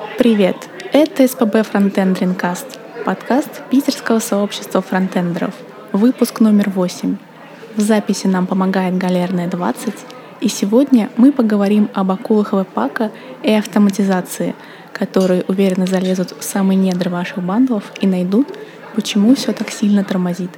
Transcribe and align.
Привет! 0.00 0.56
Это 0.92 1.28
СПБ 1.28 1.56
Frontend 1.56 2.18
Dreamcast, 2.18 2.78
подкаст 3.04 3.62
питерского 3.70 4.18
сообщества 4.18 4.80
фронтендеров, 4.80 5.52
выпуск 5.92 6.40
номер 6.40 6.70
8. 6.70 7.16
В 7.76 7.80
записи 7.80 8.26
нам 8.26 8.46
помогает 8.46 8.96
Галерная 8.96 9.46
20, 9.46 9.94
и 10.40 10.48
сегодня 10.48 11.10
мы 11.18 11.32
поговорим 11.32 11.90
об 11.92 12.10
акулах 12.12 12.52
веб-пака 12.52 13.10
и 13.42 13.52
автоматизации, 13.52 14.54
которые 14.94 15.44
уверенно 15.48 15.86
залезут 15.86 16.34
в 16.38 16.42
самые 16.44 16.78
недры 16.78 17.10
ваших 17.10 17.42
бандлов 17.42 17.84
и 18.00 18.06
найдут, 18.06 18.48
почему 18.94 19.34
все 19.34 19.52
так 19.52 19.70
сильно 19.70 20.02
тормозит. 20.02 20.50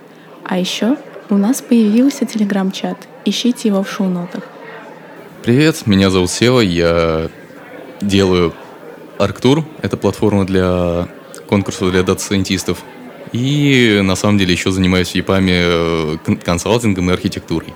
А 0.44 0.56
еще 0.56 0.96
у 1.30 1.36
нас 1.36 1.62
появился 1.62 2.26
телеграм-чат, 2.26 2.96
ищите 3.24 3.68
его 3.68 3.82
в 3.82 3.90
шоу-нотах. 3.90 4.44
Привет, 5.42 5.86
меня 5.86 6.10
зовут 6.10 6.30
Сева, 6.30 6.60
я 6.60 7.28
делаю 8.00 8.54
Арктур, 9.22 9.64
это 9.80 9.96
платформа 9.96 10.44
для 10.44 11.08
конкурсов 11.46 11.92
для 11.92 12.02
data 12.02 12.22
scientist 12.22 12.67
ов. 12.67 12.82
И 13.32 14.00
на 14.02 14.16
самом 14.16 14.36
деле 14.36 14.52
еще 14.52 14.70
занимаюсь 14.72 15.14
EPAM 15.14 15.45
е 15.45 15.52
э, 15.54 16.16
консалтингом 16.44 17.08
и 17.08 17.12
архитектурой. 17.12 17.72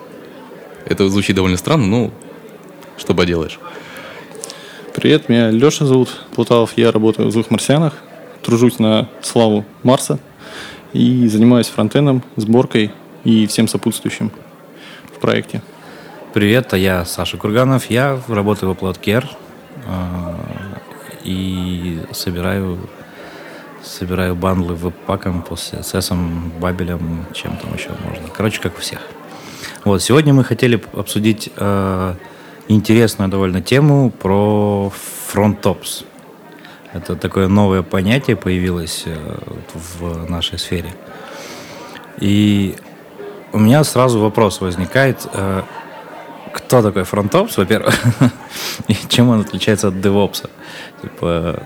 Это 0.84 1.08
звучит 1.08 1.36
довольно 1.36 1.56
странно, 1.56 1.86
но 1.86 2.10
что 2.98 3.14
поделаешь. 3.14 3.58
Привет, 4.94 5.28
меня 5.28 5.50
Леша 5.50 5.86
зовут 5.86 6.08
Плуталов, 6.34 6.72
я 6.76 6.90
работаю 6.90 7.28
в 7.28 7.32
«Злых 7.32 7.50
марсианах», 7.50 7.94
тружусь 8.42 8.78
на 8.78 9.08
славу 9.22 9.64
Марса 9.82 10.18
и 10.92 11.28
занимаюсь 11.28 11.68
фронтендом, 11.68 12.22
сборкой 12.36 12.92
и 13.24 13.46
всем 13.46 13.68
сопутствующим 13.68 14.32
в 15.14 15.20
проекте. 15.20 15.62
Привет, 16.32 16.72
а 16.72 16.78
я 16.78 17.04
Саша 17.04 17.36
Курганов. 17.36 17.88
Я 17.90 18.20
работаю 18.28 18.74
в 18.74 18.76
Upload 18.76 18.98
э, 19.04 19.22
и 21.26 22.00
собираю 22.12 22.78
собираю 23.82 24.34
бандлы 24.34 24.74
веб-паком 24.74 25.44
CSS, 25.48 26.58
бабелем, 26.58 27.24
чем 27.32 27.56
там 27.56 27.74
еще 27.74 27.90
можно. 28.04 28.28
Короче, 28.36 28.60
как 28.60 28.76
у 28.76 28.80
всех. 28.80 29.00
Вот, 29.84 30.02
сегодня 30.02 30.34
мы 30.34 30.42
хотели 30.42 30.82
обсудить 30.92 31.50
э, 31.56 32.14
интересную 32.68 33.30
довольно 33.30 33.62
тему 33.62 34.10
про 34.10 34.92
фронтопс. 35.28 36.04
Это 36.92 37.14
такое 37.14 37.46
новое 37.46 37.82
понятие 37.82 38.36
появилось 38.36 39.04
э, 39.06 39.38
в 39.74 40.28
нашей 40.28 40.58
сфере. 40.58 40.92
И 42.18 42.74
у 43.52 43.58
меня 43.58 43.84
сразу 43.84 44.18
вопрос 44.18 44.60
возникает. 44.60 45.28
Э, 45.32 45.62
кто 46.56 46.80
такой 46.80 47.04
фронтопс, 47.04 47.58
во-первых, 47.58 47.94
и 48.88 48.96
чем 49.08 49.28
он 49.28 49.42
отличается 49.42 49.88
от 49.88 50.00
девопса. 50.00 50.48
Типа, 51.02 51.62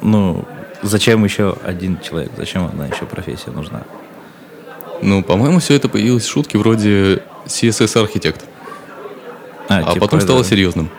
ну, 0.00 0.44
зачем 0.82 1.24
еще 1.24 1.56
один 1.64 1.98
человек, 2.00 2.32
зачем 2.36 2.64
одна 2.64 2.86
еще 2.86 3.04
профессия 3.04 3.50
нужна? 3.50 3.82
Ну, 5.02 5.22
по-моему, 5.22 5.58
все 5.58 5.74
это 5.74 5.88
появилось 5.88 6.24
в 6.24 6.30
шутке 6.30 6.58
вроде 6.58 7.22
CSS-архитект. 7.46 8.44
А, 9.68 9.78
а 9.78 9.92
типа 9.94 10.06
потом 10.06 10.18
это, 10.18 10.26
стало 10.26 10.44
серьезным. 10.44 10.90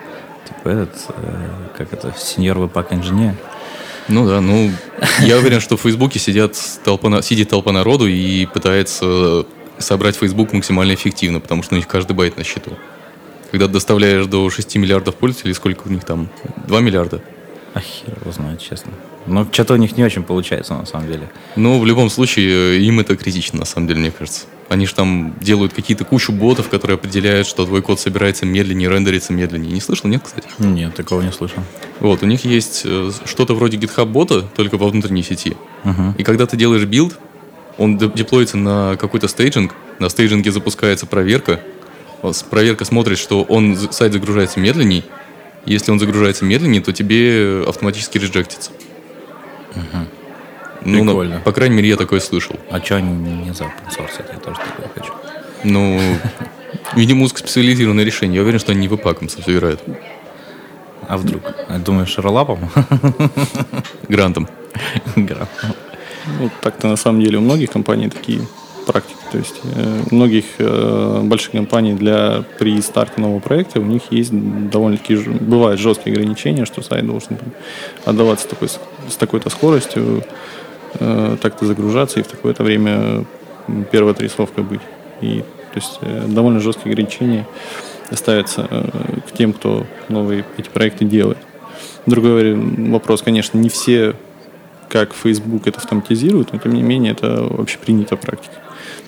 Типа 0.47 0.69
этот, 0.69 0.95
э, 1.09 1.47
как 1.77 1.93
это, 1.93 2.13
сеньор 2.17 2.59
веб 2.59 2.75
инженер. 2.91 3.35
Ну 4.09 4.27
да, 4.27 4.41
ну, 4.41 4.71
я 5.19 5.37
уверен, 5.37 5.61
что 5.61 5.77
в 5.77 5.81
Фейсбуке 5.81 6.19
сидят 6.19 6.57
толпа, 6.83 7.21
сидит 7.21 7.49
толпа 7.49 7.71
народу 7.71 8.07
и 8.07 8.45
пытается 8.45 9.45
собрать 9.77 10.15
Facebook 10.15 10.53
максимально 10.53 10.93
эффективно, 10.93 11.39
потому 11.39 11.63
что 11.63 11.75
у 11.75 11.77
них 11.77 11.87
каждый 11.87 12.13
байт 12.13 12.37
на 12.37 12.43
счету. 12.43 12.73
Когда 13.53 13.67
доставляешь 13.67 14.25
до 14.25 14.49
6 14.49 14.77
миллиардов 14.77 15.13
пользователей, 15.13 15.53
сколько 15.53 15.83
у 15.85 15.91
них 15.91 16.03
там? 16.03 16.27
2 16.65 16.81
миллиарда? 16.81 17.21
А 17.75 17.79
хер 17.81 18.17
его 18.19 18.31
знает, 18.31 18.59
честно. 18.59 18.91
Но 19.27 19.47
что-то 19.51 19.75
у 19.75 19.77
них 19.77 19.95
не 19.95 20.03
очень 20.03 20.23
получается, 20.23 20.73
на 20.73 20.87
самом 20.87 21.05
деле. 21.05 21.29
Ну, 21.55 21.79
в 21.79 21.85
любом 21.85 22.09
случае, 22.09 22.81
им 22.81 22.99
это 22.99 23.15
критично, 23.15 23.59
на 23.59 23.65
самом 23.65 23.85
деле, 23.85 23.99
мне 23.99 24.09
кажется. 24.09 24.45
Они 24.69 24.87
же 24.87 24.95
там 24.95 25.35
делают 25.39 25.71
какие-то 25.71 26.03
кучу 26.03 26.31
ботов, 26.31 26.67
которые 26.67 26.95
определяют, 26.95 27.45
что 27.45 27.67
твой 27.67 27.83
код 27.83 27.99
собирается 27.99 28.47
медленнее, 28.47 28.89
рендерится 28.89 29.33
медленнее. 29.33 29.71
Не 29.71 29.81
слышал, 29.81 30.09
нет, 30.09 30.23
кстати? 30.23 30.47
Нет, 30.57 30.95
такого 30.95 31.21
не 31.21 31.31
слышал. 31.31 31.61
Вот, 31.99 32.23
у 32.23 32.25
них 32.25 32.45
есть 32.45 32.81
э, 32.85 33.11
что-то 33.25 33.53
вроде 33.53 33.77
GitHub 33.77 34.07
бота, 34.07 34.41
только 34.55 34.77
во 34.77 34.87
внутренней 34.87 35.21
сети. 35.21 35.55
Uh-huh. 35.83 36.15
И 36.17 36.23
когда 36.23 36.47
ты 36.47 36.57
делаешь 36.57 36.85
build, 36.85 37.19
он 37.77 37.99
деплоится 37.99 38.57
на 38.57 38.97
какой-то 38.97 39.27
staging, 39.27 39.75
на 39.99 40.09
staging 40.09 40.46
е 40.46 40.51
запускается 40.51 41.05
проверка, 41.05 41.59
проверка 42.49 42.85
смотрит, 42.85 43.17
что 43.17 43.43
он, 43.43 43.77
сайт 43.91 44.13
загружается 44.13 44.59
медленней, 44.59 45.03
если 45.65 45.91
он 45.91 45.99
загружается 45.99 46.45
медленнее, 46.45 46.81
то 46.81 46.91
тебе 46.91 47.63
автоматически 47.67 48.17
реджектится. 48.17 48.71
Угу. 49.75 50.05
Ну, 50.85 51.05
Прикольно. 51.05 51.35
На, 51.35 51.41
по 51.41 51.51
крайней 51.51 51.77
мере, 51.77 51.89
я 51.89 51.95
такое 51.95 52.19
слышал. 52.19 52.57
А 52.69 52.81
что 52.81 52.97
они 52.97 53.13
не 53.13 53.53
за 53.53 53.63
source? 53.63 54.21
Я 54.31 54.39
тоже 54.39 54.57
такое 54.57 54.89
хочу. 54.93 55.13
Ну, 55.63 55.99
видимо, 56.95 57.23
узкоспециализированное 57.23 58.03
решение. 58.03 58.37
Я 58.37 58.41
уверен, 58.41 58.59
что 58.59 58.73
они 58.73 58.81
не 58.81 58.87
webpack 58.89 59.20
ом 59.20 59.29
собирают. 59.29 59.81
А 61.07 61.17
вдруг? 61.17 61.43
Думаешь, 61.85 62.17
роллапом? 62.17 62.69
Грантом. 64.09 64.49
Грантом. 65.15 65.75
Ну, 66.39 66.49
так-то 66.61 66.87
на 66.87 66.95
самом 66.95 67.21
деле 67.21 67.37
у 67.37 67.41
многих 67.41 67.71
компаний 67.71 68.09
такие 68.09 68.41
практики. 68.85 69.17
То 69.31 69.37
есть 69.37 69.61
э, 69.63 70.01
многих 70.11 70.45
э, 70.57 71.21
больших 71.23 71.51
компаний 71.51 71.93
для 71.93 72.43
при 72.59 72.79
старте 72.81 73.19
нового 73.21 73.39
проекта 73.39 73.79
у 73.79 73.83
них 73.83 74.03
есть 74.11 74.31
довольно-таки 74.69 75.15
бывают 75.15 75.79
жесткие 75.79 76.13
ограничения, 76.13 76.65
что 76.65 76.81
сайт 76.81 77.05
должен 77.05 77.37
там, 77.37 77.51
отдаваться 78.05 78.47
такой, 78.47 78.69
с 78.69 79.15
такой-то 79.17 79.49
скоростью, 79.49 80.23
э, 80.99 81.37
так-то 81.41 81.65
загружаться 81.65 82.19
и 82.19 82.23
в 82.23 82.27
такое-то 82.27 82.63
время 82.63 83.25
первая 83.91 84.13
отрисовка 84.13 84.61
быть. 84.61 84.81
И 85.21 85.43
то 85.73 85.79
есть 85.79 85.99
довольно 86.33 86.59
жесткие 86.59 86.91
ограничения 86.91 87.47
ставятся 88.11 88.67
к 89.27 89.35
тем, 89.35 89.53
кто 89.53 89.87
новые 90.07 90.45
эти 90.57 90.69
проекты 90.69 91.05
делает. 91.05 91.39
Другой 92.05 92.53
вопрос, 92.55 93.23
конечно, 93.23 93.57
не 93.57 93.69
все 93.69 94.13
как 94.93 95.15
Facebook 95.15 95.65
это 95.65 95.79
автоматизирует, 95.79 96.53
но 96.53 96.59
тем 96.59 96.75
не 96.75 96.83
менее 96.83 97.13
это 97.13 97.47
вообще 97.49 97.79
принята 97.79 98.15
практика. 98.15 98.53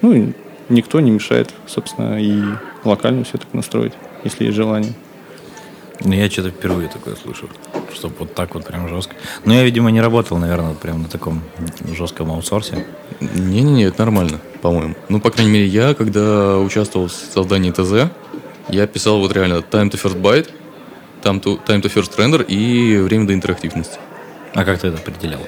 Ну, 0.01 0.33
никто 0.67 0.99
не 0.99 1.11
мешает, 1.11 1.53
собственно, 1.67 2.19
и 2.19 2.41
локально 2.83 3.23
все 3.23 3.37
так 3.37 3.53
настроить, 3.53 3.93
если 4.23 4.45
есть 4.45 4.55
желание. 4.55 4.93
Ну, 6.03 6.13
я 6.13 6.27
что-то 6.27 6.49
впервые 6.49 6.89
такое 6.89 7.15
слышу, 7.15 7.47
чтобы 7.93 8.15
вот 8.17 8.33
так 8.33 8.55
вот 8.55 8.65
прям 8.65 8.89
жестко. 8.89 9.15
Но 9.45 9.53
я, 9.53 9.63
видимо, 9.63 9.91
не 9.91 10.01
работал, 10.01 10.37
наверное, 10.37 10.73
прям 10.73 11.03
на 11.03 11.07
таком 11.07 11.43
жестком 11.95 12.31
аутсорсе. 12.31 12.83
Не-не-не, 13.19 13.83
это 13.83 13.99
нормально, 13.99 14.39
по-моему. 14.63 14.95
Ну, 15.07 15.21
по 15.21 15.29
крайней 15.29 15.51
мере, 15.51 15.67
я, 15.67 15.93
когда 15.93 16.57
участвовал 16.57 17.09
в 17.09 17.11
создании 17.11 17.69
ТЗ, 17.69 18.11
я 18.69 18.87
писал 18.87 19.19
вот 19.19 19.31
реально 19.33 19.63
time 19.71 19.91
to 19.91 20.01
first 20.01 20.19
byte, 20.19 20.49
time 21.21 21.39
to, 21.43 21.63
time 21.63 21.83
to 21.83 21.93
first 21.93 22.17
render 22.17 22.43
и 22.43 22.97
время 22.97 23.27
до 23.27 23.35
интерактивности. 23.35 23.99
А 24.55 24.65
как 24.65 24.79
ты 24.79 24.87
это 24.87 24.97
определял? 24.97 25.41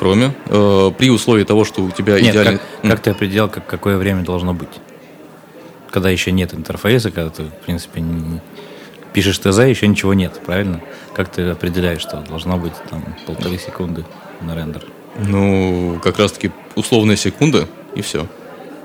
Chrome, 0.00 0.32
э, 0.46 0.92
при 0.96 1.10
условии 1.10 1.44
того, 1.44 1.64
что 1.64 1.82
у 1.82 1.90
тебя 1.90 2.18
нет, 2.20 2.34
идеальный... 2.34 2.60
Как, 2.82 2.90
как 2.90 3.00
ты 3.00 3.10
определял, 3.10 3.48
как, 3.48 3.66
какое 3.66 3.96
время 3.96 4.22
должно 4.22 4.54
быть? 4.54 4.80
Когда 5.90 6.08
еще 6.08 6.32
нет 6.32 6.54
интерфейса, 6.54 7.10
когда 7.10 7.30
ты, 7.30 7.42
в 7.44 7.64
принципе, 7.64 8.00
не, 8.00 8.40
пишешь 9.12 9.38
ТЗ, 9.38 9.58
еще 9.58 9.86
ничего 9.86 10.14
нет, 10.14 10.40
правильно? 10.44 10.80
Как 11.14 11.30
ты 11.30 11.42
определяешь, 11.50 12.00
что 12.00 12.18
должно 12.28 12.56
быть 12.56 12.72
там 12.88 13.04
полторы 13.26 13.58
секунды 13.58 14.04
на 14.40 14.54
рендер? 14.54 14.86
Ну, 15.18 15.98
как 16.02 16.18
раз-таки 16.18 16.52
условная 16.76 17.16
секунда, 17.16 17.68
и 17.94 18.02
все. 18.02 18.26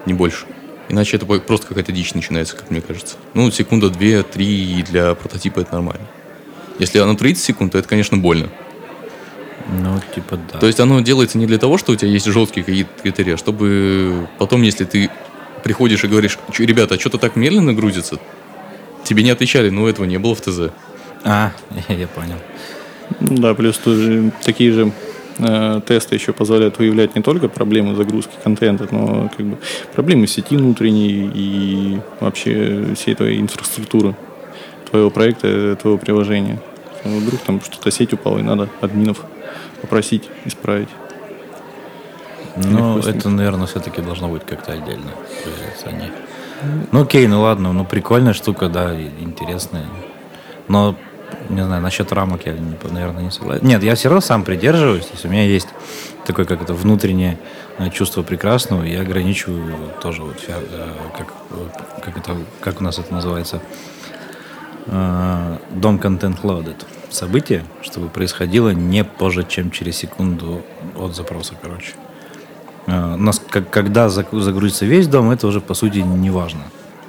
Не 0.05 0.13
больше. 0.13 0.45
Иначе 0.89 1.17
это 1.17 1.25
просто 1.25 1.67
какая-то 1.67 1.91
дичь 1.91 2.13
начинается, 2.13 2.55
как 2.55 2.69
мне 2.69 2.81
кажется. 2.81 3.15
Ну, 3.33 3.49
секунда, 3.51 3.89
две, 3.89 4.23
три, 4.23 4.83
для 4.83 5.15
прототипа 5.15 5.61
это 5.61 5.73
нормально. 5.73 6.05
Если 6.77 6.99
оно 6.99 7.15
30 7.15 7.43
секунд, 7.43 7.71
то 7.71 7.77
это, 7.77 7.87
конечно, 7.87 8.17
больно. 8.17 8.49
Ну, 9.67 9.99
типа 10.13 10.37
да. 10.51 10.59
То 10.59 10.67
есть 10.67 10.79
оно 10.79 11.01
делается 11.01 11.37
не 11.37 11.47
для 11.47 11.57
того, 11.57 11.77
что 11.77 11.91
у 11.91 11.95
тебя 11.95 12.09
есть 12.09 12.25
жесткие 12.25 12.63
какие-то 12.63 12.89
критерии, 13.01 13.33
а 13.33 13.37
чтобы 13.37 14.27
потом, 14.37 14.61
если 14.61 14.85
ты 14.85 15.09
приходишь 15.63 16.03
и 16.03 16.07
говоришь, 16.07 16.37
ребята, 16.59 16.95
а 16.95 16.99
что-то 16.99 17.17
так 17.17 17.35
медленно 17.35 17.73
грузится, 17.73 18.19
тебе 19.03 19.23
не 19.23 19.31
отвечали, 19.31 19.69
но 19.69 19.89
этого 19.89 20.05
не 20.05 20.17
было 20.17 20.35
в 20.35 20.41
ТЗ. 20.41 20.71
А, 21.23 21.51
я 21.89 22.07
понял. 22.07 22.37
Да, 23.19 23.53
плюс 23.55 23.77
тоже 23.77 24.31
такие 24.43 24.71
же 24.71 24.91
э, 25.39 25.81
тесты 25.87 26.15
еще 26.15 26.33
позволяют 26.33 26.77
выявлять 26.77 27.15
не 27.15 27.21
только 27.21 27.49
проблемы 27.49 27.95
загрузки 27.95 28.33
контента, 28.43 28.87
но 28.91 29.31
как 29.35 29.45
бы 29.45 29.57
проблемы 29.93 30.27
сети 30.27 30.55
внутренней 30.55 31.31
и 31.33 31.99
вообще 32.19 32.93
всей 32.95 33.15
твоей 33.15 33.39
инфраструктуры 33.39 34.15
твоего 34.89 35.09
проекта, 35.09 35.75
твоего 35.75 35.97
приложения. 35.97 36.59
Вдруг 37.05 37.41
там 37.41 37.61
что-то 37.61 37.91
сеть 37.91 38.13
упала, 38.13 38.39
и 38.39 38.41
надо 38.41 38.69
админов 38.81 39.23
попросить 39.81 40.29
исправить. 40.45 40.89
Ну, 42.55 42.99
это, 42.99 43.29
наверное, 43.29 43.67
все-таки 43.67 44.01
должно 44.01 44.29
быть 44.29 44.45
как-то 44.45 44.73
отдельно. 44.73 45.11
Они. 45.85 46.09
Ну, 46.91 47.01
окей, 47.01 47.27
ну 47.27 47.41
ладно, 47.41 47.73
ну 47.73 47.85
прикольная 47.85 48.33
штука, 48.33 48.69
да, 48.69 48.99
интересная. 48.99 49.85
Но 50.67 50.95
не 51.49 51.63
знаю, 51.63 51.81
насчет 51.81 52.11
рамок 52.11 52.45
я, 52.45 52.55
наверное, 52.89 53.23
не 53.23 53.31
согласен. 53.31 53.65
Нет, 53.65 53.83
я 53.83 53.95
все 53.95 54.09
равно 54.09 54.21
сам 54.21 54.43
придерживаюсь. 54.43 55.05
То 55.05 55.13
есть 55.13 55.25
у 55.25 55.29
меня 55.29 55.43
есть 55.43 55.67
такое, 56.25 56.45
как 56.45 56.61
это, 56.61 56.73
внутреннее 56.73 57.37
э, 57.77 57.89
чувство 57.89 58.23
прекрасного. 58.23 58.83
Я 58.83 59.01
ограничиваю 59.01 59.75
тоже 60.01 60.23
вот, 60.23 60.37
э, 60.47 60.87
как, 61.17 61.27
э, 61.51 62.01
как, 62.01 62.17
это, 62.17 62.37
как 62.61 62.81
у 62.81 62.83
нас 62.83 62.99
это 62.99 63.13
называется, 63.13 63.61
э, 64.87 65.57
дом 65.71 65.99
контент 65.99 66.39
loaded. 66.43 66.85
Событие, 67.09 67.63
чтобы 67.81 68.09
происходило 68.09 68.69
не 68.69 69.03
позже, 69.03 69.45
чем 69.47 69.71
через 69.71 69.97
секунду 69.97 70.61
от 70.97 71.15
запроса, 71.15 71.53
короче. 71.61 71.93
Э, 72.87 73.15
У 73.15 73.17
нас, 73.17 73.41
как, 73.49 73.69
когда 73.69 74.09
загрузится 74.09 74.85
весь 74.85 75.07
дом, 75.07 75.29
это 75.31 75.47
уже 75.47 75.61
по 75.61 75.73
сути 75.73 75.99
не 75.99 76.29
важно. 76.29 76.61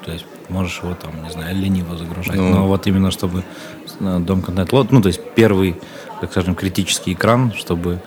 То 0.05 0.13
есть 0.13 0.25
можешь 0.49 0.81
его 0.83 0.95
там, 0.95 1.23
не 1.25 1.31
знаю, 1.31 1.57
лениво 1.57 1.97
загружать. 1.97 2.37
Ну. 2.37 2.51
Но 2.51 2.69
вот 2.69 2.87
именно 2.87 3.11
чтобы 3.11 3.43
дом 4.01 4.43
контент 4.43 4.73
лот, 4.73 4.93
ну 4.93 5.01
то 5.03 5.09
есть 5.09 5.21
первый, 5.35 5.77
так 6.21 6.31
скажем, 6.31 6.55
критический 6.55 7.13
экран, 7.15 7.53
чтобы 7.53 8.01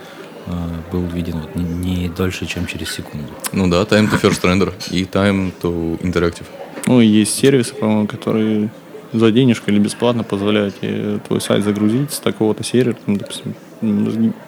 э, 0.46 0.52
был 0.92 1.06
виден 1.08 1.42
вот 1.42 1.56
не, 1.56 1.64
не 1.64 2.10
дольше, 2.10 2.46
чем 2.46 2.66
через 2.66 2.92
секунду. 2.92 3.30
Ну 3.52 3.68
да, 3.68 3.82
time 3.84 4.10
to 4.10 4.22
first 4.22 4.42
render 4.44 4.74
и 4.92 5.04
time 5.04 5.52
to 5.62 6.00
interactive. 6.02 6.46
Ну, 6.86 7.02
есть 7.02 7.36
сервисы, 7.36 7.76
по-моему, 7.76 8.08
которые 8.08 8.70
за 9.14 9.32
денежку 9.32 9.72
или 9.72 9.80
бесплатно 9.80 10.24
позволяют 10.24 10.80
тебе 10.80 11.20
твой 11.28 11.42
сайт 11.42 11.64
загрузить 11.64 12.12
с 12.14 12.20
такого-то 12.20 12.64
сервера, 12.64 12.96
там, 13.06 13.18
допустим, 13.18 13.56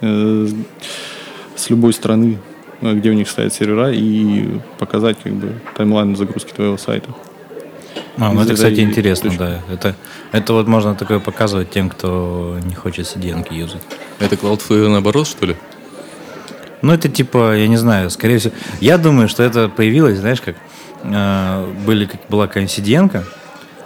э, 0.01 0.47
с 1.55 1.69
любой 1.69 1.93
страны, 1.93 2.37
э, 2.81 2.93
где 2.93 3.09
у 3.09 3.13
них 3.13 3.29
стоят 3.29 3.53
сервера, 3.53 3.91
и 3.91 4.59
показать 4.77 5.17
как 5.23 5.33
бы 5.33 5.53
таймлайн 5.75 6.15
загрузки 6.15 6.51
твоего 6.53 6.77
сайта. 6.77 7.13
А, 8.17 8.33
ну 8.33 8.41
это, 8.41 8.53
кстати, 8.53 8.81
интересно, 8.81 9.29
точно. 9.29 9.45
да. 9.67 9.73
Это, 9.73 9.95
это 10.31 10.53
вот 10.53 10.67
можно 10.67 10.95
такое 10.95 11.19
показывать 11.19 11.71
тем, 11.71 11.89
кто 11.89 12.57
не 12.63 12.75
хочет 12.75 13.05
CDN 13.05 13.45
юзать. 13.53 13.81
Это 14.19 14.35
Cloudflare 14.35 14.89
наоборот, 14.89 15.27
что 15.27 15.45
ли? 15.45 15.55
Ну, 16.81 16.93
это 16.93 17.09
типа, 17.09 17.55
я 17.55 17.67
не 17.67 17.77
знаю, 17.77 18.09
скорее 18.09 18.39
всего... 18.39 18.53
Я 18.79 18.97
думаю, 18.97 19.29
что 19.29 19.43
это 19.43 19.69
появилось, 19.69 20.17
знаешь, 20.17 20.41
как 20.41 20.55
э, 21.03 21.73
были, 21.85 22.05
как 22.05 22.21
была 22.27 22.47
какая-нибудь 22.47 22.77
CDN-ка, 22.77 23.23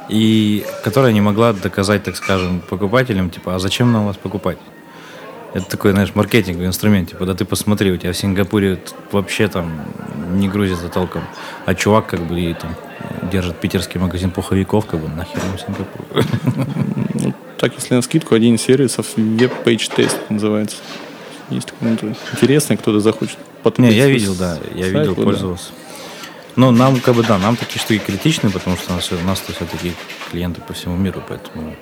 и 0.10 0.66
которая 0.84 1.14
не 1.14 1.22
могла 1.22 1.54
доказать, 1.54 2.04
так 2.04 2.16
скажем, 2.16 2.62
покупателям, 2.62 3.30
типа, 3.30 3.56
а 3.56 3.60
зачем 3.60 3.92
нам 3.92 4.06
вас 4.06 4.18
покупать? 4.18 4.58
Это 5.54 5.66
такой, 5.70 5.92
знаешь, 5.92 6.14
маркетинговый 6.16 6.68
инструмент. 6.68 7.12
Типа, 7.12 7.26
да 7.26 7.34
ты 7.34 7.46
посмотри, 7.46 7.90
у 7.92 7.98
тебя 7.98 8.12
в 8.12 8.18
Сингапуре 8.18 8.78
вообще 9.12 9.48
там 9.48 9.72
не 10.34 10.50
грузится 10.50 10.90
толком. 10.90 11.24
А 11.66 11.74
чувак 11.74 12.08
как 12.08 12.20
бы 12.22 12.40
и 12.40 12.54
там 12.54 12.76
держит 13.32 13.56
питерский 13.56 14.00
магазин 14.00 14.32
пуховиков, 14.32 14.86
как 14.86 15.00
бы 15.00 15.08
нахер 15.08 15.42
ему 15.46 15.58
Сингапур. 15.58 16.26
Ну, 17.14 17.34
так, 17.58 17.74
если 17.76 17.96
на 17.96 18.02
скидку, 18.02 18.36
один 18.36 18.56
из 18.56 18.62
сервисов 18.62 19.08
Test 19.16 20.18
называется. 20.30 20.78
Есть 21.50 21.68
такой, 21.68 21.98
ну, 22.02 22.16
интересный, 22.34 22.76
кто-то 22.76 23.00
захочет 23.00 23.38
Не, 23.38 23.64
потупить 23.64 23.94
я 23.94 24.08
видел, 24.08 24.36
да, 24.36 24.58
я 24.74 24.92
сайт, 24.92 24.96
видел, 24.96 25.14
вот, 25.16 25.40
да. 25.40 25.58
Но 26.56 26.72
нам, 26.72 27.00
как 27.00 27.16
бы, 27.16 27.24
да, 27.24 27.38
нам 27.38 27.56
такие 27.56 27.80
штуки 27.80 28.00
критичны, 28.00 28.50
потому 28.50 28.78
что 28.78 28.94
у 28.94 28.96
нас, 28.96 29.12
у 29.12 29.26
нас 29.26 29.42
все-таки 29.42 29.94
клиенты 30.32 30.62
по 30.62 30.74
всему 30.74 30.96
миру, 30.96 31.22
поэтому 31.28 31.76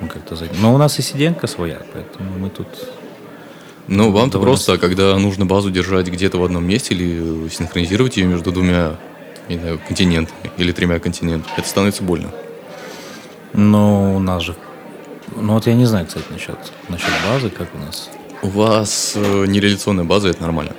мы 0.00 0.08
как-то 0.08 0.36
за... 0.36 0.46
Но 0.60 0.74
у 0.74 0.78
нас 0.78 0.98
и 0.98 1.02
сиденка 1.02 1.46
своя, 1.46 1.80
поэтому 1.92 2.38
мы 2.38 2.50
тут... 2.50 2.68
Ну, 3.86 4.10
вам-то 4.12 4.40
просто, 4.40 4.78
когда 4.78 5.16
нужно 5.18 5.46
базу 5.46 5.70
держать 5.70 6.08
где-то 6.08 6.38
в 6.38 6.44
одном 6.44 6.66
месте 6.66 6.94
или 6.94 7.48
синхронизировать 7.48 8.16
ее 8.16 8.26
между 8.26 8.50
двумя 8.50 8.96
не 9.48 9.58
знаю, 9.58 9.78
континентами 9.86 10.50
или 10.56 10.72
тремя 10.72 10.98
континентами, 10.98 11.52
это 11.56 11.68
становится 11.68 12.02
больно. 12.02 12.30
Но 13.52 14.16
у 14.16 14.18
нас 14.18 14.42
же... 14.42 14.56
Ну 15.36 15.54
вот 15.54 15.66
я 15.66 15.74
не 15.74 15.86
знаю, 15.86 16.06
кстати, 16.06 16.26
насчет, 16.30 16.58
насчет 16.88 17.10
базы, 17.28 17.50
как 17.50 17.68
у 17.74 17.78
нас. 17.78 18.10
У 18.42 18.48
вас 18.48 19.12
э, 19.16 19.46
нереляционная 19.46 20.04
база, 20.04 20.28
это 20.28 20.42
нормально. 20.42 20.72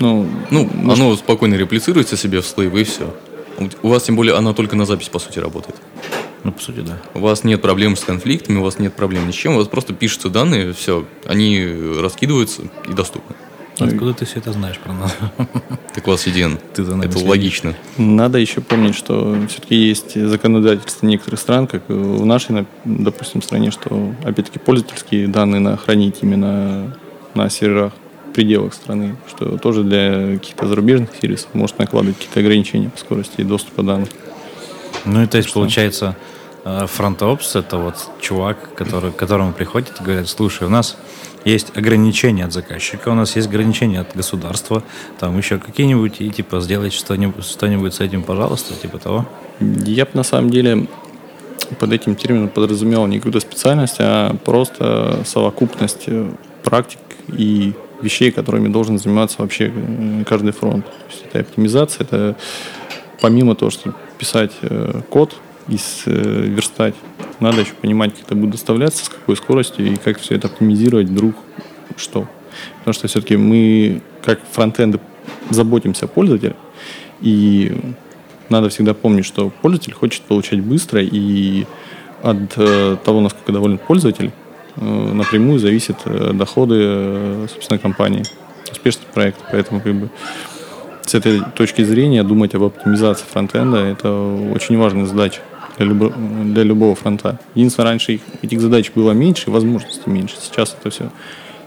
Ну, 0.00 0.26
Ну, 0.50 0.68
оно 0.92 1.16
спокойно 1.16 1.54
реплицируется 1.54 2.16
себе 2.16 2.40
в 2.40 2.46
слейвы 2.46 2.80
и 2.80 2.84
все. 2.84 3.14
У 3.82 3.88
вас, 3.88 4.02
тем 4.02 4.16
более, 4.16 4.34
она 4.34 4.52
только 4.52 4.74
на 4.76 4.84
запись, 4.84 5.08
по 5.08 5.18
сути, 5.18 5.38
работает. 5.38 5.76
Ну, 6.42 6.52
по 6.52 6.60
сути, 6.60 6.80
да. 6.80 6.98
У 7.14 7.20
вас 7.20 7.44
нет 7.44 7.62
проблем 7.62 7.96
с 7.96 8.00
конфликтами, 8.04 8.58
у 8.58 8.62
вас 8.62 8.78
нет 8.78 8.94
проблем 8.94 9.26
ни 9.28 9.30
с 9.32 9.34
чем, 9.34 9.54
у 9.54 9.58
вас 9.58 9.68
просто 9.68 9.94
пишутся 9.94 10.28
данные, 10.28 10.72
все, 10.72 11.06
они 11.26 11.64
раскидываются 12.00 12.62
и 12.90 12.92
доступны. 12.92 13.34
Откуда 13.78 14.12
ты 14.14 14.24
все 14.24 14.38
это 14.38 14.52
знаешь 14.52 14.78
про 14.78 14.92
нас? 14.92 15.16
Так 15.94 16.06
у 16.08 16.10
вас 16.10 16.26
CDN. 16.26 16.58
Ты 16.74 16.82
за 16.84 16.92
нами 16.96 17.04
Это 17.04 17.12
следишь. 17.14 17.28
логично. 17.30 17.74
Надо 17.98 18.38
еще 18.38 18.60
помнить, 18.60 18.96
что 18.96 19.36
все-таки 19.48 19.76
есть 19.76 20.20
законодательство 20.20 21.06
некоторых 21.06 21.38
стран, 21.40 21.66
как 21.68 21.88
в 21.88 22.24
нашей, 22.26 22.50
на- 22.52 22.66
допустим, 22.84 23.40
стране, 23.42 23.70
что, 23.70 24.12
опять-таки, 24.24 24.58
пользовательские 24.58 25.28
данные 25.28 25.60
надо 25.60 25.76
хранить 25.76 26.16
именно 26.22 26.96
на 27.34 27.48
серверах 27.48 27.92
пределах 28.34 28.74
страны, 28.74 29.16
что 29.28 29.56
тоже 29.58 29.84
для 29.84 30.38
каких-то 30.38 30.66
зарубежных 30.66 31.10
сервисов 31.20 31.48
может 31.54 31.78
накладывать 31.78 32.18
какие-то 32.18 32.40
ограничения 32.40 32.90
по 32.90 32.98
скорости 32.98 33.42
доступа 33.42 33.82
данных. 33.82 34.08
Ну, 35.04 35.22
и 35.22 35.26
то 35.26 35.38
есть, 35.38 35.52
получается, 35.52 36.16
фронтопс 36.64 37.56
это 37.56 37.76
вот 37.76 37.96
чувак, 38.20 38.74
который, 38.74 39.12
к 39.12 39.16
которому 39.16 39.52
приходит 39.52 40.00
и 40.00 40.04
говорят, 40.04 40.28
слушай, 40.28 40.66
у 40.66 40.70
нас 40.70 40.96
есть 41.44 41.76
ограничения 41.76 42.44
от 42.44 42.52
заказчика, 42.52 43.10
у 43.10 43.14
нас 43.14 43.36
есть 43.36 43.48
ограничения 43.48 44.00
от 44.00 44.16
государства, 44.16 44.82
там 45.18 45.36
еще 45.36 45.58
какие-нибудь, 45.58 46.20
и 46.20 46.30
типа 46.30 46.60
сделать 46.60 46.94
что-нибудь, 46.94 47.44
что-нибудь 47.44 47.94
с 47.94 48.00
этим, 48.00 48.22
пожалуйста, 48.22 48.74
типа 48.74 48.98
того. 48.98 49.26
Я 49.60 50.06
бы 50.06 50.12
на 50.14 50.22
самом 50.22 50.50
деле 50.50 50.86
под 51.78 51.92
этим 51.92 52.14
термином 52.16 52.48
подразумевал 52.48 53.06
не 53.06 53.18
какую-то 53.18 53.40
специальность, 53.40 53.96
а 53.98 54.34
просто 54.44 55.22
совокупность 55.26 56.04
э, 56.06 56.30
практик 56.62 56.98
и 57.28 57.74
вещей, 58.04 58.30
которыми 58.30 58.68
должен 58.68 58.98
заниматься 58.98 59.42
вообще 59.42 59.72
э, 59.74 60.24
каждый 60.28 60.52
фронт. 60.52 60.84
То 60.84 60.92
есть 61.10 61.24
это 61.26 61.40
оптимизация, 61.40 62.04
это 62.04 62.36
помимо 63.20 63.54
того, 63.54 63.70
что 63.70 63.94
писать 64.18 64.52
э, 64.62 65.00
код 65.08 65.34
и 65.68 65.76
э, 66.06 66.42
верстать, 66.46 66.94
надо 67.40 67.62
еще 67.62 67.72
понимать, 67.72 68.14
как 68.14 68.26
это 68.26 68.34
будет 68.34 68.52
доставляться, 68.52 69.04
с 69.04 69.08
какой 69.08 69.36
скоростью 69.36 69.86
и 69.86 69.96
как 69.96 70.18
все 70.18 70.36
это 70.36 70.48
оптимизировать 70.48 71.08
вдруг 71.08 71.34
что. 71.96 72.28
Потому 72.78 72.94
что 72.94 73.08
все-таки 73.08 73.36
мы, 73.36 74.02
как 74.22 74.40
фронтенды, 74.52 75.00
заботимся 75.50 76.04
о 76.04 76.08
пользователе, 76.08 76.54
и 77.20 77.76
надо 78.50 78.68
всегда 78.68 78.94
помнить, 78.94 79.24
что 79.24 79.50
пользователь 79.62 79.94
хочет 79.94 80.22
получать 80.22 80.60
быстро, 80.60 81.02
и 81.02 81.64
от 82.22 82.54
того, 83.04 83.20
насколько 83.20 83.52
доволен 83.52 83.78
пользователь, 83.78 84.32
напрямую 84.76 85.58
зависят 85.58 85.98
э, 86.04 86.32
доходы, 86.32 86.76
э, 86.78 87.46
собственно, 87.52 87.78
компании, 87.78 88.24
успешность 88.70 89.08
проекта. 89.08 89.44
Поэтому 89.52 89.80
как 89.80 89.94
бы 89.94 90.10
с 91.02 91.14
этой 91.14 91.42
точки 91.54 91.82
зрения 91.82 92.22
думать 92.22 92.54
об 92.54 92.62
оптимизации 92.62 93.24
фронтенда– 93.30 93.76
это 93.78 94.10
очень 94.54 94.78
важная 94.78 95.06
задача 95.06 95.40
для, 95.78 95.86
любо- 95.86 96.12
для 96.52 96.62
любого 96.62 96.94
фронта. 96.94 97.38
Единственное, 97.54 97.90
раньше 97.90 98.14
их- 98.14 98.22
этих 98.42 98.60
задач 98.60 98.90
было 98.94 99.12
меньше, 99.12 99.50
возможностей 99.50 100.10
меньше. 100.10 100.36
Сейчас 100.40 100.76
это 100.78 100.90
все 100.90 101.10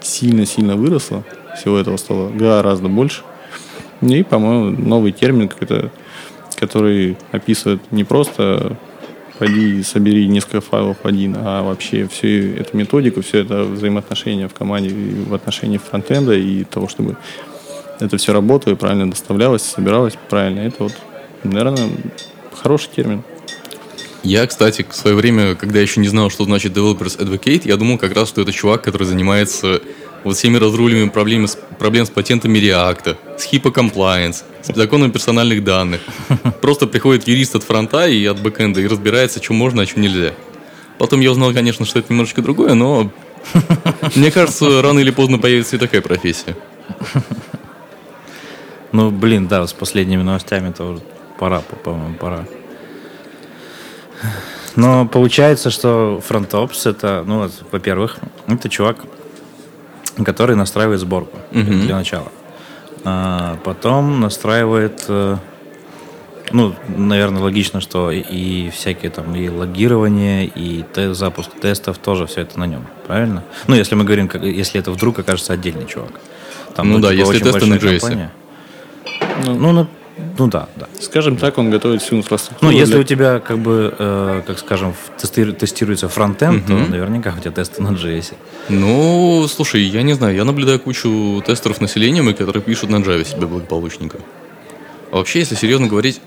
сильно-сильно 0.00 0.76
выросло, 0.76 1.24
всего 1.56 1.78
этого 1.78 1.96
стало 1.96 2.30
гораздо 2.30 2.88
больше. 2.88 3.22
И, 4.00 4.22
по-моему, 4.22 4.76
новый 4.80 5.12
термин 5.12 5.48
какой-то, 5.48 5.90
который 6.56 7.16
описывает 7.32 7.80
не 7.90 8.04
просто 8.04 8.76
пойди 9.38 9.82
собери 9.82 10.26
несколько 10.26 10.60
файлов 10.60 10.98
один, 11.04 11.36
а 11.38 11.62
вообще 11.62 12.08
всю 12.08 12.28
эту 12.56 12.76
методику, 12.76 13.22
все 13.22 13.40
это 13.40 13.64
взаимоотношения 13.64 14.48
в 14.48 14.54
команде 14.54 14.90
в 14.90 15.34
отношении 15.34 15.78
фронтенда 15.78 16.34
и 16.34 16.64
того, 16.64 16.88
чтобы 16.88 17.16
это 18.00 18.16
все 18.16 18.32
работало 18.32 18.74
и 18.74 18.76
правильно 18.76 19.10
доставлялось, 19.10 19.62
собиралось 19.62 20.14
правильно. 20.28 20.60
Это 20.60 20.84
вот, 20.84 20.92
наверное, 21.44 21.88
хороший 22.52 22.90
термин. 22.94 23.22
Я, 24.22 24.46
кстати, 24.46 24.84
в 24.88 24.94
свое 24.94 25.16
время, 25.16 25.54
когда 25.54 25.80
еще 25.80 26.00
не 26.00 26.08
знал, 26.08 26.28
что 26.28 26.44
значит 26.44 26.76
Developers 26.76 27.18
Advocate, 27.18 27.62
я 27.64 27.76
думал 27.76 27.98
как 27.98 28.14
раз, 28.14 28.28
что 28.28 28.42
это 28.42 28.52
чувак, 28.52 28.82
который 28.82 29.04
занимается 29.04 29.80
вот 30.24 30.36
всеми 30.36 30.56
разруливанием 30.56 31.10
проблем 31.10 31.46
с, 31.46 31.58
проблем 31.78 32.06
с 32.06 32.10
патентами 32.10 32.58
React, 32.58 33.16
с 33.38 33.52
HIPAA 33.52 33.72
Compliance, 33.72 34.44
с 34.62 34.74
законом 34.74 35.10
персональных 35.10 35.64
данных. 35.64 36.00
Просто 36.60 36.86
приходит 36.86 37.28
юрист 37.28 37.54
от 37.54 37.62
фронта 37.62 38.06
и 38.06 38.24
от 38.26 38.40
бэкэнда 38.40 38.80
и 38.80 38.86
разбирается, 38.86 39.42
что 39.42 39.52
можно, 39.52 39.82
а 39.82 39.86
что 39.86 40.00
нельзя. 40.00 40.32
Потом 40.98 41.20
я 41.20 41.30
узнал, 41.30 41.52
конечно, 41.52 41.86
что 41.86 41.98
это 41.98 42.12
немножечко 42.12 42.42
другое, 42.42 42.74
но 42.74 43.10
мне 44.16 44.30
кажется, 44.30 44.82
рано 44.82 44.98
или 44.98 45.10
поздно 45.10 45.38
появится 45.38 45.76
и 45.76 45.78
такая 45.78 46.00
профессия. 46.02 46.56
Ну, 48.90 49.10
блин, 49.10 49.48
да, 49.48 49.66
с 49.66 49.74
последними 49.74 50.22
новостями 50.22 50.72
тоже 50.72 51.02
пора, 51.38 51.60
по-моему, 51.60 52.14
пора. 52.14 52.46
Но 54.76 55.06
получается, 55.06 55.70
что 55.70 56.22
фронтопс 56.26 56.86
это, 56.86 57.22
ну, 57.26 57.40
вот, 57.40 57.52
во-первых, 57.70 58.16
это 58.46 58.70
чувак, 58.70 59.04
который 60.24 60.56
настраивает 60.56 61.00
сборку 61.00 61.38
Мгм. 61.52 61.80
для 61.86 61.96
начала. 61.96 62.28
А 63.04 63.56
потом 63.64 64.20
настраивает, 64.20 65.04
э, 65.08 65.36
ну, 66.52 66.74
наверное, 66.88 67.42
логично, 67.42 67.80
что 67.80 68.10
и, 68.10 68.20
и 68.20 68.70
всякие 68.70 69.10
там 69.10 69.34
и 69.34 69.48
логирование, 69.48 70.46
и 70.46 70.84
те, 70.94 71.14
запуск 71.14 71.50
тестов 71.60 71.98
тоже 71.98 72.26
все 72.26 72.42
это 72.42 72.58
на 72.58 72.64
нем, 72.64 72.86
правильно? 73.06 73.44
Ну, 73.66 73.76
если 73.76 73.94
мы 73.94 74.04
говорим, 74.04 74.28
как, 74.28 74.42
если 74.42 74.80
это 74.80 74.90
вдруг 74.90 75.18
окажется 75.18 75.52
отдельный 75.52 75.86
чувак. 75.86 76.20
Там, 76.74 76.88
ну, 76.88 76.96
ну 76.96 77.02
да, 77.02 77.10
типа, 77.14 77.32
если 77.32 77.44
тесты 77.44 77.66
на 77.66 77.74
JS. 77.74 78.28
Ну, 79.44 79.72
ну, 79.72 79.86
ну, 80.38 80.46
да, 80.46 80.68
да. 80.76 80.88
Скажем 81.00 81.36
так, 81.36 81.58
он 81.58 81.70
готовит 81.70 82.02
всю 82.02 82.16
инфраструктуру. 82.16 82.70
Ну, 82.70 82.78
если 82.78 82.92
для... 82.92 83.00
у 83.00 83.04
тебя, 83.04 83.40
как 83.40 83.58
бы, 83.58 83.94
э, 83.98 84.42
как 84.46 84.58
скажем, 84.58 84.94
тести- 85.16 85.52
тестируется 85.52 86.08
фронтенд, 86.08 86.62
угу. 86.62 86.78
то 86.78 86.90
наверняка 86.90 87.34
у 87.36 87.40
тебя 87.40 87.50
тесты 87.50 87.82
на 87.82 87.88
JS. 87.88 88.34
Ну, 88.68 89.46
слушай, 89.48 89.82
я 89.82 90.02
не 90.02 90.14
знаю, 90.14 90.36
я 90.36 90.44
наблюдаю 90.44 90.78
кучу 90.78 91.42
тестеров 91.46 91.80
населением, 91.80 92.32
которые 92.34 92.62
пишут 92.62 92.90
на 92.90 92.96
Java 92.96 93.24
себе 93.24 93.46
благополучненько. 93.46 94.18
А 95.10 95.16
вообще, 95.16 95.40
если 95.40 95.54
серьезно 95.54 95.88
говорить, 95.88 96.20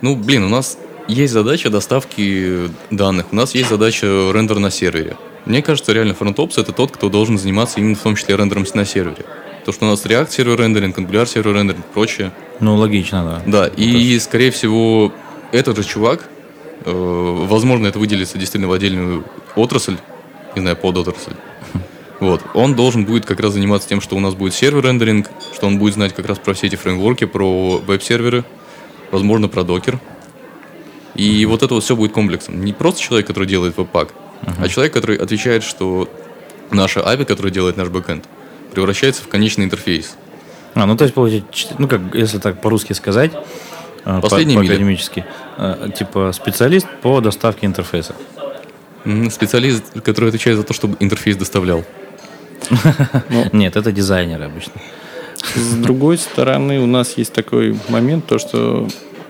ну, 0.00 0.16
блин, 0.16 0.44
у 0.44 0.48
нас 0.48 0.78
есть 1.08 1.32
задача 1.32 1.70
доставки 1.70 2.70
данных, 2.90 3.26
у 3.32 3.36
нас 3.36 3.54
есть 3.54 3.68
задача 3.68 4.06
рендер 4.32 4.58
на 4.58 4.70
сервере. 4.70 5.16
Мне 5.44 5.62
кажется, 5.62 5.92
реально 5.92 6.14
фронтопс 6.14 6.58
это 6.58 6.72
тот, 6.72 6.90
кто 6.90 7.08
должен 7.08 7.38
заниматься 7.38 7.80
именно 7.80 7.94
в 7.94 8.00
том 8.00 8.16
числе 8.16 8.36
рендером 8.36 8.66
на 8.74 8.84
сервере. 8.84 9.24
То, 9.64 9.72
что 9.72 9.86
у 9.86 9.88
нас 9.88 10.04
React 10.04 10.30
сервер 10.30 10.58
рендеринг, 10.58 10.98
Angular 10.98 11.26
сервер 11.26 11.54
рендеринг 11.54 11.84
и 11.84 11.92
прочее. 11.94 12.32
Ну, 12.60 12.76
логично, 12.76 13.24
да. 13.24 13.42
Да, 13.46 13.66
и, 13.68 13.92
тоже. 13.92 14.20
скорее 14.20 14.50
всего, 14.50 15.12
этот 15.52 15.76
же 15.76 15.84
чувак, 15.84 16.28
э, 16.84 16.90
возможно, 17.48 17.86
это 17.86 17.98
выделится 17.98 18.38
действительно 18.38 18.68
в 18.68 18.72
отдельную 18.72 19.24
отрасль, 19.54 19.96
не 20.54 20.60
знаю, 20.60 20.76
под 20.76 20.96
отрасль. 20.96 21.32
Вот. 22.20 22.42
Он 22.52 22.74
должен 22.74 23.04
будет 23.04 23.24
как 23.26 23.38
раз 23.38 23.52
заниматься 23.52 23.88
тем, 23.88 24.00
что 24.00 24.16
у 24.16 24.20
нас 24.20 24.34
будет 24.34 24.52
сервер 24.52 24.84
рендеринг, 24.84 25.30
что 25.54 25.68
он 25.68 25.78
будет 25.78 25.94
знать 25.94 26.12
как 26.14 26.26
раз 26.26 26.36
про 26.38 26.52
все 26.52 26.66
эти 26.66 26.74
фреймворки, 26.74 27.26
про 27.26 27.78
веб-серверы, 27.78 28.44
возможно, 29.12 29.46
про 29.46 29.62
докер. 29.62 30.00
И 31.14 31.46
вот 31.46 31.62
это 31.62 31.74
вот 31.74 31.84
все 31.84 31.94
будет 31.94 32.10
комплексом. 32.10 32.64
Не 32.64 32.72
просто 32.72 33.00
человек, 33.00 33.28
который 33.28 33.48
делает 33.48 33.76
веб-пак, 33.76 34.08
uh-huh. 34.42 34.54
а 34.58 34.68
человек, 34.68 34.92
который 34.92 35.16
отвечает, 35.16 35.62
что 35.62 36.08
наша 36.72 37.00
API, 37.00 37.24
которая 37.24 37.52
делает 37.52 37.76
наш 37.76 37.88
бэкэнд, 37.88 38.24
превращается 38.72 39.22
в 39.22 39.28
конечный 39.28 39.64
интерфейс. 39.64 40.16
А, 40.78 40.86
ну 40.86 40.96
то 40.96 41.02
есть, 41.02 41.14
получается, 41.14 41.74
ну 41.78 41.88
как, 41.88 42.00
если 42.14 42.38
так 42.38 42.60
по-русски 42.60 42.92
сказать, 42.92 43.32
э, 44.04 44.20
Последний 44.20 44.54
по, 44.54 44.60
по-академически, 44.60 45.24
э, 45.56 45.88
типа 45.98 46.30
специалист 46.32 46.86
по 47.02 47.20
доставке 47.20 47.66
интерфейса. 47.66 48.14
Специалист, 49.30 50.00
который 50.02 50.28
отвечает 50.28 50.56
за 50.56 50.62
то, 50.62 50.72
чтобы 50.72 50.96
интерфейс 51.00 51.36
доставлял. 51.36 51.84
Нет, 53.52 53.76
это 53.76 53.90
дизайнеры 53.90 54.44
обычно. 54.44 54.74
С 55.54 55.74
другой 55.74 56.16
стороны, 56.18 56.78
у 56.80 56.86
нас 56.86 57.16
есть 57.16 57.32
такой 57.32 57.76
момент, 57.88 58.26
то 58.26 58.38
что 58.38 58.86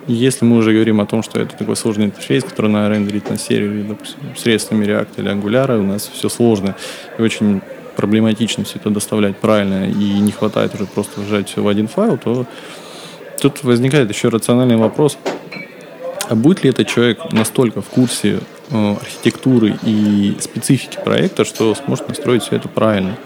если 0.06 0.44
мы 0.44 0.56
уже 0.56 0.72
говорим 0.72 1.00
о 1.00 1.06
том, 1.06 1.22
что 1.22 1.40
это 1.40 1.56
такой 1.56 1.76
сложный 1.76 2.06
интерфейс, 2.06 2.44
который 2.44 2.70
надо 2.70 2.94
рендерить 2.94 3.30
на 3.30 3.38
сервере, 3.38 3.84
допустим, 3.84 4.20
средствами 4.36 4.84
React 4.84 5.08
или 5.16 5.30
Angular, 5.30 5.78
у 5.78 5.82
нас 5.82 6.10
все 6.12 6.28
сложно 6.28 6.76
и 7.18 7.22
очень 7.22 7.62
проблематично 7.98 8.62
все 8.62 8.78
это 8.78 8.90
доставлять 8.90 9.36
правильно, 9.38 9.90
и 9.90 10.20
не 10.20 10.30
хватает 10.30 10.72
уже 10.72 10.86
просто 10.86 11.20
сжать 11.22 11.48
все 11.48 11.64
в 11.64 11.66
один 11.66 11.88
файл, 11.88 12.16
то 12.16 12.46
тут 13.40 13.64
возникает 13.64 14.08
еще 14.08 14.28
рациональный 14.28 14.76
вопрос, 14.76 15.18
а 16.28 16.36
будет 16.36 16.62
ли 16.62 16.70
этот 16.70 16.86
человек 16.86 17.32
настолько 17.32 17.82
в 17.82 17.88
курсе 17.88 18.38
э, 18.70 18.92
архитектуры 18.92 19.76
и 19.82 20.36
специфики 20.38 20.96
проекта, 21.04 21.44
что 21.44 21.74
сможет 21.74 22.06
настроить 22.08 22.44
все 22.44 22.54
это 22.54 22.68
правильно? 22.68 23.16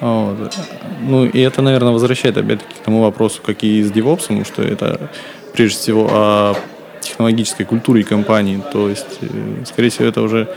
Вот. 0.00 0.54
Ну, 1.00 1.24
и 1.26 1.40
это, 1.40 1.60
наверное, 1.60 1.92
возвращает 1.92 2.36
опять-таки 2.36 2.74
к 2.74 2.84
тому 2.84 3.02
вопросу, 3.02 3.42
как 3.44 3.64
и 3.64 3.82
с 3.82 3.90
DevOps, 3.90 4.44
что 4.44 4.62
это 4.62 5.10
прежде 5.52 5.78
всего 5.78 6.08
о 6.12 6.54
технологической 7.00 7.66
культуре 7.66 8.04
компании. 8.04 8.62
То 8.72 8.88
есть, 8.88 9.18
э, 9.20 9.64
скорее 9.66 9.88
всего, 9.88 10.06
это 10.06 10.22
уже 10.22 10.48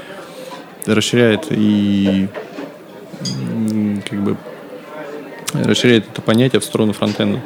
расширяет 0.85 1.47
и 1.49 2.27
как 4.09 4.23
бы 4.23 4.37
расширяет 5.53 6.07
это 6.11 6.21
понятие 6.21 6.59
в 6.59 6.63
сторону 6.63 6.93
фронтенда. 6.93 7.41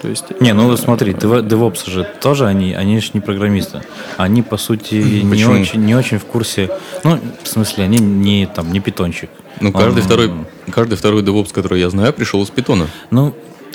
То 0.00 0.08
есть, 0.08 0.40
не, 0.40 0.52
ну 0.54 0.76
смотри, 0.76 1.12
DevOps 1.12 1.90
же 1.90 2.08
тоже 2.20 2.46
они, 2.46 2.72
они 2.72 3.00
же 3.00 3.10
не 3.14 3.20
программисты. 3.20 3.82
Они, 4.16 4.42
по 4.42 4.56
сути, 4.56 4.94
не 4.94 5.44
очень, 5.44 5.84
не 5.84 5.94
очень 5.96 6.18
в 6.18 6.24
курсе. 6.24 6.70
Ну, 7.02 7.18
в 7.42 7.48
смысле, 7.48 7.84
они 7.84 7.98
не 7.98 8.46
там 8.46 8.72
не 8.72 8.80
питончик. 8.80 9.28
Ну, 9.60 9.72
каждый, 9.72 10.00
Он, 10.00 10.04
второй, 10.04 10.32
каждый 10.70 10.96
второй 10.96 11.22
DevOps, 11.22 11.52
который 11.52 11.80
я 11.80 11.90
знаю, 11.90 12.12
пришел 12.12 12.40
из 12.44 12.50
питона. 12.50 12.86
Ну, 13.10 13.34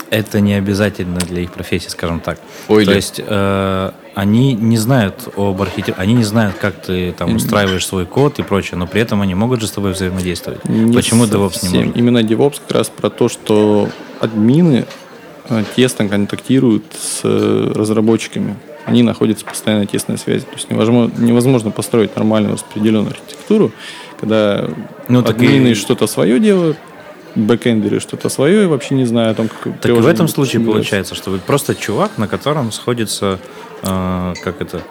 это 0.09 0.39
не 0.39 0.53
обязательно 0.53 1.19
для 1.19 1.41
их 1.41 1.51
профессии, 1.51 1.89
скажем 1.89 2.21
так. 2.21 2.39
Ой, 2.69 2.85
То 2.85 2.91
ли. 2.91 2.97
есть 2.97 3.19
э, 3.19 3.91
они 4.15 4.53
не 4.53 4.77
знают 4.77 5.27
об 5.35 5.61
архитектуре, 5.61 5.95
они 5.97 6.13
не 6.13 6.23
знают, 6.23 6.55
как 6.57 6.81
ты 6.81 7.11
там 7.13 7.35
устраиваешь 7.35 7.85
свой 7.85 8.05
код 8.05 8.39
и 8.39 8.43
прочее, 8.43 8.77
но 8.77 8.85
при 8.85 9.01
этом 9.01 9.21
они 9.21 9.33
могут 9.33 9.61
же 9.61 9.67
с 9.67 9.71
тобой 9.71 9.93
взаимодействовать. 9.93 10.63
Не 10.65 10.93
Почему 10.93 11.25
DevOps 11.25 11.59
не 11.63 11.77
может? 11.77 11.97
Именно 11.97 12.19
DevOps 12.19 12.61
как 12.67 12.77
раз 12.77 12.89
про 12.89 13.09
то, 13.09 13.27
что 13.27 13.89
админы 14.19 14.85
э, 15.49 15.63
тесно 15.75 16.07
контактируют 16.07 16.83
с 16.97 17.21
э, 17.23 17.71
разработчиками. 17.73 18.55
Они 18.85 19.01
находятся 19.01 19.45
в 19.45 19.49
постоянной 19.49 19.87
тесной 19.87 20.17
связи. 20.17 20.45
То 20.45 20.55
есть 20.55 20.69
невозможно, 20.69 21.11
невозможно 21.17 21.71
построить 21.71 22.15
нормальную 22.15 22.53
распределенную 22.53 23.11
архитектуру, 23.11 23.71
когда 24.19 24.69
ну, 25.07 25.19
админы 25.19 25.69
и... 25.69 25.73
что-то 25.73 26.05
свое 26.05 26.39
делают, 26.39 26.77
бэкэндеры 27.35 27.99
что-то 27.99 28.29
свое 28.29 28.63
и 28.63 28.65
вообще 28.65 28.95
не 28.95 29.05
знаю 29.05 29.31
о 29.31 29.33
том, 29.33 29.47
как 29.47 29.79
Так 29.79 29.91
в 29.91 30.07
этом 30.07 30.27
случае 30.27 30.63
получается, 30.63 31.15
что 31.15 31.31
вы 31.31 31.39
просто 31.39 31.75
чувак, 31.75 32.17
на 32.17 32.27
котором 32.27 32.71
сходится, 32.71 33.39
э, 33.83 34.33
как 34.43 34.61
это, 34.61 34.81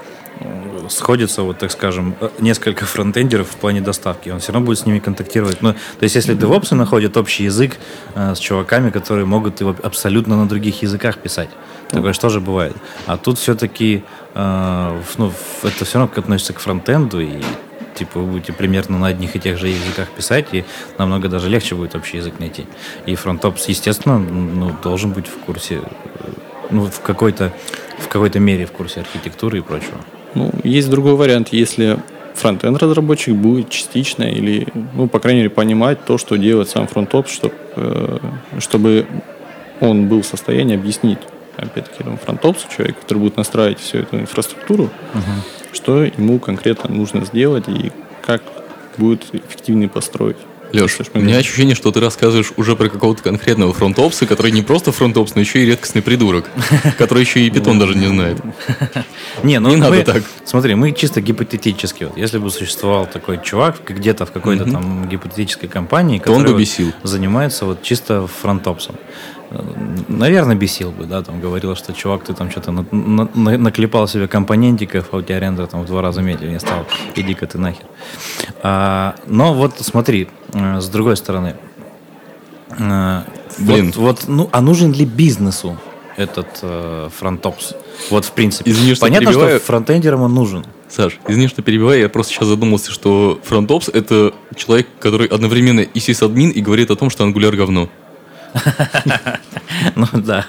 сходится, 0.89 1.43
вот 1.43 1.59
так 1.59 1.71
скажем, 1.71 2.15
несколько 2.41 2.85
фронтендеров 2.85 3.49
в 3.49 3.57
плане 3.57 3.81
доставки. 3.81 4.31
Он 4.31 4.41
все 4.41 4.53
равно 4.53 4.67
будет 4.67 4.79
с 4.79 4.87
ними 4.87 4.99
контактировать. 4.99 5.63
Ну, 5.63 5.73
то 5.73 6.03
есть, 6.03 6.15
если 6.15 6.35
девопсы 6.35 6.75
находят 6.75 7.17
общий 7.17 7.45
язык 7.45 7.77
э, 8.15 8.35
с 8.35 8.39
чуваками, 8.39 8.91
которые 8.91 9.27
могут 9.27 9.61
его 9.61 9.75
абсолютно 9.83 10.37
на 10.37 10.49
других 10.49 10.83
языках 10.83 11.19
писать. 11.19 11.51
Такое 11.89 12.13
что 12.13 12.29
же 12.29 12.41
бывает. 12.41 12.77
А 13.07 13.17
тут 13.17 13.39
все-таки 13.39 14.05
э, 14.35 15.01
ну, 15.19 15.33
это 15.63 15.85
все 15.85 15.99
равно 15.99 16.13
относится 16.17 16.53
к 16.53 16.59
фронтенду, 16.59 17.21
и 17.21 17.43
типа 17.95 18.21
вы 18.21 18.33
будете 18.33 18.53
примерно 18.53 18.99
на 18.99 19.09
одних 19.09 19.37
и 19.37 19.39
тех 19.39 19.59
же 19.59 19.69
языках 19.69 20.09
писать, 20.09 20.47
и 20.53 20.65
намного 20.99 21.29
даже 21.29 21.49
легче 21.49 21.75
будет 21.75 21.95
общий 21.95 22.19
язык 22.19 22.39
найти. 22.39 22.67
И 23.07 23.15
фронтопс, 23.15 23.67
естественно, 23.69 24.19
ну, 24.19 24.75
должен 24.83 25.13
быть 25.13 25.27
в 25.27 25.39
курсе, 25.45 25.83
ну, 26.71 26.87
в 26.87 27.01
какой-то 27.01 27.53
в 28.03 28.09
какой-то 28.09 28.41
мере 28.41 28.67
в 28.67 28.73
курсе 28.73 29.01
архитектуры 29.01 29.59
и 29.59 29.61
прочего. 29.61 29.99
Ну, 30.35 30.51
есть 30.65 30.91
другой 30.91 31.15
вариант, 31.15 31.49
если 31.53 31.99
фронтенд 32.35 32.83
разработчик 32.83 33.35
будет 33.35 33.69
частично 33.71 34.25
или, 34.25 34.67
ну, 34.95 35.07
по 35.07 35.19
крайней 35.19 35.41
мере, 35.41 35.51
понимать 35.51 36.05
то, 36.05 36.19
что 36.19 36.37
делает 36.37 36.69
сам 36.69 36.87
фронтоп, 36.87 37.29
чтобы, 37.29 37.55
э, 37.77 38.19
чтобы 38.59 39.07
он 39.81 40.09
был 40.09 40.23
в 40.23 40.27
состоянии 40.27 40.75
объяснить, 40.75 41.19
опять-таки, 41.57 42.05
фронтопсу, 42.25 42.67
человек, 42.75 42.99
который 43.01 43.19
будет 43.19 43.37
настраивать 43.37 43.81
всю 43.81 43.99
эту 43.99 44.19
инфраструктуру, 44.19 44.85
uh-huh 45.15 45.63
что 45.73 46.05
ему 46.05 46.39
конкретно 46.39 46.95
нужно 46.95 47.25
сделать 47.25 47.69
и 47.69 47.93
как 48.25 48.43
будет 48.99 49.35
эффективнее 49.35 49.89
построить. 49.89 50.37
Леш, 50.73 50.99
у 51.12 51.19
меня 51.19 51.37
ощущение, 51.37 51.75
что 51.75 51.91
ты 51.93 52.00
рассказываешь 52.00 52.52
уже 52.57 52.76
про 52.76 52.88
какого-то 52.88 53.23
конкретного 53.23 53.73
фронтопса, 53.73 54.26
который 54.26 54.52
не 54.52 54.62
просто 54.62 54.91
фронтопс, 54.93 55.35
но 55.35 55.41
еще 55.43 55.62
и 55.62 55.67
редкостный 55.67 56.02
придурок, 56.02 56.50
который 56.99 57.25
еще 57.25 57.41
и 57.41 57.50
питон 57.50 57.79
даже 57.79 57.95
не 57.95 58.07
знает. 58.07 58.38
Не, 59.43 59.59
ну 59.59 59.71
не 59.71 59.76
надо 59.76 60.02
так. 60.05 60.23
Смотри, 60.45 60.75
мы 60.75 60.93
чисто 60.93 61.21
гипотетически. 61.21 62.05
Вот, 62.05 62.17
если 62.17 62.38
бы 62.38 62.50
существовал 62.50 63.07
такой 63.07 63.41
чувак 63.43 63.81
где-то 63.88 64.26
в 64.26 64.33
какой-то 64.33 64.64
там 64.64 65.09
гипотетической 65.09 65.69
компании, 65.69 66.19
который 66.19 66.69
занимается 67.02 67.64
вот 67.64 67.83
чисто 67.83 68.26
фронтопсом 68.26 68.97
наверное, 70.09 70.57
бесил 70.57 70.91
бы, 70.91 71.05
да, 71.05 71.23
там 71.23 71.41
говорил, 71.41 71.77
что 71.77 71.93
чувак, 71.93 72.25
ты 72.25 72.35
там 72.35 72.51
что-то 72.51 72.73
на, 72.73 72.85
на, 72.93 73.59
наклепал 73.59 74.09
себе 74.09 74.29
компонентиков, 74.29 75.09
а 75.13 75.17
у 75.17 75.23
тебя 75.23 75.41
рендер 75.41 75.67
там 75.67 75.83
в 75.83 75.87
два 75.87 76.03
раза 76.03 76.23
медленнее 76.23 76.61
стал, 76.61 76.87
иди-ка 77.15 77.47
ты 77.47 77.59
нахер. 77.59 77.85
А, 78.63 79.15
но 79.27 79.55
вот 79.55 79.75
смотри, 79.79 80.29
э, 80.53 80.81
с 80.81 80.89
другой 80.89 81.17
стороны, 81.17 81.57
э, 82.79 83.23
Блин. 83.59 83.87
Вот, 83.87 83.97
вот, 83.97 84.25
ну, 84.29 84.49
а 84.53 84.61
нужен 84.61 84.93
ли 84.93 85.05
бизнесу 85.05 85.79
этот 86.17 86.59
э, 86.63 87.09
фронтопс? 87.17 87.75
Вот 88.11 88.25
в 88.25 88.33
принципе. 88.33 88.71
Извини, 88.71 88.95
что 88.95 89.07
Понятно, 89.07 89.29
перебиваю. 89.29 89.59
что 89.59 89.67
фронтендерам 89.67 90.23
он 90.23 90.35
нужен. 90.35 90.65
Саш, 90.89 91.19
извини, 91.27 91.49
что 91.49 91.63
перебиваю, 91.63 92.01
я 92.01 92.09
просто 92.09 92.35
сейчас 92.35 92.49
задумался, 92.49 92.93
что 92.93 93.41
фронтопс 93.45 93.89
это 93.89 94.35
человек, 94.55 94.89
который 95.01 95.27
одновременно 95.27 95.81
и 95.81 96.01
сисадмин 96.01 96.51
и 96.51 96.61
говорит 96.61 96.91
о 96.91 96.97
том, 96.97 97.09
что 97.09 97.25
ангуляр 97.25 97.57
говно. 97.57 97.89
Ну 99.97 100.07
да. 100.13 100.47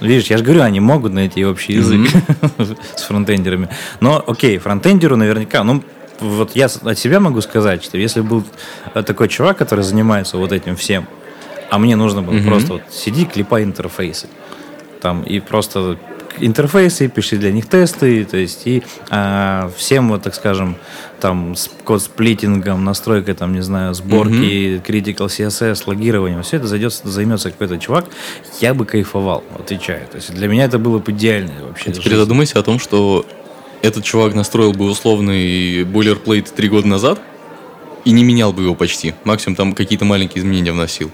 Видишь, 0.00 0.26
я 0.26 0.38
же 0.38 0.44
говорю, 0.44 0.62
они 0.62 0.80
могут 0.80 1.12
найти 1.12 1.44
общий 1.44 1.74
язык 1.74 2.08
с 2.96 3.02
фронтендерами. 3.02 3.68
Но, 4.00 4.22
окей, 4.24 4.58
фронтендеру 4.58 5.16
наверняка, 5.16 5.64
ну, 5.64 5.82
вот 6.20 6.54
я 6.54 6.66
от 6.66 6.98
себя 6.98 7.20
могу 7.20 7.40
сказать, 7.40 7.82
что 7.82 7.98
если 7.98 8.20
был 8.20 8.44
такой 8.94 9.28
чувак, 9.28 9.58
который 9.58 9.82
занимается 9.82 10.36
вот 10.36 10.52
этим 10.52 10.76
всем, 10.76 11.06
а 11.70 11.78
мне 11.78 11.96
нужно 11.96 12.22
было 12.22 12.40
просто 12.42 12.74
вот 12.74 12.82
сиди, 12.90 13.24
клепай 13.24 13.64
интерфейсы, 13.64 14.28
там, 15.00 15.22
и 15.22 15.40
просто 15.40 15.98
интерфейсы, 16.38 17.08
пишите 17.08 17.38
для 17.38 17.52
них 17.52 17.66
тесты, 17.66 18.24
то 18.24 18.36
есть 18.36 18.66
и 18.66 18.82
а, 19.10 19.70
всем, 19.76 20.08
вот, 20.08 20.22
так 20.22 20.34
скажем, 20.34 20.76
там, 21.20 21.54
с 21.56 21.70
код 21.84 22.02
сплитингом, 22.02 22.84
настройкой, 22.84 23.34
там, 23.34 23.52
не 23.52 23.60
знаю, 23.60 23.94
сборки, 23.94 24.32
mm-hmm. 24.32 24.84
critical 24.84 25.26
CSS, 25.26 25.82
логированием, 25.86 26.42
все 26.42 26.56
это 26.56 26.66
зайдет, 26.66 26.92
займется 26.92 27.50
какой-то 27.50 27.78
чувак, 27.78 28.06
я 28.60 28.74
бы 28.74 28.84
кайфовал, 28.84 29.44
отвечаю. 29.58 30.06
То 30.08 30.16
есть 30.16 30.32
для 30.32 30.48
меня 30.48 30.64
это 30.64 30.78
было 30.78 30.98
бы 30.98 31.12
идеально 31.12 31.52
вообще. 31.66 31.92
Теперь 31.92 32.16
задумайся 32.16 32.58
о 32.58 32.62
том, 32.62 32.78
что 32.78 33.26
этот 33.82 34.04
чувак 34.04 34.34
настроил 34.34 34.72
бы 34.72 34.86
условный 34.86 35.84
бойлерплейт 35.84 36.52
три 36.54 36.68
года 36.68 36.88
назад 36.88 37.20
и 38.04 38.10
не 38.10 38.24
менял 38.24 38.52
бы 38.52 38.62
его 38.62 38.74
почти. 38.74 39.14
Максимум 39.24 39.56
там 39.56 39.72
какие-то 39.74 40.04
маленькие 40.04 40.40
изменения 40.40 40.72
вносил. 40.72 41.10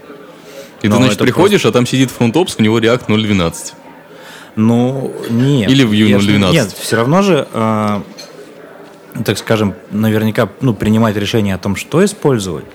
И 0.81 0.87
Но 0.87 0.97
ты, 0.97 1.03
значит, 1.03 1.19
приходишь, 1.19 1.61
просто... 1.61 1.77
а 1.77 1.79
там 1.79 1.87
сидит 1.87 2.11
фронтопс, 2.11 2.55
у 2.59 2.63
него 2.63 2.79
React 2.79 3.07
0.12. 3.07 3.73
Ну, 4.55 5.13
нет. 5.29 5.69
Или 5.69 5.85
Vue 5.85 6.17
0.12. 6.17 6.51
Нет, 6.51 6.71
все 6.71 6.95
равно 6.95 7.21
же, 7.21 7.47
э, 7.51 8.01
так 9.23 9.37
скажем, 9.37 9.73
наверняка 9.91 10.49
ну, 10.61 10.73
принимать 10.73 11.15
решение 11.15 11.55
о 11.55 11.57
том, 11.57 11.75
что 11.75 12.03
использовать, 12.03 12.65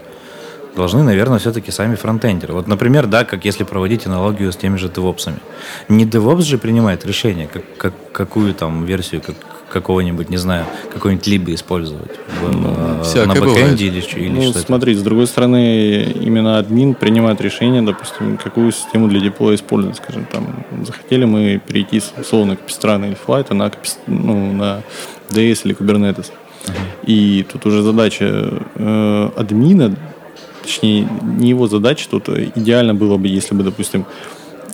должны, 0.74 1.02
наверное, 1.02 1.38
все-таки 1.38 1.70
сами 1.70 1.96
фронтендеры. 1.96 2.54
Вот, 2.54 2.66
например, 2.66 3.06
да, 3.06 3.24
как 3.24 3.44
если 3.44 3.64
проводить 3.64 4.06
аналогию 4.06 4.52
с 4.52 4.56
теми 4.56 4.76
же 4.76 4.88
девопсами. 4.88 5.38
Не 5.88 6.04
DevOps 6.04 6.42
же 6.42 6.58
принимает 6.58 7.04
решение, 7.04 7.48
как, 7.48 7.62
как, 7.76 7.94
какую 8.12 8.54
там 8.54 8.84
версию, 8.84 9.20
как, 9.20 9.36
какого-нибудь, 9.70 10.30
не 10.30 10.36
знаю, 10.36 10.66
какой-нибудь 10.92 11.26
либо 11.26 11.54
использовать 11.54 12.10
в, 12.40 12.52
ну, 12.52 13.02
э, 13.04 13.24
на 13.24 13.34
бэкэнде 13.34 13.86
или, 13.86 14.00
или 14.16 14.28
ну, 14.28 14.50
что 14.50 14.58
смотри, 14.58 14.94
с 14.94 15.02
другой 15.02 15.26
стороны, 15.26 16.02
именно 16.02 16.58
админ 16.58 16.94
принимает 16.94 17.40
решение, 17.40 17.80
допустим, 17.80 18.36
какую 18.36 18.72
систему 18.72 19.08
для 19.08 19.20
деплоя 19.20 19.54
использовать, 19.54 19.96
скажем, 19.98 20.26
там, 20.26 20.64
захотели 20.84 21.24
мы 21.24 21.60
перейти 21.64 22.02
условно 22.18 22.52
Capistrano 22.52 23.06
или 23.06 23.16
Flight 23.26 23.54
на, 23.54 23.70
ну, 24.06 24.52
на 24.52 24.82
DS 25.30 25.62
или 25.64 25.74
Kubernetes. 25.74 26.30
Uh-huh. 26.66 26.72
И 27.06 27.46
тут 27.50 27.66
уже 27.66 27.82
задача 27.82 28.62
э, 28.74 29.30
админа, 29.36 29.96
точнее, 30.62 31.08
не 31.22 31.50
его 31.50 31.66
задача, 31.66 32.08
тут 32.10 32.28
идеально 32.28 32.94
было 32.94 33.16
бы, 33.16 33.28
если 33.28 33.54
бы, 33.54 33.62
допустим, 33.62 34.04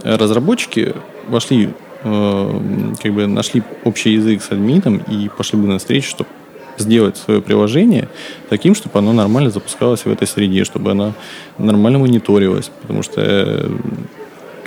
разработчики 0.02 0.94
вошли 1.28 1.70
Э, 2.08 2.60
как 3.02 3.12
бы 3.12 3.26
нашли 3.26 3.62
общий 3.84 4.12
язык 4.12 4.40
с 4.40 4.52
админом 4.52 4.98
и 5.10 5.28
пошли 5.28 5.58
бы 5.58 5.66
на 5.66 5.78
встречу, 5.78 6.10
чтобы 6.10 6.30
сделать 6.78 7.16
свое 7.16 7.40
приложение 7.40 8.08
таким, 8.48 8.76
чтобы 8.76 8.98
оно 8.98 9.12
нормально 9.12 9.50
запускалось 9.50 10.04
в 10.04 10.10
этой 10.10 10.28
среде, 10.28 10.64
чтобы 10.64 10.92
оно 10.92 11.14
нормально 11.58 11.98
мониторилось, 11.98 12.70
потому 12.82 13.02
что 13.02 13.20
э, 13.20 13.68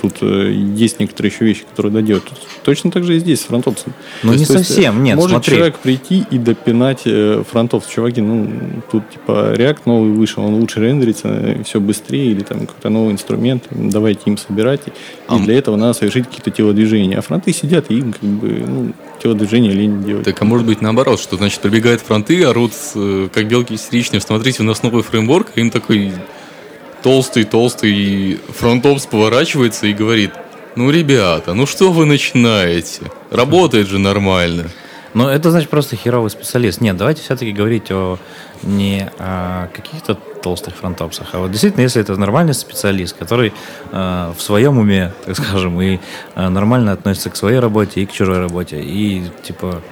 тут 0.00 0.18
э, 0.22 0.52
есть 0.52 1.00
некоторые 1.00 1.32
еще 1.32 1.44
вещи, 1.44 1.64
которые 1.68 1.92
доделать. 1.92 2.24
Тут 2.24 2.38
точно 2.62 2.90
так 2.90 3.04
же 3.04 3.16
и 3.16 3.18
здесь 3.18 3.40
с 3.40 3.44
фронтовцем. 3.44 3.92
Ну, 4.22 4.32
не 4.34 4.44
совсем, 4.44 4.94
есть, 4.94 5.04
нет, 5.04 5.16
Может 5.16 5.30
смотри. 5.30 5.56
человек 5.56 5.78
прийти 5.78 6.24
и 6.30 6.38
допинать 6.38 7.02
э, 7.04 7.42
фронтовцев. 7.48 7.92
Чуваки, 7.92 8.20
ну, 8.20 8.50
тут 8.90 9.08
типа 9.10 9.54
React 9.56 9.80
новый 9.84 10.12
вышел, 10.12 10.44
он 10.44 10.54
лучше 10.54 10.80
рендерится, 10.80 11.56
все 11.64 11.80
быстрее, 11.80 12.32
или 12.32 12.42
там 12.42 12.60
какой-то 12.60 12.88
новый 12.88 13.12
инструмент, 13.12 13.64
давайте 13.70 14.22
им 14.26 14.38
собирать. 14.38 14.80
И 14.86 14.92
а 15.26 15.38
для 15.38 15.58
этого 15.58 15.76
надо 15.76 15.94
совершить 15.94 16.26
какие-то 16.26 16.50
телодвижения. 16.50 17.18
А 17.18 17.22
фронты 17.22 17.52
сидят 17.52 17.90
и 17.90 17.98
им 17.98 18.12
как 18.12 18.28
бы, 18.28 18.64
ну, 18.66 18.92
телодвижения 19.22 19.72
лень 19.72 20.02
делать. 20.02 20.24
Так, 20.24 20.40
а 20.40 20.44
может 20.44 20.66
быть 20.66 20.80
наоборот, 20.80 21.20
что 21.20 21.36
значит 21.36 21.60
прибегают 21.60 22.00
фронты, 22.00 22.42
орут, 22.44 22.72
э, 22.94 23.28
как 23.32 23.46
белки 23.46 23.74
истеричные, 23.74 24.20
смотрите, 24.20 24.62
у 24.62 24.66
нас 24.66 24.82
новый 24.82 25.02
фреймворк, 25.02 25.52
и 25.56 25.60
им 25.60 25.70
такой 25.70 26.12
толстый-толстый 27.02 28.40
фронтопс 28.56 29.06
поворачивается 29.06 29.86
и 29.86 29.92
говорит, 29.92 30.32
ну, 30.76 30.90
ребята, 30.90 31.54
ну 31.54 31.66
что 31.66 31.92
вы 31.92 32.06
начинаете? 32.06 33.02
Работает 33.30 33.88
же 33.88 33.98
нормально. 33.98 34.68
Но 35.12 35.28
это 35.28 35.50
значит 35.50 35.68
просто 35.70 35.96
херовый 35.96 36.30
специалист. 36.30 36.80
Нет, 36.80 36.96
давайте 36.96 37.22
все-таки 37.22 37.50
говорить 37.50 37.90
о 37.90 38.18
не 38.62 39.10
о 39.18 39.68
каких-то 39.74 40.14
толстых 40.14 40.76
фронтопсах, 40.76 41.28
а 41.32 41.40
вот 41.40 41.50
действительно, 41.50 41.82
если 41.82 42.00
это 42.00 42.16
нормальный 42.16 42.54
специалист, 42.54 43.14
который 43.16 43.52
э, 43.92 44.32
в 44.34 44.40
своем 44.40 44.78
уме, 44.78 45.12
так 45.26 45.36
скажем, 45.36 45.80
и 45.82 45.98
э, 46.34 46.48
нормально 46.48 46.92
относится 46.92 47.28
к 47.28 47.36
своей 47.36 47.58
работе 47.58 48.00
и 48.00 48.06
к 48.06 48.12
чужой 48.12 48.38
работе, 48.38 48.80
и 48.80 49.22
типа 49.42 49.82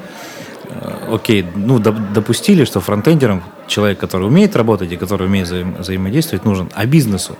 окей, 1.10 1.46
ну, 1.54 1.78
допустили, 1.78 2.64
что 2.64 2.80
фронтендером 2.80 3.42
человек, 3.68 3.98
который 3.98 4.26
умеет 4.26 4.56
работать 4.56 4.90
и 4.92 4.96
который 4.96 5.26
умеет 5.26 5.46
взаим 5.46 5.76
взаимодействовать, 5.76 6.44
нужен, 6.44 6.70
а 6.74 6.86
бизнесу? 6.86 7.36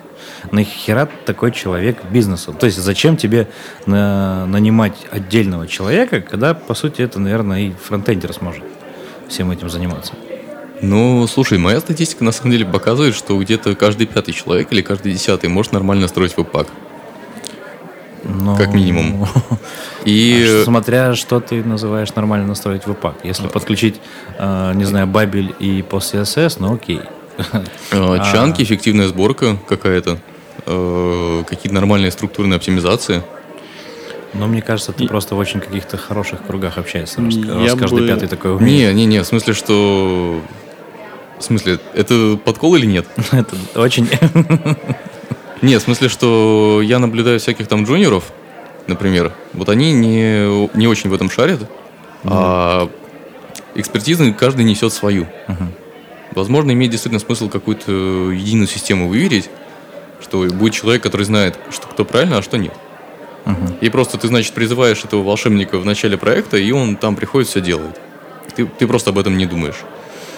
Нахера 0.52 1.08
такой 1.26 1.52
человек 1.52 1.98
бизнесу? 2.10 2.52
То 2.52 2.66
есть 2.66 2.78
зачем 2.78 3.16
тебе 3.16 3.48
на 3.86 4.46
нанимать 4.46 4.94
отдельного 5.10 5.66
человека, 5.66 6.20
когда, 6.20 6.54
по 6.54 6.74
сути, 6.74 7.02
это, 7.02 7.18
наверное, 7.18 7.60
и 7.60 7.72
фронтендер 7.72 8.32
сможет 8.32 8.62
всем 9.28 9.50
этим 9.50 9.68
заниматься? 9.68 10.12
Ну, 10.80 11.26
слушай, 11.26 11.58
моя 11.58 11.80
статистика 11.80 12.22
на 12.22 12.30
самом 12.30 12.52
деле 12.52 12.64
показывает, 12.64 13.14
что 13.14 13.36
где-то 13.40 13.74
каждый 13.74 14.06
пятый 14.06 14.32
человек 14.32 14.68
или 14.70 14.80
каждый 14.80 15.12
десятый 15.12 15.48
может 15.48 15.72
нормально 15.72 16.06
строить 16.06 16.36
веб-пак. 16.36 16.68
Но... 18.28 18.56
Как 18.56 18.74
минимум. 18.74 19.26
И... 20.04 20.60
А 20.60 20.64
смотря, 20.64 21.14
что 21.14 21.40
ты 21.40 21.64
называешь 21.64 22.14
нормально 22.14 22.46
настроить 22.46 22.86
веб-пак. 22.86 23.16
Если 23.24 23.46
а. 23.46 23.48
подключить, 23.48 24.00
э, 24.38 24.72
не 24.74 24.84
знаю, 24.84 25.06
бабель 25.06 25.54
и 25.58 25.82
пост 25.82 26.14
CSS, 26.14 26.56
ну 26.60 26.74
окей. 26.74 27.00
А, 27.92 28.32
чанки, 28.32 28.62
эффективная 28.62 29.08
сборка 29.08 29.56
какая-то, 29.68 30.18
э, 30.66 31.44
какие-то 31.48 31.74
нормальные 31.74 32.10
структурные 32.10 32.56
оптимизации. 32.56 33.22
Но 34.34 34.46
мне 34.46 34.60
кажется, 34.60 34.92
ты 34.92 35.04
и... 35.04 35.08
просто 35.08 35.34
в 35.34 35.38
очень 35.38 35.60
каких-то 35.60 35.96
хороших 35.96 36.44
кругах 36.46 36.76
общаешься, 36.76 37.22
раз, 37.22 37.36
раз 37.36 37.74
каждый 37.78 38.00
бы... 38.00 38.08
пятый 38.08 38.28
такой 38.28 38.54
умеет. 38.54 38.94
Не, 38.94 39.06
не, 39.06 39.06
не, 39.06 39.22
в 39.22 39.26
смысле, 39.26 39.54
что... 39.54 40.40
В 41.38 41.42
смысле, 41.42 41.78
это 41.94 42.38
подкол 42.44 42.74
или 42.74 42.86
нет? 42.86 43.06
это 43.32 43.56
очень... 43.76 44.08
Нет, 45.62 45.82
в 45.82 45.84
смысле, 45.84 46.08
что 46.08 46.80
я 46.82 46.98
наблюдаю 46.98 47.40
всяких 47.40 47.66
там 47.66 47.84
джуниоров, 47.84 48.32
например, 48.86 49.32
вот 49.52 49.68
они 49.68 49.92
не, 49.92 50.68
не 50.76 50.86
очень 50.86 51.10
в 51.10 51.14
этом 51.14 51.30
шарят, 51.30 51.60
mm-hmm. 51.60 51.68
а 52.24 52.90
экспертизы 53.74 54.32
каждый 54.32 54.64
несет 54.64 54.92
свою. 54.92 55.26
Uh-huh. 55.46 55.66
Возможно, 56.34 56.72
имеет 56.72 56.90
действительно 56.90 57.20
смысл 57.20 57.48
какую-то 57.48 58.30
единую 58.32 58.66
систему 58.66 59.08
выверить, 59.08 59.48
что 60.20 60.40
будет 60.46 60.74
человек, 60.74 61.02
который 61.02 61.22
знает, 61.22 61.58
что 61.70 61.86
кто 61.86 62.04
правильно, 62.04 62.38
а 62.38 62.42
что 62.42 62.58
нет. 62.58 62.74
Uh-huh. 63.44 63.78
И 63.80 63.88
просто 63.88 64.18
ты, 64.18 64.28
значит, 64.28 64.52
призываешь 64.52 65.04
этого 65.04 65.22
волшебника 65.22 65.78
в 65.78 65.84
начале 65.84 66.16
проекта, 66.16 66.56
и 66.56 66.70
он 66.72 66.96
там 66.96 67.16
приходит, 67.16 67.48
все 67.48 67.60
делает. 67.60 67.98
Ты, 68.56 68.66
ты 68.66 68.86
просто 68.86 69.10
об 69.10 69.18
этом 69.18 69.36
не 69.36 69.46
думаешь. 69.46 69.76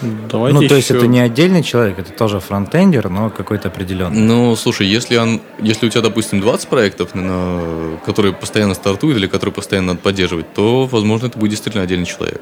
Давайте 0.03 0.61
ну, 0.61 0.69
то 0.69 0.75
есть 0.77 0.91
это 0.91 1.07
не 1.07 1.21
отдельный 1.21 1.63
человек, 1.63 1.99
это 1.99 2.13
тоже 2.13 2.41
фронтендер, 2.41 3.09
но 3.09 3.31
какой-то 3.31 3.69
определенный. 3.69 4.21
Ну, 4.21 4.57
слушай, 4.57 4.87
если, 4.87 5.17
он, 5.17 5.41
если 5.61 5.87
у 5.87 5.91
тебя, 5.91 6.03
допустим, 6.03 6.41
20 6.41 6.69
проектов, 6.69 7.15
на, 7.15 7.99
которые 8.05 8.33
постоянно 8.33 8.75
стартуют 8.75 9.19
или 9.19 9.27
которые 9.27 9.53
постоянно 9.53 9.89
надо 9.89 10.01
поддерживать, 10.01 10.53
то, 10.55 10.87
возможно, 10.87 11.27
это 11.27 11.39
будет 11.39 11.51
действительно 11.51 11.85
отдельный 11.85 12.07
человек. 12.07 12.41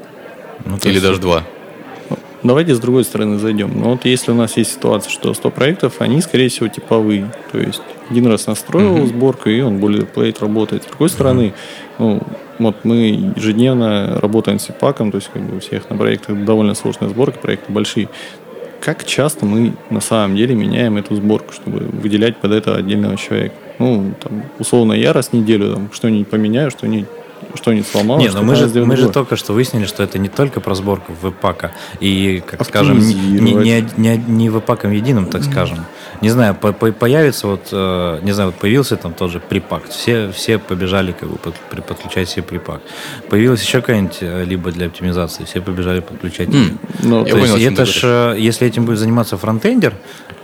Ну, 0.65 0.77
или 0.77 0.93
есть... 0.93 1.03
даже 1.03 1.19
два. 1.19 1.43
Давайте 2.41 2.73
с 2.73 2.79
другой 2.79 3.03
стороны 3.03 3.37
зайдем. 3.37 3.71
Ну 3.75 3.91
вот 3.91 4.05
если 4.05 4.31
у 4.31 4.35
нас 4.35 4.55
есть 4.55 4.71
ситуация, 4.71 5.11
что 5.11 5.33
100 5.33 5.51
проектов, 5.51 5.95
они, 5.99 6.21
скорее 6.21 6.47
всего, 6.47 6.69
типовые. 6.69 7.31
То 7.51 7.59
есть 7.59 7.81
один 8.09 8.27
раз 8.27 8.47
настроил 8.47 8.97
uh-huh. 8.97 9.07
сборку, 9.07 9.49
и 9.49 9.59
он 9.59 9.79
более 9.79 10.05
плейт 10.05 10.39
работает. 10.39 10.83
С 10.83 10.87
другой 10.87 11.09
стороны, 11.09 11.41
uh-huh. 11.41 11.53
ну, 11.99 12.23
вот 12.59 12.83
мы 12.83 13.33
ежедневно 13.35 14.19
работаем 14.21 14.59
с 14.59 14.69
ИПАКом, 14.69 15.11
то 15.11 15.17
есть 15.17 15.29
как 15.33 15.41
бы 15.41 15.57
у 15.57 15.59
всех 15.59 15.89
на 15.89 15.97
проектах 15.97 16.43
довольно 16.45 16.75
сложная 16.75 17.09
сборка, 17.09 17.39
проекты 17.39 17.71
большие. 17.71 18.09
Как 18.81 19.05
часто 19.05 19.45
мы 19.45 19.73
на 19.89 19.99
самом 19.99 20.35
деле 20.35 20.55
меняем 20.55 20.97
эту 20.97 21.15
сборку, 21.15 21.53
чтобы 21.53 21.79
выделять 21.79 22.37
под 22.37 22.51
это 22.51 22.75
отдельного 22.75 23.17
человека? 23.17 23.55
Ну, 23.77 24.13
там, 24.21 24.43
условно, 24.59 24.93
я 24.93 25.13
раз 25.13 25.29
в 25.29 25.33
неделю 25.33 25.73
там, 25.73 25.89
что-нибудь 25.91 26.27
поменяю, 26.27 26.71
что-нибудь 26.71 27.07
что-нибудь 27.55 27.87
сломалось. 27.87 28.23
Нет, 28.23 28.33
но 28.33 28.43
мы, 28.43 28.55
же, 28.55 28.67
мы 28.85 28.97
же 28.97 29.09
только 29.09 29.35
что 29.35 29.53
выяснили, 29.53 29.85
что 29.85 30.03
это 30.03 30.19
не 30.19 30.29
только 30.29 30.59
про 30.59 30.75
сборку 30.75 31.13
веб-пака. 31.21 31.71
И, 31.99 32.43
как 32.45 32.65
скажем, 32.65 32.99
не, 32.99 33.13
не, 33.13 33.53
не, 33.53 33.89
не, 33.97 34.17
не 34.17 34.49
веб-паком 34.49 34.91
единым, 34.91 35.25
так 35.27 35.43
скажем. 35.43 35.85
Не 36.21 36.29
знаю, 36.29 36.53
по 36.55 36.67
-по 36.67 36.91
появится 36.91 37.47
вот, 37.47 37.69
э, 37.71 38.19
не 38.23 38.33
знаю, 38.33 38.49
вот 38.49 38.59
появился 38.59 38.97
там 38.97 39.13
тоже 39.13 39.39
припак. 39.39 39.87
Все, 39.89 40.31
все 40.31 40.57
побежали 40.57 41.13
как 41.13 41.29
бы 41.29 41.37
под, 41.37 41.55
подключать 41.85 42.29
себе 42.29 42.43
припак. 42.43 42.81
Появилась 43.29 43.63
еще 43.63 43.79
какая-нибудь 43.79 44.17
э, 44.21 44.43
либо 44.45 44.71
для 44.71 44.87
оптимизации, 44.87 45.45
все 45.45 45.61
побежали 45.61 46.01
подключать. 46.01 46.49
Mm. 46.49 46.77
Ну, 47.03 47.25
то 47.25 47.37
есть 47.37 47.61
это 47.61 47.85
ж, 47.85 48.01
э, 48.03 48.35
если 48.37 48.67
этим 48.67 48.85
будет 48.85 48.99
заниматься 48.99 49.37
фронтендер, 49.37 49.93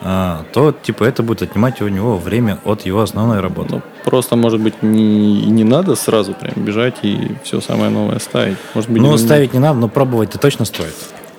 то 0.06 0.72
типа 0.72 1.04
это 1.04 1.24
будет 1.24 1.42
отнимать 1.42 1.82
у 1.82 1.88
него 1.88 2.18
время 2.18 2.60
от 2.64 2.86
его 2.86 3.02
основной 3.02 3.40
работы. 3.40 3.76
Ну, 3.76 3.82
просто, 4.04 4.36
может 4.36 4.62
быть, 4.62 4.84
не, 4.84 5.48
не 5.48 5.64
надо 5.64 5.96
сразу 5.96 6.34
прям 6.34 6.64
бежать 6.64 6.98
и 7.02 7.32
все 7.44 7.60
самое 7.60 7.90
новое 7.90 8.20
ставить. 8.20 8.58
Может 8.76 8.92
быть, 8.92 9.02
ну, 9.02 9.14
не... 9.14 9.18
ставить 9.18 9.54
не 9.54 9.60
надо, 9.60 9.80
но 9.80 9.88
пробовать-то 9.88 10.38
точно 10.38 10.66
стоит. 10.66 10.94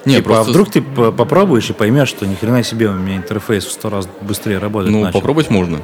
Не, 0.04 0.16
типа, 0.16 0.30
просто... 0.30 0.48
а 0.48 0.50
вдруг 0.50 0.70
ты 0.70 0.82
попробуешь 0.82 1.70
и 1.70 1.74
поймешь, 1.74 2.08
что 2.08 2.26
ни 2.26 2.34
хрена 2.34 2.64
себе 2.64 2.88
у 2.88 2.94
меня 2.94 3.16
интерфейс 3.16 3.64
в 3.64 3.70
сто 3.70 3.88
раз 3.88 4.08
быстрее 4.20 4.58
работает. 4.58 4.92
Ну, 4.92 5.02
начал. 5.02 5.20
попробовать 5.20 5.48
можно. 5.48 5.78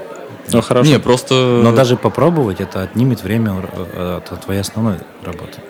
Ну, 0.50 0.60
хорошо. 0.60 0.90
Не, 0.90 0.98
просто... 0.98 1.60
Но 1.62 1.72
даже 1.72 1.96
попробовать 1.96 2.60
это 2.60 2.82
отнимет 2.82 3.22
время 3.22 3.62
э, 3.94 4.16
от 4.18 4.40
твоей 4.40 4.60
основной 4.60 4.96
работы. 5.24 5.60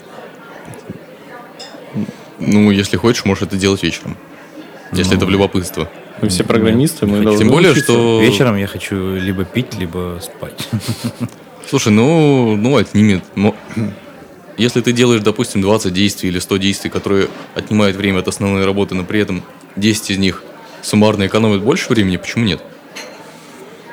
Ну, 2.38 2.70
если 2.70 2.96
хочешь, 2.96 3.27
можешь 3.27 3.42
это 3.42 3.57
делать 3.57 3.83
вечером. 3.83 4.16
Если 4.92 5.16
это 5.16 5.26
в 5.26 5.31
любопытство. 5.31 5.88
Мы 6.20 6.28
все 6.28 6.44
программисты, 6.44 7.07
мы 7.07 7.22
должны 7.22 7.40
Тем 7.44 7.48
более, 7.52 7.72
учиться. 7.72 7.92
что... 7.92 8.20
Вечером 8.20 8.57
я 8.57 8.66
хочу 8.66 9.16
либо 9.16 9.44
пить, 9.44 9.74
либо 9.78 10.20
спать. 10.22 10.68
Слушай, 11.68 11.92
ну, 11.92 12.57
ну 12.57 12.76
отнимет. 12.76 13.24
Мо- 13.35 13.57
Если 14.59 14.81
ты 14.83 14.92
делаешь, 14.92 15.22
допустим, 15.22 15.62
20 15.62 15.92
действий 15.92 16.28
или 16.28 16.38
100 16.38 16.57
действий, 16.59 16.90
которые 16.90 17.28
отнимают 17.55 17.96
время 17.96 18.20
от 18.20 18.28
основной 18.28 18.64
работы, 18.64 18.94
но 18.94 19.05
при 19.05 19.20
этом 19.20 19.42
10 19.76 20.11
из 20.11 20.18
них 20.18 20.42
суммарно 20.83 21.26
экономят 21.26 21.62
больше 21.62 21.88
времени, 21.88 22.18
почему 22.18 22.44
нет? 22.44 22.62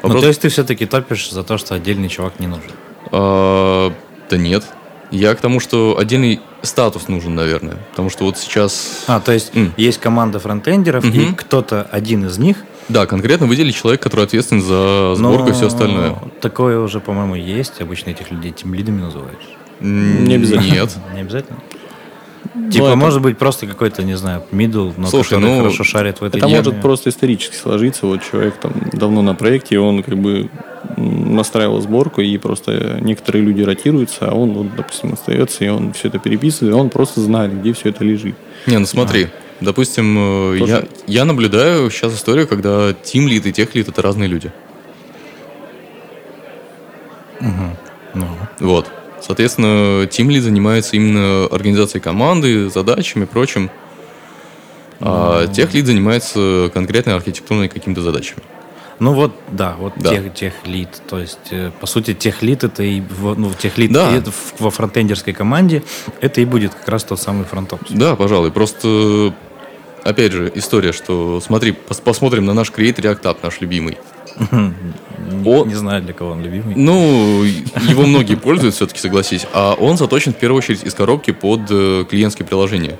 Ну, 0.03 0.09
Вопрос- 0.09 0.21
то 0.21 0.27
есть 0.27 0.41
ты 0.41 0.49
все-таки 0.49 0.85
топишь 0.85 1.31
за 1.31 1.43
то, 1.43 1.57
что 1.57 1.75
отдельный 1.75 2.09
чувак 2.09 2.39
не 2.39 2.47
нужен. 2.47 2.71
А, 3.12 3.93
да 4.29 4.38
нет. 4.38 4.65
Я 5.12 5.34
к 5.36 5.41
тому, 5.41 5.60
что 5.60 5.98
отдельный 5.98 6.39
статус 6.62 7.08
нужен, 7.08 7.34
наверное. 7.36 7.78
Потому 7.91 8.10
что 8.10 8.26
вот 8.26 8.38
сейчас... 8.38 9.06
А, 9.08 9.19
то 9.19 9.32
есть 9.32 9.56
М. 9.56 9.74
есть 9.78 10.00
команда 10.00 10.39
фронтендеров, 10.39 11.04
и 11.06 11.19
Мгм. 11.19 11.36
кто-то 11.36 11.88
один 11.91 12.26
из 12.26 12.38
них. 12.38 12.58
Да, 12.89 13.06
конкретно 13.06 13.48
выделить 13.48 13.76
человека, 13.76 14.04
который 14.04 14.26
ответственен 14.26 14.62
за 14.62 15.15
сборку 15.15 15.50
и 15.50 15.52
все 15.54 15.62
но 15.63 15.67
остальное. 15.67 16.15
Такое 16.41 16.80
уже, 16.80 17.00
по-моему, 17.00 17.36
есть. 17.36 17.82
Обычно 17.82 18.12
этих 18.12 18.30
людей 18.32 18.52
тем 18.52 18.74
лидами 18.74 19.02
называют. 19.02 19.39
Не 19.80 20.36
обязательно. 20.36 20.72
Нет. 20.74 20.98
Не 21.13 21.22
обязательно. 21.22 21.60
Ну, 22.56 22.72
Типа, 22.72 22.86
это- 22.86 22.95
может 22.95 23.22
быть, 23.22 23.38
просто 23.38 23.67
какой-то, 23.67 24.04
не 24.04 24.15
знаю, 24.15 24.43
middle, 24.52 24.93
но 24.98 25.08
Слушай, 25.08 25.36
который 25.36 25.50
ну, 25.52 25.58
хорошо 25.58 25.84
шарит 25.84 26.19
в 26.22 26.24
этой 26.24 26.38
Это 26.38 26.48
теме. 26.48 26.58
может 26.58 26.82
просто 26.82 27.10
исторически 27.10 27.56
сложиться. 27.56 28.06
Вот 28.08 28.22
человек 28.30 28.56
там 28.60 28.74
давно 28.93 29.22
на 29.22 29.34
проекте, 29.36 29.76
и 29.76 29.78
он 29.78 30.04
как 30.04 30.17
бы 30.17 30.50
настраивал 30.98 31.82
сборку, 31.82 32.22
и 32.22 32.38
просто 32.38 33.00
некоторые 33.02 33.44
люди 33.44 33.62
ротируются, 33.62 34.30
а 34.30 34.36
он, 34.36 34.52
вот, 34.52 34.76
допустим, 34.76 35.13
остается, 35.13 35.63
и 35.65 35.68
он 35.68 35.94
все 35.94 36.08
это 36.08 36.20
переписывает, 36.20 36.76
и 36.76 36.78
он 36.78 36.89
просто 36.89 37.22
знает, 37.22 37.60
где 37.60 37.74
все 37.74 37.89
это 37.89 38.04
лежит. 38.04 38.36
Не, 38.65 38.78
ну 38.78 38.86
смотри. 38.86 39.28
Допустим, 39.62 40.54
э, 40.54 40.58
я, 40.65 40.84
я 41.06 41.26
наблюдаю 41.26 41.92
сейчас 41.92 42.15
историю, 42.15 42.48
когда 42.48 42.94
тим 42.94 43.28
лид 43.28 43.46
и 43.46 43.52
тех 43.52 43.76
лид 43.76 43.89
это 43.89 44.02
разные 44.02 44.30
люди. 44.30 44.52
Ну, 47.42 48.28
Вот. 48.60 48.88
Соответственно, 49.22 50.04
Team 50.06 50.28
Lead 50.28 50.42
занимается 50.42 50.96
именно 50.96 51.46
организацией 51.46 52.02
команды, 52.02 52.70
задачами, 52.70 53.26
прочим. 53.26 53.70
А 55.02 55.48
тех 55.48 55.74
лид 55.74 55.86
занимается 55.86 56.72
конкретной 56.74 57.15
архитектурной 57.15 57.70
какими-то 57.70 58.02
задачами. 58.02 58.42
Ну 58.99 59.13
вот, 59.13 59.33
да, 59.51 59.75
вот 59.79 59.93
Да. 59.97 60.09
тех, 60.09 60.33
тех 60.33 60.53
лид. 60.65 60.89
То 61.09 61.19
есть, 61.19 61.39
э, 61.51 61.71
по 61.79 61.88
сути, 61.88 62.13
тех 62.13 62.41
лид 62.41 62.63
это 62.65 62.83
и 62.83 63.01
ну, 63.21 63.51
тех 63.57 63.77
лид 63.77 63.91
Да. 63.93 64.15
и 64.17 64.21
во 64.59 64.69
фронтендерской 64.71 65.33
команде 65.33 65.83
это 66.21 66.41
и 66.41 66.45
будет 66.45 66.73
как 66.73 66.88
раз 66.89 67.03
тот 67.05 67.19
самый 67.21 67.45
фронтопс. 67.45 67.91
Да, 67.91 68.15
пожалуй. 68.15 68.51
Просто, 68.51 69.33
опять 70.03 70.33
же, 70.33 70.51
история, 70.55 70.91
что 70.91 71.39
смотри, 71.39 71.71
пос- 71.71 72.01
посмотрим 72.03 72.45
на 72.45 72.53
наш 72.53 72.71
Create 72.71 72.97
React 72.97 73.21
App, 73.21 73.38
наш 73.41 73.62
любимый. 73.62 73.97
Не, 74.51 75.63
не 75.65 75.75
знаю, 75.75 76.01
для 76.01 76.13
кого 76.13 76.31
он 76.31 76.41
любимый. 76.43 76.75
Ну, 76.75 77.43
его 77.43 78.03
многие 78.05 78.35
пользуют, 78.35 78.75
все-таки 78.75 78.99
согласись. 78.99 79.45
А 79.53 79.73
он 79.73 79.97
заточен 79.97 80.33
в 80.33 80.38
первую 80.38 80.57
очередь 80.59 80.83
из 80.83 80.93
коробки 80.93 81.31
под 81.31 81.62
э, 81.69 82.05
клиентские 82.09 82.45
приложения. 82.47 82.97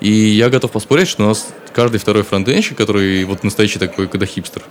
И 0.00 0.10
я 0.10 0.48
готов 0.48 0.70
поспорить, 0.72 1.08
что 1.08 1.24
у 1.24 1.26
нас 1.26 1.48
каждый 1.72 1.98
второй 1.98 2.22
фронтенщик, 2.22 2.76
который 2.76 3.24
вот 3.24 3.42
настоящий 3.42 3.78
такой, 3.78 4.06
когда 4.08 4.26
хипстер, 4.26 4.62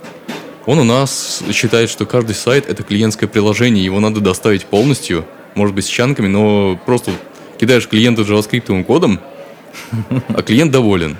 он 0.66 0.78
у 0.78 0.84
нас 0.84 1.42
считает, 1.52 1.90
что 1.90 2.06
каждый 2.06 2.34
сайт 2.34 2.68
это 2.68 2.82
клиентское 2.82 3.28
приложение, 3.28 3.84
его 3.84 4.00
надо 4.00 4.20
доставить 4.20 4.66
полностью, 4.66 5.26
может 5.54 5.74
быть 5.74 5.86
с 5.86 5.88
чанками, 5.88 6.28
но 6.28 6.78
просто 6.84 7.10
кидаешь 7.58 7.88
клиенту 7.88 8.24
джаваскриптовым 8.24 8.84
кодом, 8.84 9.20
а 10.28 10.42
клиент 10.42 10.72
доволен. 10.72 11.16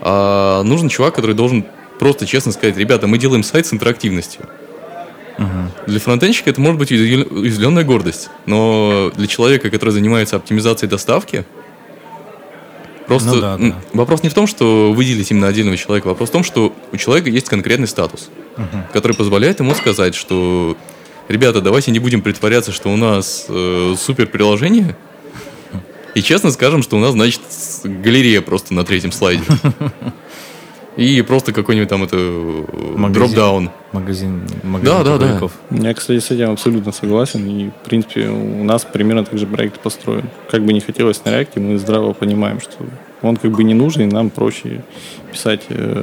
А 0.00 0.62
нужен 0.62 0.88
чувак, 0.88 1.14
который 1.14 1.34
должен 1.34 1.64
просто 1.98 2.26
честно 2.26 2.52
сказать, 2.52 2.76
ребята, 2.76 3.06
мы 3.06 3.18
делаем 3.18 3.42
сайт 3.42 3.66
с 3.66 3.72
интерактивностью. 3.72 4.46
Для 5.86 6.00
фронтенщика 6.00 6.50
это 6.50 6.60
может 6.60 6.78
быть 6.78 6.90
уязвлен- 6.90 7.28
уязвленная 7.30 7.84
гордость, 7.84 8.30
но 8.46 9.12
для 9.14 9.26
человека, 9.26 9.68
который 9.70 9.90
занимается 9.90 10.36
оптимизацией 10.36 10.88
доставки, 10.88 11.44
просто 13.06 13.34
Ну 13.34 13.40
да, 13.40 13.56
да. 13.56 13.74
вопрос 13.92 14.22
не 14.22 14.28
в 14.28 14.34
том, 14.34 14.46
что 14.46 14.92
выделить 14.92 15.30
именно 15.30 15.48
отдельного 15.48 15.76
человека, 15.76 16.08
вопрос 16.08 16.28
в 16.28 16.32
том, 16.32 16.44
что 16.44 16.74
у 16.92 16.96
человека 16.96 17.30
есть 17.30 17.48
конкретный 17.48 17.88
статус, 17.88 18.28
который 18.92 19.16
позволяет 19.16 19.60
ему 19.60 19.74
сказать, 19.74 20.14
что 20.14 20.76
ребята, 21.28 21.60
давайте 21.60 21.90
не 21.90 21.98
будем 21.98 22.22
притворяться, 22.22 22.72
что 22.72 22.92
у 22.92 22.96
нас 22.96 23.46
э, 23.48 23.94
супер 23.98 24.26
приложение, 24.26 24.96
и 26.14 26.22
честно 26.22 26.50
скажем, 26.50 26.82
что 26.82 26.96
у 26.96 27.00
нас, 27.00 27.12
значит, 27.12 27.42
галерея 27.84 28.40
просто 28.40 28.72
на 28.72 28.84
третьем 28.84 29.12
слайде. 29.12 29.44
И 30.96 31.20
просто 31.22 31.52
какой-нибудь 31.52 31.88
там 31.88 32.04
это 32.04 32.16
Магазин. 32.16 33.12
дропдаун. 33.12 33.70
Магазин, 33.92 34.42
Да, 34.62 34.68
магазин 34.68 35.04
да, 35.04 35.04
да. 35.04 35.18
пуховиков. 35.18 35.52
Я, 35.70 35.94
кстати, 35.94 36.18
с 36.20 36.30
этим 36.30 36.50
абсолютно 36.50 36.92
согласен. 36.92 37.46
И, 37.46 37.68
в 37.68 37.84
принципе, 37.88 38.28
у 38.28 38.64
нас 38.64 38.84
примерно 38.84 39.24
так 39.24 39.38
же 39.38 39.46
проект 39.46 39.78
построен. 39.80 40.28
Как 40.50 40.64
бы 40.64 40.72
не 40.72 40.80
хотелось 40.80 41.22
на 41.24 41.30
реакте, 41.30 41.60
мы 41.60 41.78
здраво 41.78 42.12
понимаем, 42.14 42.60
что 42.60 42.72
он 43.22 43.36
как 43.36 43.50
бы 43.50 43.62
не 43.64 43.74
нужен, 43.74 44.02
и 44.08 44.12
нам 44.12 44.30
проще 44.30 44.82
писать 45.30 45.62
э, 45.68 46.02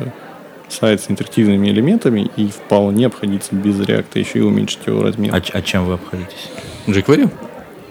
сайт 0.69 1.01
с 1.01 1.09
интерактивными 1.09 1.69
элементами 1.69 2.29
и 2.35 2.47
вполне 2.47 3.07
обходиться 3.07 3.55
без 3.55 3.79
реакта, 3.79 4.19
еще 4.19 4.39
и 4.39 4.41
уменьшить 4.41 4.85
его 4.85 5.01
размер. 5.01 5.33
А, 5.33 5.41
а 5.53 5.61
чем 5.61 5.85
вы 5.85 5.93
обходитесь? 5.93 6.51
jQuery? 6.87 7.29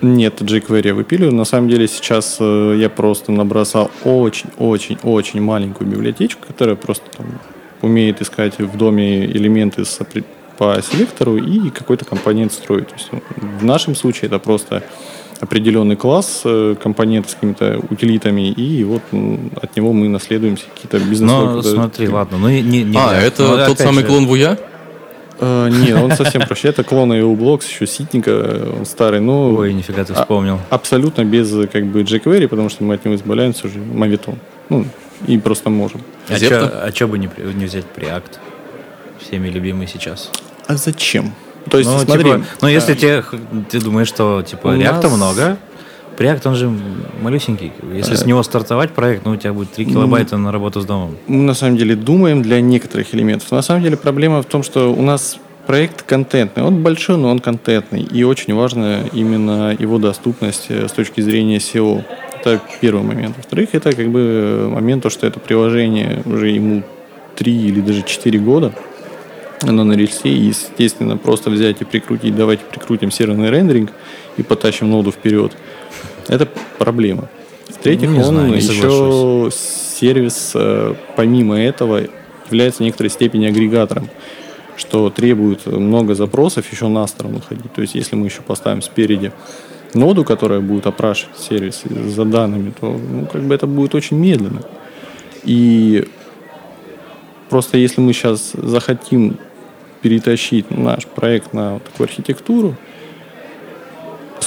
Нет, 0.03 0.41
jQuery 0.41 0.89
я 0.89 0.95
выпиливаю. 0.95 1.33
На 1.33 1.45
самом 1.45 1.69
деле 1.69 1.87
сейчас 1.87 2.37
э, 2.41 2.77
я 2.77 2.91
просто 2.91 3.31
набросал 3.31 3.91
очень-очень-очень 4.05 5.41
маленькую 5.41 5.89
библиотечку, 5.89 6.47
которая 6.49 6.75
просто 6.75 7.05
там 7.17 7.27
умеет 7.83 8.21
искать 8.21 8.59
в 8.59 8.77
доме 8.77 9.25
элементы 9.27 9.85
с 9.85 9.99
по 10.59 10.81
селектору 10.83 11.37
и 11.37 11.71
какой-то 11.71 12.05
компонент 12.05 12.53
строить. 12.53 12.89
То 12.89 12.95
есть, 12.95 13.09
ну, 13.13 13.23
в 13.61 13.65
нашем 13.65 13.95
случае 13.95 14.27
это 14.27 14.39
просто 14.39 14.83
определенный 15.41 15.97
класс, 15.97 16.43
э, 16.45 16.77
компонент 16.81 17.31
с 17.31 17.35
какими-то 17.35 17.81
утилитами, 17.91 18.51
и 18.51 18.85
вот 18.85 19.03
от 19.61 19.77
него 19.77 19.93
мы 19.93 20.09
наследуемся 20.09 20.65
какие-то. 20.75 20.99
Ну, 20.99 21.47
какие-то- 21.57 21.75
смотри, 21.75 22.09
ладно, 22.09 22.39
ну 22.39 22.49
не, 22.49 22.83
не 22.83 22.97
А, 22.97 23.15
это 23.15 23.43
Ну, 23.43 23.67
тот 23.67 23.79
самый 23.79 24.03
же, 24.03 24.07
клон 24.07 24.27
Вуя? 24.27 24.59
Э, 25.45 25.69
нет, 25.69 26.01
он 26.01 26.13
совсем 26.13 26.43
проще. 26.43 26.69
Это 26.69 26.85
клон 26.85 27.13
EUBlocks, 27.13 27.67
еще 27.69 27.87
ситника, 27.87 28.69
он 28.79 28.87
старый, 28.87 29.19
но... 29.21 29.53
Ой, 29.55 29.73
нифига 29.73 30.05
ты 30.05 30.13
А- 30.13 30.23
вспомнил. 30.23 30.61
Абсолютно 30.71 31.25
без 31.25 31.51
как 31.73 31.85
бы 31.87 32.03
jQuery, 32.03 32.47
потому 32.47 32.69
что 32.69 32.85
мы 32.85 32.95
от 32.95 33.05
него 33.05 33.17
избавляемся 33.17 33.67
уже 33.67 33.79
мавитон. 33.81 34.37
Ну, 34.69 34.87
и 35.27 35.37
просто 35.39 35.69
можем. 35.69 36.01
А 36.29 36.91
что 36.95 37.09
бы 37.09 37.19
не, 37.19 37.27
при- 37.27 37.43
не 37.55 37.65
взять 37.65 37.85
Preact? 37.97 38.39
Всеми 39.21 39.49
любимый 39.49 39.89
сейчас. 39.89 40.31
А 40.69 40.77
зачем? 40.77 41.35
То 41.71 41.79
есть, 41.79 41.91
ну, 41.91 41.99
смотри, 41.99 42.25
типа, 42.25 42.45
ну, 42.61 42.69
если 42.69 42.93
а, 42.93 42.97
тебе, 42.97 43.25
ты 43.71 43.81
думаешь, 43.81 44.09
что 44.09 44.43
типа 44.43 44.69
React 44.69 45.03
нас- 45.03 45.13
много, 45.13 45.57
Preact, 46.17 46.49
он 46.49 46.55
же 46.55 46.71
малюсенький. 47.21 47.73
Если 47.95 48.15
с 48.15 48.27
него 48.27 48.43
стартовать 48.43 48.91
проект, 48.91 49.25
ну, 49.25 49.33
у 49.33 49.37
тебя 49.37 49.53
будет 49.53 49.73
3 49.73 49.87
килобайта 49.87 50.37
на 50.37 50.53
работу 50.53 50.81
с 50.81 50.85
домом. 50.85 51.17
мы 51.27 51.43
на 51.43 51.55
самом 51.55 51.77
деле 51.77 51.95
думаем 51.95 52.43
для 52.43 52.61
некоторых 52.61 53.15
элементов. 53.15 53.51
На 53.51 53.63
самом 53.63 53.83
деле 53.83 53.97
проблема 53.97 54.43
в 54.43 54.47
том, 54.47 54.63
что 54.63 54.93
у 54.93 55.03
нас 55.03 55.39
проект 55.67 56.03
контентный. 56.03 56.63
Он 56.63 56.83
большой, 56.83 57.17
но 57.17 57.31
он 57.31 57.39
контентный. 57.39 58.03
И 58.03 58.25
очень 58.25 58.55
важно 58.55 59.05
именно 59.13 59.77
его 59.79 59.99
доступность 59.99 60.67
э, 60.69 60.89
с 60.89 60.93
точки 60.93 61.21
зрения 61.21 61.59
SEO. 61.59 62.05
Это 62.41 62.61
первый 62.81 63.03
момент. 63.03 63.37
Во-вторых, 63.37 63.71
это 63.73 63.93
как 63.93 64.09
бы 64.09 64.21
э, 64.21 64.69
момент, 64.69 65.03
то, 65.03 65.11
что 65.11 65.27
это 65.27 65.39
приложение 65.39 66.23
уже 66.27 66.49
ему 66.51 66.83
3 67.37 67.53
или 67.53 67.81
даже 67.81 68.03
4 68.03 68.39
года. 68.41 68.73
Оно 69.63 69.85
на 69.85 69.93
рельсе, 69.93 70.29
и, 70.29 70.47
естественно, 70.47 71.17
просто 71.17 71.49
взять 71.49 71.81
и 71.81 71.85
прикрутить, 71.85 72.35
давайте 72.35 72.65
прикрутим 72.65 73.13
серверный 73.13 73.51
рендеринг 73.51 73.93
и 74.37 74.43
потащим 74.43 74.91
ноду 74.91 75.13
вперед. 75.13 75.53
Это 76.33 76.49
проблема. 76.79 77.29
В-третьих, 77.69 78.09
Не 78.09 78.21
он 78.21 78.25
знаю, 78.25 78.55
еще 78.55 79.51
сервис, 79.53 80.53
э, 80.55 80.95
помимо 81.15 81.61
этого, 81.61 82.01
является 82.47 82.83
в 82.83 82.87
некоторой 82.87 83.11
степени 83.11 83.45
агрегатором, 83.45 84.09
что 84.77 85.11
требует 85.11 85.67
много 85.67 86.15
запросов 86.15 86.73
еще 86.73 86.89
на 86.89 87.07
сторону 87.07 87.43
ходить. 87.47 87.71
То 87.75 87.83
есть, 87.83 87.95
если 87.95 88.17
мы 88.17 88.29
еще 88.29 88.41
поставим 88.41 88.81
спереди 88.81 89.31
ноду, 89.93 90.25
которая 90.25 90.61
будет 90.61 90.87
опрашивать 90.87 91.39
сервис 91.39 91.83
за 91.85 92.25
данными, 92.25 92.73
то 92.81 92.87
ну, 92.87 93.27
как 93.27 93.43
бы 93.43 93.55
это 93.55 93.67
будет 93.67 93.95
очень 93.95 94.17
медленно. 94.17 94.63
И 95.45 96.09
просто 97.51 97.77
если 97.77 98.01
мы 98.01 98.15
сейчас 98.15 98.53
захотим 98.55 99.37
перетащить 100.01 100.71
наш 100.71 101.07
проект 101.07 101.53
на 101.53 101.79
такую 101.81 102.07
архитектуру, 102.07 102.75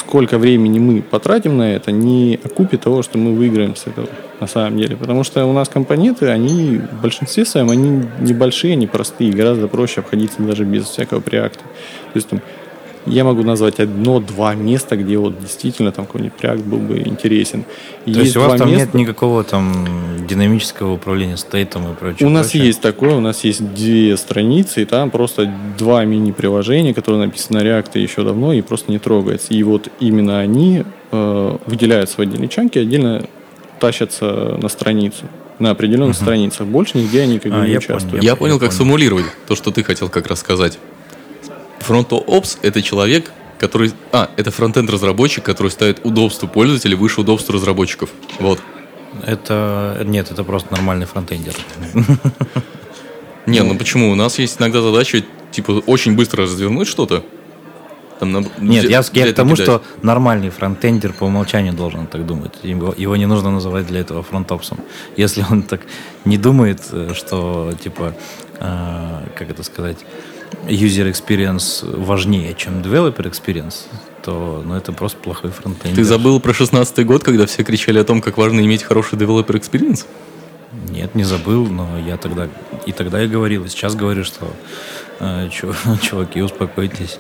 сколько 0.08 0.38
времени 0.38 0.80
мы 0.80 1.02
потратим 1.02 1.58
на 1.58 1.74
это, 1.74 1.92
не 1.92 2.40
окупит 2.44 2.82
того, 2.82 3.02
что 3.02 3.18
мы 3.18 3.34
выиграем 3.34 3.76
с 3.76 3.88
этого 3.88 4.08
на 4.40 4.48
самом 4.48 4.78
деле. 4.78 4.96
Потому 4.96 5.24
что 5.24 5.46
у 5.46 5.54
нас 5.54 5.68
компоненты, 5.70 6.28
они 6.28 6.78
в 6.78 7.02
большинстве 7.02 7.46
своем, 7.46 7.70
они 7.70 8.04
небольшие, 8.20 8.74
они 8.74 8.88
простые, 8.88 9.32
гораздо 9.32 9.68
проще 9.68 10.02
обходиться 10.02 10.42
даже 10.42 10.64
без 10.64 10.86
всякого 10.86 11.22
преакта. 11.22 11.64
То 12.14 12.16
есть 12.16 12.30
там 12.30 12.42
я 13.06 13.24
могу 13.24 13.44
назвать 13.44 13.80
одно-два 13.80 14.56
места, 14.56 14.96
где 14.96 15.18
вот 15.18 15.40
действительно 15.40 15.92
там 15.92 16.06
какой-нибудь 16.06 16.34
проект 16.34 16.64
был 16.64 16.80
бы 16.80 17.00
интересен. 17.00 17.66
То 18.06 18.20
есть 18.20 18.36
у 18.36 18.42
вас 18.42 18.60
там 18.60 18.70
места... 18.70 18.86
нет 18.86 18.94
никакого 18.94 19.44
там 19.44 19.86
динамического 20.28 20.94
управления 20.94 21.38
стейтом 21.38 21.92
и 21.92 21.96
прочее? 21.96 22.28
У 22.28 22.32
нас 22.32 22.48
прочее? 22.48 22.68
есть 22.68 22.82
такое, 22.82 23.16
у 23.16 23.20
нас 23.20 23.44
есть 23.44 23.74
две 23.74 24.18
страницы, 24.18 24.82
и 24.82 24.86
там 24.86 25.12
просто 25.12 25.54
два 25.78 26.04
мини-приложения, 26.06 26.94
которые 26.94 27.26
написаны 27.26 27.60
на 27.60 27.68
React 27.68 28.00
еще 28.00 28.24
давно 28.24 28.54
и 28.54 28.62
просто 28.62 28.92
не 28.92 29.00
трогаются. 29.00 29.54
И 29.54 29.62
вот 29.64 29.90
именно 30.00 30.40
они 30.40 30.84
э, 31.12 31.58
выделяются 31.66 32.18
в 32.18 32.20
отдельные 32.20 32.50
чанки, 32.50 32.80
отдельно 32.80 33.26
тащатся 33.80 34.58
на 34.62 34.70
страницу 34.70 35.26
на 35.60 35.72
определенных 35.72 36.18
uh-huh. 36.18 36.22
страницах. 36.22 36.68
Больше 36.68 36.98
нигде 36.98 37.22
они 37.22 37.40
как 37.40 37.52
бы 37.52 37.60
а, 37.60 37.68
не 37.68 37.78
участвуют. 37.78 38.12
Понял. 38.12 38.24
Я 38.24 38.36
понял, 38.36 38.54
как 38.56 38.70
понял. 38.70 38.72
сформулировать 38.74 39.26
то, 39.48 39.56
что 39.56 39.72
ты 39.72 39.84
хотел 39.84 40.10
как 40.10 40.28
раз 40.28 40.40
сказать. 40.40 40.78
Фронт-опс– 41.86 42.58
это 42.64 42.82
человек, 42.82 43.32
который... 43.60 43.94
А, 44.12 44.30
это 44.38 44.50
фронтенд 44.50 44.90
разработчик, 44.90 45.44
который 45.44 45.72
ставит 45.72 46.04
удобство 46.04 46.48
пользователя 46.48 46.98
выше 46.98 47.22
удобства 47.22 47.54
разработчиков. 47.54 48.10
Вот. 48.40 48.60
Это... 49.24 50.02
Нет, 50.04 50.32
это 50.32 50.44
просто 50.44 50.72
нормальный 50.72 51.06
фронтендер. 51.06 51.54
Не, 53.46 53.62
ну 53.62 53.78
почему? 53.78 54.12
У 54.12 54.16
нас 54.16 54.40
есть 54.40 54.60
иногда 54.60 54.82
задача, 54.82 55.24
типа, 55.52 55.84
очень 55.86 56.16
быстро 56.16 56.44
развернуть 56.44 56.88
что-то, 56.88 57.24
там, 58.20 58.32
на, 58.32 58.44
Нет, 58.60 58.86
я, 58.86 59.04
я 59.14 59.32
к 59.32 59.36
тому, 59.36 59.56
что 59.56 59.84
нормальный 60.02 60.50
фронтендер 60.50 61.14
по 61.14 61.26
умолчанию 61.26 61.74
должен 61.74 62.08
так 62.08 62.26
думать. 62.26 62.54
Его, 62.64 62.94
его 62.98 63.16
не 63.16 63.26
нужно 63.26 63.52
называть 63.52 63.88
для 63.88 64.00
этого 64.00 64.24
фронтопсом. 64.24 64.80
Если 65.18 65.46
он 65.50 65.64
так 65.64 65.82
не 66.24 66.38
думает, 66.38 66.82
э, 66.92 67.12
что, 67.14 67.74
типа, 67.84 68.16
э, 68.60 69.28
как 69.36 69.50
это 69.50 69.64
сказать, 69.64 69.98
user 70.68 71.12
experience 71.12 71.84
важнее, 71.84 72.54
чем 72.56 72.82
developer 72.82 73.30
experience, 73.30 73.84
то 74.24 74.64
ну, 74.66 74.76
это 74.76 74.92
просто 74.92 75.18
плохой 75.18 75.52
фронтенд. 75.52 75.96
Ты 75.96 76.04
забыл 76.04 76.40
про 76.40 76.52
16-й 76.52 77.04
год, 77.04 77.24
когда 77.24 77.46
все 77.46 77.64
кричали 77.64 78.00
о 78.00 78.04
том, 78.04 78.22
как 78.22 78.38
важно 78.38 78.62
иметь 78.62 78.84
хороший 78.84 79.18
developer 79.18 79.54
experience? 79.60 80.06
Нет, 80.90 81.16
не 81.16 81.24
забыл, 81.24 81.68
но 81.68 81.88
я 82.00 82.18
тогда 82.18 82.50
и 82.86 82.92
тогда 82.92 83.22
я 83.22 83.28
говорил, 83.28 83.66
и 83.66 83.70
сейчас 83.70 83.96
говорю, 83.96 84.24
что 84.24 84.48
э, 85.20 85.50
чуваки, 86.02 86.42
успокойтесь. 86.42 87.20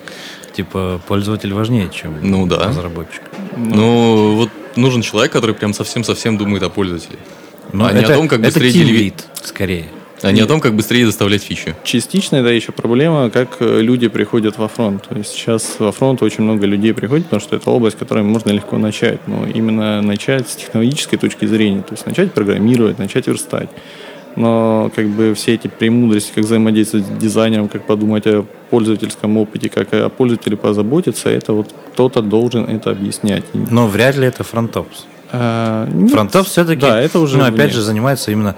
Типа 0.55 1.01
пользователь 1.07 1.53
важнее, 1.53 1.89
чем 1.89 2.17
ну, 2.21 2.47
да. 2.47 2.69
разработчик. 2.69 3.21
Ну, 3.57 4.35
вот 4.35 4.49
нужен 4.77 5.01
человек, 5.01 5.31
который 5.31 5.53
прям 5.53 5.73
совсем-совсем 5.73 6.37
думает 6.37 6.63
о 6.63 6.69
пользователе. 6.69 7.19
Но 7.73 7.85
а 7.85 7.91
это, 7.91 7.99
не 7.99 8.05
о 8.05 8.15
том, 8.15 8.27
как 8.27 8.41
быстрее 8.41 8.71
делить. 8.71 9.25
скорее. 9.43 9.89
А 10.25 10.31
не 10.31 10.41
о 10.41 10.47
том, 10.47 10.59
как 10.59 10.73
быстрее 10.73 11.05
доставлять 11.05 11.43
фичи. 11.43 11.75
Частично 11.83 12.37
это 12.37 12.49
еще 12.49 12.71
проблема, 12.71 13.29
как 13.29 13.57
э, 13.59 13.81
люди 13.81 14.07
приходят 14.07 14.57
во 14.57 14.67
фронт. 14.67 15.03
То 15.07 15.15
есть 15.15 15.29
сейчас 15.29 15.75
во 15.77 15.91
фронт 15.91 16.23
очень 16.23 16.43
много 16.43 16.65
людей 16.65 16.95
приходит, 16.95 17.25
потому 17.25 17.41
что 17.41 17.55
это 17.55 17.69
область, 17.69 17.95
которой 17.95 18.23
можно 18.23 18.49
легко 18.49 18.79
начать. 18.79 19.19
Но 19.27 19.45
именно 19.45 20.01
начать 20.01 20.49
с 20.49 20.55
технологической 20.55 21.19
точки 21.19 21.45
зрения, 21.45 21.83
то 21.83 21.93
есть 21.93 22.07
начать 22.07 22.33
программировать, 22.33 22.97
начать 22.97 23.27
верстать. 23.27 23.69
Но 24.35 24.91
как 24.95 25.07
бы 25.09 25.35
все 25.35 25.53
эти 25.53 25.67
премудрости, 25.67 26.31
как 26.33 26.45
взаимодействовать 26.45 27.05
с 27.05 27.09
дизайнером, 27.09 27.69
как 27.69 27.85
подумать 27.85 28.25
о 28.25 28.47
пользовательском 28.71 29.37
опыте, 29.37 29.69
как 29.69 29.93
о 29.93 30.09
пользователе 30.09 30.57
позаботиться, 30.57 31.29
это 31.29 31.53
вот 31.53 31.71
кто-то 31.93 32.23
должен 32.23 32.65
это 32.65 32.89
объяснять. 32.89 33.43
Но 33.53 33.85
вряд 33.87 34.17
ли 34.17 34.25
это 34.25 34.43
фронтопс. 34.43 35.05
А, 35.31 35.87
фронтопс 36.11 36.49
все-таки, 36.49 36.81
да, 36.81 36.99
это 36.99 37.19
уже 37.19 37.37
ну, 37.37 37.45
опять 37.45 37.73
же, 37.73 37.81
занимается 37.81 38.31
именно 38.31 38.55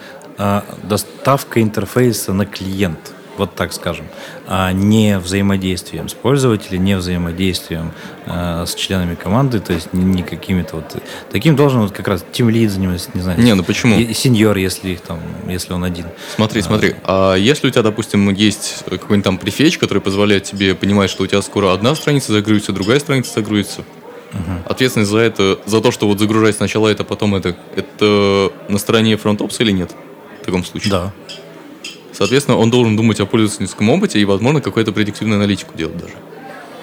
доставка 0.83 1.61
интерфейса 1.61 2.33
на 2.33 2.45
клиент, 2.45 3.13
вот 3.37 3.55
так 3.55 3.73
скажем, 3.73 4.05
а 4.47 4.71
не 4.71 5.19
взаимодействием 5.19 6.09
с 6.09 6.13
пользователем, 6.13 6.83
не 6.83 6.97
взаимодействием 6.97 7.91
а, 8.25 8.65
с 8.65 8.73
членами 8.75 9.15
команды, 9.15 9.59
то 9.59 9.73
есть 9.73 9.93
не, 9.93 10.03
не 10.03 10.23
какими-то 10.23 10.77
вот... 10.77 11.01
Таким 11.31 11.55
должен 11.55 11.81
вот 11.81 11.91
как 11.91 12.07
раз 12.07 12.25
Team 12.31 12.49
Lead 12.49 12.69
заниматься, 12.69 13.09
не 13.13 13.21
знаю. 13.21 13.39
Не, 13.39 13.53
ну 13.53 13.63
почему? 13.63 13.95
Сеньор, 14.13 14.57
если 14.57 14.89
их 14.89 15.01
там, 15.01 15.19
если 15.47 15.73
он 15.73 15.83
один. 15.83 16.05
Смотри, 16.35 16.61
смотри, 16.61 16.95
а 17.03 17.35
если 17.35 17.67
у 17.67 17.69
тебя, 17.69 17.83
допустим, 17.83 18.29
есть 18.31 18.83
какой-нибудь 18.85 19.23
там 19.23 19.37
префетч, 19.37 19.77
который 19.77 19.99
позволяет 19.99 20.43
тебе 20.43 20.75
понимать, 20.75 21.09
что 21.09 21.23
у 21.23 21.27
тебя 21.27 21.41
скоро 21.41 21.73
одна 21.73 21.93
страница 21.95 22.31
загрузится, 22.31 22.71
другая 22.73 22.99
страница 22.99 23.33
загрузится, 23.33 23.83
Угу. 24.33 24.71
Ответственность 24.71 25.09
за 25.09 25.19
это, 25.19 25.59
за 25.65 25.79
то, 25.79 25.89
что 25.91 26.05
вот 26.07 26.19
загружать 26.19 26.57
сначала 26.57 26.89
это, 26.89 27.05
потом 27.05 27.35
это, 27.35 27.55
это 27.75 28.51
на 28.67 28.77
стороне 28.77 29.15
фронтопса 29.15 29.63
или 29.63 29.71
нет? 29.71 29.95
Таком 30.47 30.63
случае. 30.63 30.91
Да. 30.91 31.13
Соответственно, 32.11 32.57
он 32.57 32.71
должен 32.71 32.97
думать 32.97 33.19
о 33.19 33.27
пользовательском 33.27 33.89
опыте 33.91 34.19
и, 34.19 34.25
возможно, 34.25 34.59
какую-то 34.59 34.91
предиктивную 34.91 35.37
аналитику 35.37 35.77
делать 35.77 35.97
даже. 35.97 36.13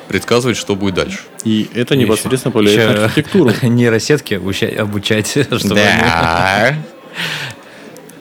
Предсказывать, 0.06 0.56
что 0.56 0.76
будет 0.76 0.94
дальше. 0.94 1.20
И 1.42 1.68
это 1.74 1.96
непосредственно 1.96 2.52
повлияет 2.52 2.96
на 2.96 3.04
архитектуру. 3.06 3.50
Нейросетки 3.62 4.34
обучать, 4.34 4.76
обучать 4.78 5.28
чтобы 5.28 5.74
да. 5.74 6.76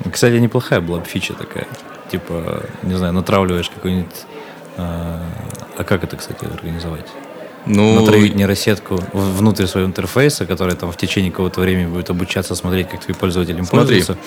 Кстати, 0.11 0.35
неплохая 0.35 0.81
была 0.81 0.99
бы 0.99 1.05
фича 1.05 1.33
такая. 1.33 1.67
Типа, 2.11 2.65
не 2.81 2.95
знаю, 2.95 3.13
натравливаешь 3.13 3.69
какой-нибудь... 3.69 4.15
А, 4.77 5.23
а 5.77 5.83
как 5.83 6.03
это, 6.03 6.17
кстати, 6.17 6.45
организовать? 6.45 7.05
Ну, 7.65 7.99
натравить 7.99 8.35
нейросетку 8.35 8.99
внутрь 9.13 9.67
своего 9.67 9.87
интерфейса, 9.87 10.45
который 10.45 10.75
там 10.75 10.91
в 10.91 10.97
течение 10.97 11.31
какого-то 11.31 11.61
времени 11.61 11.87
будет 11.87 12.09
обучаться 12.09 12.55
смотреть, 12.55 12.89
как 12.89 13.03
твои 13.03 13.15
пользователи 13.15 13.57
им 13.57 13.65
пользуются, 13.65 14.17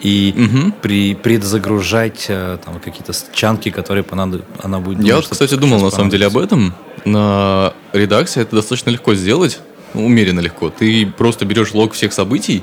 и 0.00 0.34
угу. 0.36 0.72
при, 0.80 1.14
предзагружать 1.14 2.26
э, 2.28 2.58
там 2.64 2.80
какие-то 2.80 3.12
чанки, 3.32 3.70
которые 3.70 4.02
понадоб... 4.02 4.42
она 4.62 4.78
будет... 4.78 4.98
Думать, 4.98 5.08
Я 5.08 5.16
вот, 5.16 5.28
кстати, 5.28 5.54
думал 5.54 5.80
на 5.80 5.90
самом 5.90 6.10
деле 6.10 6.26
об 6.26 6.38
этом. 6.38 6.74
На 7.04 7.74
Redux 7.92 8.34
е 8.34 8.42
это 8.42 8.56
достаточно 8.56 8.90
легко 8.90 9.14
сделать, 9.14 9.60
ну, 9.94 10.06
умеренно 10.06 10.40
легко. 10.40 10.70
Ты 10.70 11.06
просто 11.06 11.44
берешь 11.44 11.72
лог 11.74 11.92
всех 11.92 12.12
событий 12.12 12.62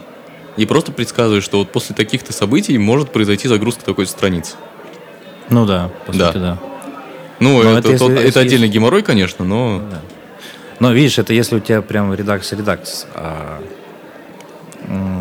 и 0.57 0.65
просто 0.65 0.91
предсказываешь, 0.91 1.43
что 1.43 1.59
вот 1.59 1.71
после 1.71 1.95
таких-то 1.95 2.33
событий 2.33 2.77
может 2.77 3.11
произойти 3.11 3.47
загрузка 3.47 3.85
такой 3.85 4.07
страницы. 4.07 4.55
Ну 5.49 5.65
да, 5.65 5.91
по 6.05 6.13
да. 6.13 6.27
сути, 6.27 6.37
да. 6.39 6.59
Ну, 7.39 7.63
но 7.63 7.77
это, 7.77 7.89
это, 7.89 7.99
тот, 7.99 8.11
если, 8.11 8.27
это 8.27 8.39
отдельный 8.39 8.67
геморрой, 8.67 9.03
конечно, 9.03 9.45
но... 9.45 9.81
Да. 9.91 10.01
Но 10.79 10.91
видишь, 10.91 11.17
это 11.19 11.33
если 11.33 11.57
у 11.57 11.59
тебя 11.59 11.81
прям 11.81 12.13
Redux 12.13 12.51
Redux. 12.51 13.07
А... 13.13 13.59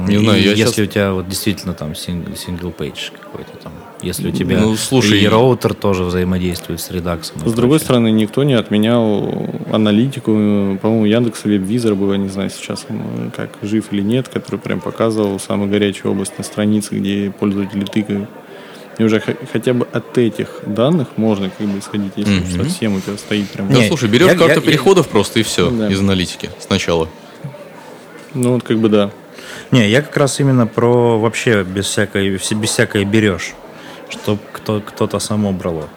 Не 0.06 0.18
знаю, 0.18 0.40
я 0.40 0.50
если 0.52 0.64
сейчас... 0.64 0.78
у 0.78 0.86
тебя 0.86 1.12
вот 1.12 1.28
действительно 1.28 1.74
там 1.74 1.94
single 1.96 2.70
page 2.70 3.10
какой-то 3.10 3.56
там, 3.62 3.72
если 4.00 4.28
у 4.28 4.30
тебя 4.30 4.60
ну, 4.60 4.76
слушай, 4.76 5.20
и 5.20 5.26
роутер 5.26 5.74
тоже 5.74 6.04
взаимодействует 6.04 6.80
с 6.80 6.90
Redux 6.92 7.22
ом. 7.22 7.40
С 7.44 7.52
другой 7.52 7.80
стороны, 7.80 8.12
никто 8.12 8.44
не 8.44 8.54
отменял 8.54 9.50
аналитику. 9.72 10.30
По-моему, 10.30 11.06
Яндекс 11.06 11.44
Веб-визор 11.44 11.96
был, 11.96 12.12
я 12.12 12.18
не 12.18 12.28
знаю 12.28 12.50
сейчас 12.50 12.86
он 12.88 13.32
как 13.34 13.50
жив 13.62 13.86
или 13.90 14.02
нет, 14.02 14.28
который 14.28 14.60
прям 14.60 14.80
показывал 14.80 15.40
самую 15.40 15.68
горячую 15.68 16.12
область 16.12 16.38
на 16.38 16.44
странице, 16.44 16.94
где 16.94 17.32
пользователи 17.36 17.84
тыкают. 17.84 18.28
И 18.98 19.04
уже 19.04 19.22
хотя 19.52 19.74
бы 19.74 19.86
от 19.92 20.16
этих 20.16 20.48
данных 20.64 21.08
можно 21.16 21.50
как 21.50 21.66
бы 21.66 21.78
исходить, 21.78 22.12
если 22.16 22.40
mm-hmm. 22.40 22.62
совсем 22.64 22.96
у 22.96 23.00
тебя 23.00 23.18
стоит 23.18 23.50
прям... 23.50 23.70
Да, 23.72 23.82
слушай, 23.88 24.08
берешь 24.08 24.30
я, 24.30 24.36
карту 24.36 24.60
я, 24.60 24.60
переходов 24.60 25.06
я... 25.06 25.12
просто 25.12 25.40
и 25.40 25.42
все 25.42 25.70
да. 25.70 25.88
из 25.88 26.00
аналитики 26.00 26.50
сначала. 26.58 27.08
Ну 28.32 28.54
вот 28.54 28.62
как 28.62 28.78
бы 28.78 28.88
да. 28.88 29.10
Не, 29.70 29.88
я 29.88 30.00
как 30.00 30.16
раз 30.16 30.40
именно 30.40 30.66
про 30.66 31.18
вообще 31.18 31.62
без 31.62 31.86
всякой, 31.86 32.30
без 32.30 32.70
всякой 32.70 33.04
берешь, 33.04 33.54
чтобы 34.08 34.40
кто, 34.52 34.80
кто-то 34.80 35.18
само 35.18 35.52
брало. 35.52 35.88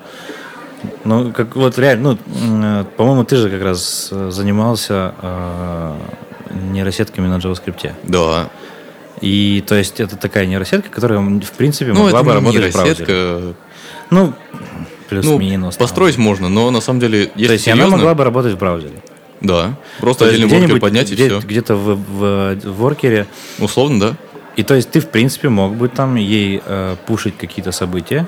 Ну, 1.03 1.31
как 1.31 1.55
вот 1.55 1.77
реально, 1.77 2.17
ну, 2.25 2.85
по-моему, 2.97 3.23
ты 3.25 3.35
же 3.35 3.49
как 3.49 3.61
раз 3.61 4.09
занимался 4.09 5.13
э, 5.21 5.95
нейросетками 6.71 7.27
на 7.27 7.37
JavaScript. 7.37 7.93
Да. 8.03 8.49
И 9.21 9.63
то 9.67 9.75
есть 9.75 9.99
это 9.99 10.15
такая 10.15 10.45
нейросетка, 10.45 10.89
которая, 10.89 11.19
в 11.19 11.51
принципе, 11.51 11.93
ну, 11.93 12.03
могла 12.03 12.23
бы 12.23 12.33
работать 12.33 12.73
в 12.73 12.73
браузере. 12.73 13.53
Ну, 14.09 14.33
плюс-минус. 15.09 15.75
Ну, 15.75 15.79
построить 15.79 16.15
там. 16.15 16.23
можно, 16.23 16.49
но 16.49 16.71
на 16.71 16.81
самом 16.81 16.99
деле, 16.99 17.31
если 17.35 17.47
То 17.47 17.53
есть 17.53 17.65
серьезно, 17.65 17.85
она 17.85 17.97
могла 17.97 18.15
бы 18.15 18.23
работать 18.23 18.53
в 18.53 18.57
браузере. 18.57 19.01
Да, 19.41 19.75
просто 19.99 20.25
то 20.25 20.31
отдельный 20.31 20.47
воркер 20.47 20.79
поднять 20.79 21.11
и 21.11 21.13
где, 21.13 21.27
все. 21.27 21.39
Где-то 21.39 21.75
в, 21.75 21.95
в, 21.95 22.55
в 22.55 22.77
воркере. 22.77 23.27
Условно, 23.59 23.99
да. 23.99 24.15
И 24.55 24.63
то 24.63 24.75
есть 24.75 24.91
ты, 24.91 24.99
в 24.99 25.09
принципе, 25.09 25.49
мог 25.49 25.75
бы 25.75 25.87
там 25.87 26.15
ей 26.15 26.61
э, 26.65 26.95
пушить 27.05 27.37
какие-то 27.37 27.71
события, 27.71 28.27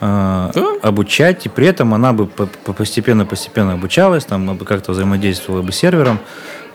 э, 0.00 0.50
да? 0.54 0.66
обучать, 0.82 1.44
и 1.44 1.48
при 1.50 1.66
этом 1.66 1.92
она 1.92 2.14
бы 2.14 2.26
постепенно-постепенно 2.26 3.74
обучалась, 3.74 4.24
там 4.24 4.56
как-то 4.58 4.92
взаимодействовала 4.92 5.60
бы 5.60 5.72
с 5.72 5.76
сервером, 5.76 6.20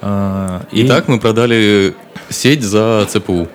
а, 0.02 0.63
и... 0.72 0.86
Итак, 0.86 1.08
мы 1.08 1.20
продали 1.20 1.94
сеть 2.30 2.63
за 2.63 3.06
ЦПУ. 3.10 3.48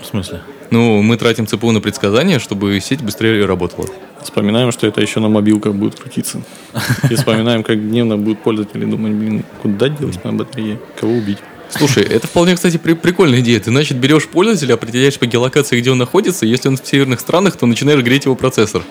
В 0.00 0.06
смысле? 0.06 0.40
Ну, 0.70 1.02
мы 1.02 1.16
тратим 1.16 1.46
ЦПУ 1.46 1.72
на 1.72 1.80
предсказания, 1.80 2.38
чтобы 2.38 2.78
сеть 2.80 3.02
быстрее 3.02 3.44
работала. 3.44 3.88
Вспоминаем, 4.22 4.70
что 4.70 4.86
это 4.86 5.00
еще 5.00 5.18
на 5.20 5.28
мобилках 5.28 5.74
будет 5.74 5.98
крутиться. 5.98 6.42
И 7.10 7.14
вспоминаем, 7.14 7.62
как 7.62 7.80
дневно 7.80 8.16
будут 8.16 8.40
пользователи 8.40 8.84
думать, 8.84 9.12
блин, 9.12 9.44
куда 9.62 9.88
делать 9.88 10.22
моя 10.24 10.36
батарея, 10.36 10.78
кого 10.98 11.12
убить. 11.12 11.38
Слушай, 11.76 12.02
это 12.04 12.26
вполне, 12.26 12.54
кстати, 12.54 12.76
при- 12.76 12.94
прикольная 12.94 13.40
идея. 13.40 13.60
Ты, 13.60 13.70
значит, 13.70 13.96
берешь 13.98 14.26
пользователя, 14.28 14.74
определяешь 14.74 15.18
по 15.18 15.26
геолокации, 15.26 15.80
где 15.80 15.90
он 15.90 15.98
находится. 15.98 16.44
Если 16.46 16.68
он 16.68 16.76
в 16.76 16.86
северных 16.86 17.20
странах, 17.20 17.56
то 17.56 17.66
начинаешь 17.66 18.02
греть 18.02 18.24
его 18.24 18.34
процессор. 18.34 18.82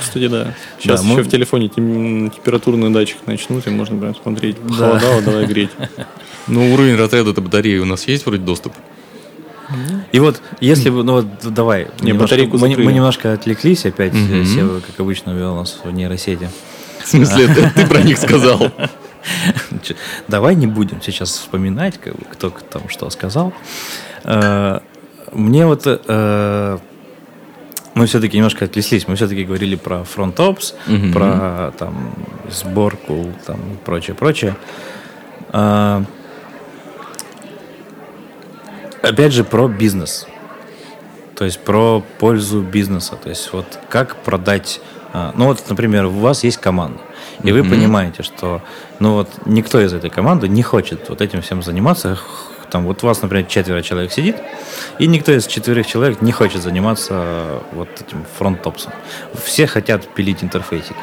Кстати, 0.00 0.28
да. 0.28 0.54
Сейчас 0.80 1.00
Да, 1.02 1.06
мы- 1.06 1.14
еще 1.14 1.22
в 1.22 1.30
телефоне 1.30 1.68
тем- 1.68 2.30
температурный 2.30 2.90
датчик 2.90 3.18
начнут, 3.26 3.66
и 3.66 3.70
можно 3.70 3.98
прям 3.98 4.14
смотреть. 4.14 4.56
Холодало, 4.76 5.22
давай 5.22 5.46
греть. 5.46 5.70
Ну, 6.48 6.72
уровень 6.72 6.94
разряда 6.94 7.30
этой 7.32 7.42
батареи 7.42 7.78
у 7.78 7.84
нас 7.84 8.06
есть 8.06 8.24
вроде 8.24 8.40
доступ? 8.44 8.72
И 10.12 10.20
вот, 10.20 10.40
если 10.60 10.90
бы, 10.90 11.02
ну 11.02 11.14
вот, 11.14 11.26
давай, 11.52 11.88
Не, 12.00 12.10
немножко- 12.12 12.22
батарейку 12.36 12.52
мы, 12.58 12.68
закрыли. 12.68 12.86
мы 12.86 12.92
немножко 12.92 13.32
отвлеклись 13.32 13.84
опять, 13.84 14.12
э, 14.14 14.44
Сева, 14.44 14.78
как 14.78 15.00
обычно, 15.00 15.30
вел 15.32 15.56
нас 15.56 15.80
в 15.82 15.90
нейросети. 15.90 16.48
В 17.02 17.08
смысле, 17.08 17.48
ты, 17.54 17.70
ты 17.74 17.86
про 17.88 18.00
них 18.02 18.16
сказал? 18.18 18.70
Давай 20.28 20.54
не 20.54 20.66
будем 20.66 21.00
сейчас 21.02 21.30
вспоминать, 21.30 21.98
как 21.98 22.14
кто 22.32 22.50
там 22.50 22.88
что 22.88 23.10
сказал. 23.10 23.52
Э, 24.24 24.80
Мне 25.32 25.66
вот 25.66 25.82
э, 25.86 26.78
мы 27.94 28.06
все-таки 28.06 28.36
немножко 28.36 28.64
отвлеклись, 28.66 29.08
мы 29.08 29.16
все-таки 29.16 29.44
говорили 29.44 29.74
про 29.76 30.04
фронт-опс, 30.04 30.74
Мгм. 30.86 31.12
про 31.12 31.72
там 31.78 32.14
сборку, 32.50 33.32
там 33.46 33.56
и 33.56 33.76
прочее, 33.84 34.14
прочее. 34.14 34.54
А, 35.52 36.02
Опять 39.02 39.32
же 39.32 39.44
про 39.44 39.68
бизнес. 39.68 40.26
То 41.36 41.44
есть 41.44 41.60
про 41.60 42.02
пользу 42.18 42.60
бизнеса. 42.62 43.14
То 43.22 43.28
есть 43.28 43.52
вот 43.52 43.66
как 43.88 44.16
продать... 44.16 44.80
а, 45.12 45.32
Ну 45.36 45.46
вот, 45.46 45.62
например, 45.68 46.06
у 46.06 46.10
вас 46.10 46.44
есть 46.44 46.56
команда, 46.58 46.98
и 47.44 47.52
вы 47.52 47.60
Мгм. 47.62 47.70
понимаете, 47.70 48.22
что 48.22 48.62
ну 48.98 49.14
вот 49.14 49.28
никто 49.46 49.80
из 49.80 49.92
этой 49.92 50.10
команды 50.10 50.48
не 50.48 50.62
хочет 50.62 51.08
вот 51.08 51.20
этим 51.20 51.42
всем 51.42 51.62
заниматься. 51.62 52.18
Там 52.70 52.84
вот 52.84 53.02
у 53.04 53.06
вас, 53.06 53.22
например, 53.22 53.46
четверо 53.46 53.80
человек 53.80 54.12
сидит, 54.12 54.36
и 54.98 55.06
никто 55.06 55.30
из 55.32 55.46
четверых 55.46 55.86
человек 55.86 56.20
не 56.20 56.32
хочет 56.32 56.62
заниматься 56.62 57.62
вот 57.72 57.88
этим 58.00 58.24
фронт-топсом. 58.38 58.92
Все 59.44 59.66
хотят 59.68 60.06
пилить 60.08 60.42
интерфейсики. 60.42 60.96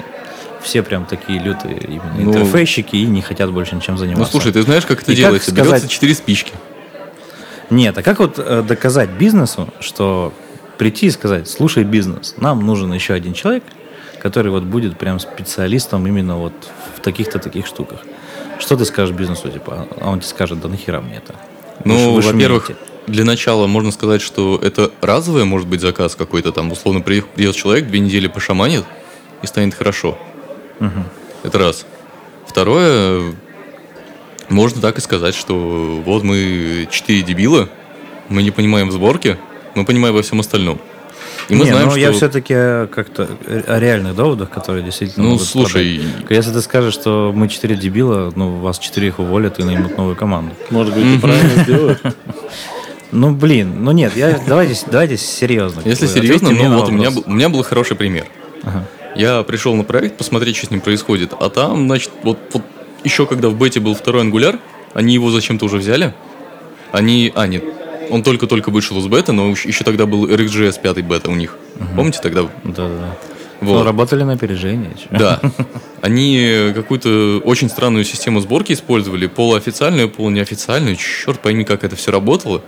Все 0.61 0.83
прям 0.83 1.05
такие 1.05 1.39
лютые 1.39 1.77
именно 1.77 2.13
Ну, 2.17 2.31
интерфейщики 2.31 2.95
и 2.97 3.05
не 3.05 3.21
хотят 3.21 3.51
больше 3.51 3.75
ничем 3.75 3.93
Ну, 3.95 3.99
заниматься. 3.99 4.31
слушай, 4.31 4.51
ты 4.51 4.61
знаешь, 4.63 4.85
как 4.85 5.01
это 5.01 5.11
И 5.11 5.15
как 5.15 5.23
делается? 5.25 5.51
сказать- 5.51 5.69
Берется 5.71 5.87
четыре 5.87 6.13
спички. 6.15 6.53
Нет, 7.69 7.97
а 7.97 8.03
как 8.03 8.19
вот 8.19 8.35
э, 8.37 8.61
доказать 8.67 9.09
бизнесу, 9.11 9.69
что 9.79 10.33
прийти 10.77 11.07
и 11.07 11.11
сказать, 11.11 11.49
слушай, 11.49 11.83
бизнес, 11.83 12.35
нам 12.37 12.65
нужен 12.65 12.91
еще 12.93 13.13
один 13.13 13.33
человек, 13.33 13.63
который 14.21 14.51
вот 14.51 14.63
будет 14.63 14.97
прям 14.97 15.19
специалистом 15.19 16.05
именно 16.07 16.37
вот 16.37 16.53
таких-то 17.03 17.39
таких 17.39 17.67
штуках. 17.67 17.99
Что 18.59 18.75
ты 18.77 18.85
скажешь 18.85 19.15
бизнесу, 19.15 19.49
типа, 19.49 19.87
а 19.99 20.09
он 20.09 20.19
тебе 20.19 20.29
скажет, 20.29 20.59
да 20.61 20.67
нахера 20.69 21.01
мне 21.01 21.17
это? 21.17 21.35
Ну, 21.85 22.19
во-первых, 22.33 22.71
для 23.07 23.25
начала 23.25 23.67
можно 23.67 23.91
сказать, 23.91 24.21
что 24.21 24.59
это 24.61 24.91
разовый, 25.01 25.43
может 25.43 25.67
быть, 25.67 25.81
заказ 25.81 26.15
какой-то 26.15 26.51
там. 26.51 26.71
Условно, 26.71 27.01
при- 27.01 27.21
придет 27.21 27.55
человек, 27.55 27.87
две 27.87 27.99
недели 27.99 28.27
пошаманит 28.27 28.85
и 29.41 29.47
станет 29.47 29.73
хорошо. 29.73 30.17
Это 31.43 31.57
раз. 31.59 31.85
Второе, 32.47 33.33
можно 34.49 34.81
так 34.81 34.97
и 34.97 35.01
сказать, 35.01 35.35
что 35.35 36.01
вот 36.05 36.23
мы 36.23 36.87
четыре 36.91 37.21
дебила, 37.23 37.69
мы 38.29 38.43
не 38.43 38.51
понимаем 38.51 38.89
в 38.89 38.91
сборке, 38.91 39.37
мы 39.75 39.83
понимаем 39.85 40.15
во 40.15 40.21
всем 40.21 40.39
остальном. 40.39 40.79
И 41.49 41.55
мы 41.55 41.65
Не, 41.65 41.71
знаем, 41.71 41.85
ну 41.85 41.91
что... 41.91 41.99
я 41.99 42.11
все-таки 42.11 42.53
как-то 42.93 43.27
о 43.67 43.79
реальных 43.79 44.15
доводах, 44.15 44.49
которые 44.49 44.83
действительно 44.83 45.25
Ну, 45.25 45.31
могут 45.31 45.45
слушай, 45.45 45.99
продать. 45.99 46.31
Если 46.31 46.51
ты 46.51 46.61
скажешь, 46.61 46.93
что 46.93 47.31
мы 47.35 47.49
четыре 47.49 47.75
дебила, 47.75 48.31
ну, 48.35 48.59
вас 48.59 48.79
четырех 48.79 49.19
уволят 49.19 49.59
и 49.59 49.63
наймут 49.63 49.97
новую 49.97 50.15
команду. 50.15 50.53
Может 50.69 50.93
быть, 50.93 51.05
и 51.05 51.19
правильно 51.19 51.63
сделают. 51.63 52.01
Ну, 53.11 53.31
блин, 53.31 53.83
ну 53.83 53.91
нет, 53.91 54.15
я, 54.15 54.39
давайте, 54.47 54.79
давайте 54.89 55.17
серьезно. 55.17 55.81
Если 55.85 56.07
серьезно, 56.07 56.49
ну 56.49 56.79
вот 56.79 56.89
у 56.89 56.91
меня, 56.91 57.09
у 57.25 57.31
меня 57.31 57.49
был 57.49 57.63
хороший 57.63 57.95
пример. 57.95 58.25
Ага. 58.63 58.85
Я 59.15 59.43
пришел 59.43 59.75
на 59.75 59.83
проект 59.83 60.17
посмотреть, 60.17 60.55
что 60.55 60.67
с 60.67 60.71
ним 60.71 60.81
происходит, 60.81 61.33
а 61.39 61.49
там, 61.49 61.85
значит, 61.85 62.11
вот, 62.23 62.39
вот 62.53 62.63
еще 63.03 63.27
когда 63.27 63.49
в 63.49 63.57
бете 63.57 63.79
был 63.79 63.93
второй 63.93 64.21
ангуляр, 64.21 64.57
они 64.93 65.13
его 65.13 65.29
зачем-то 65.29 65.65
уже 65.65 65.77
взяли. 65.77 66.13
Они, 66.91 67.31
а 67.35 67.47
нет, 67.47 67.63
он 68.09 68.23
только-только 68.23 68.69
вышел 68.69 68.97
из 68.99 69.07
бета, 69.07 69.33
но 69.33 69.49
еще 69.49 69.83
тогда 69.83 70.05
был 70.05 70.27
RxJS 70.27 70.81
5 70.81 71.01
бета 71.03 71.31
у 71.31 71.35
них. 71.35 71.57
Помните 71.95 72.19
тогда? 72.21 72.43
Да-да-да. 72.63 73.15
Вот. 73.61 73.79
Ну, 73.79 73.83
работали 73.83 74.23
на 74.23 74.33
опережение. 74.33 74.91
чё. 74.95 75.07
Да. 75.17 75.39
Они 76.01 76.71
какую-то 76.75 77.41
очень 77.45 77.69
странную 77.69 78.03
систему 78.03 78.41
сборки 78.41 78.73
использовали, 78.73 79.27
полуофициальную, 79.27 80.09
полунеофициальную. 80.09 80.97
Черт 80.97 81.39
пойми, 81.39 81.63
как 81.63 81.83
это 81.85 81.95
все 81.95 82.11
работало. 82.11 82.61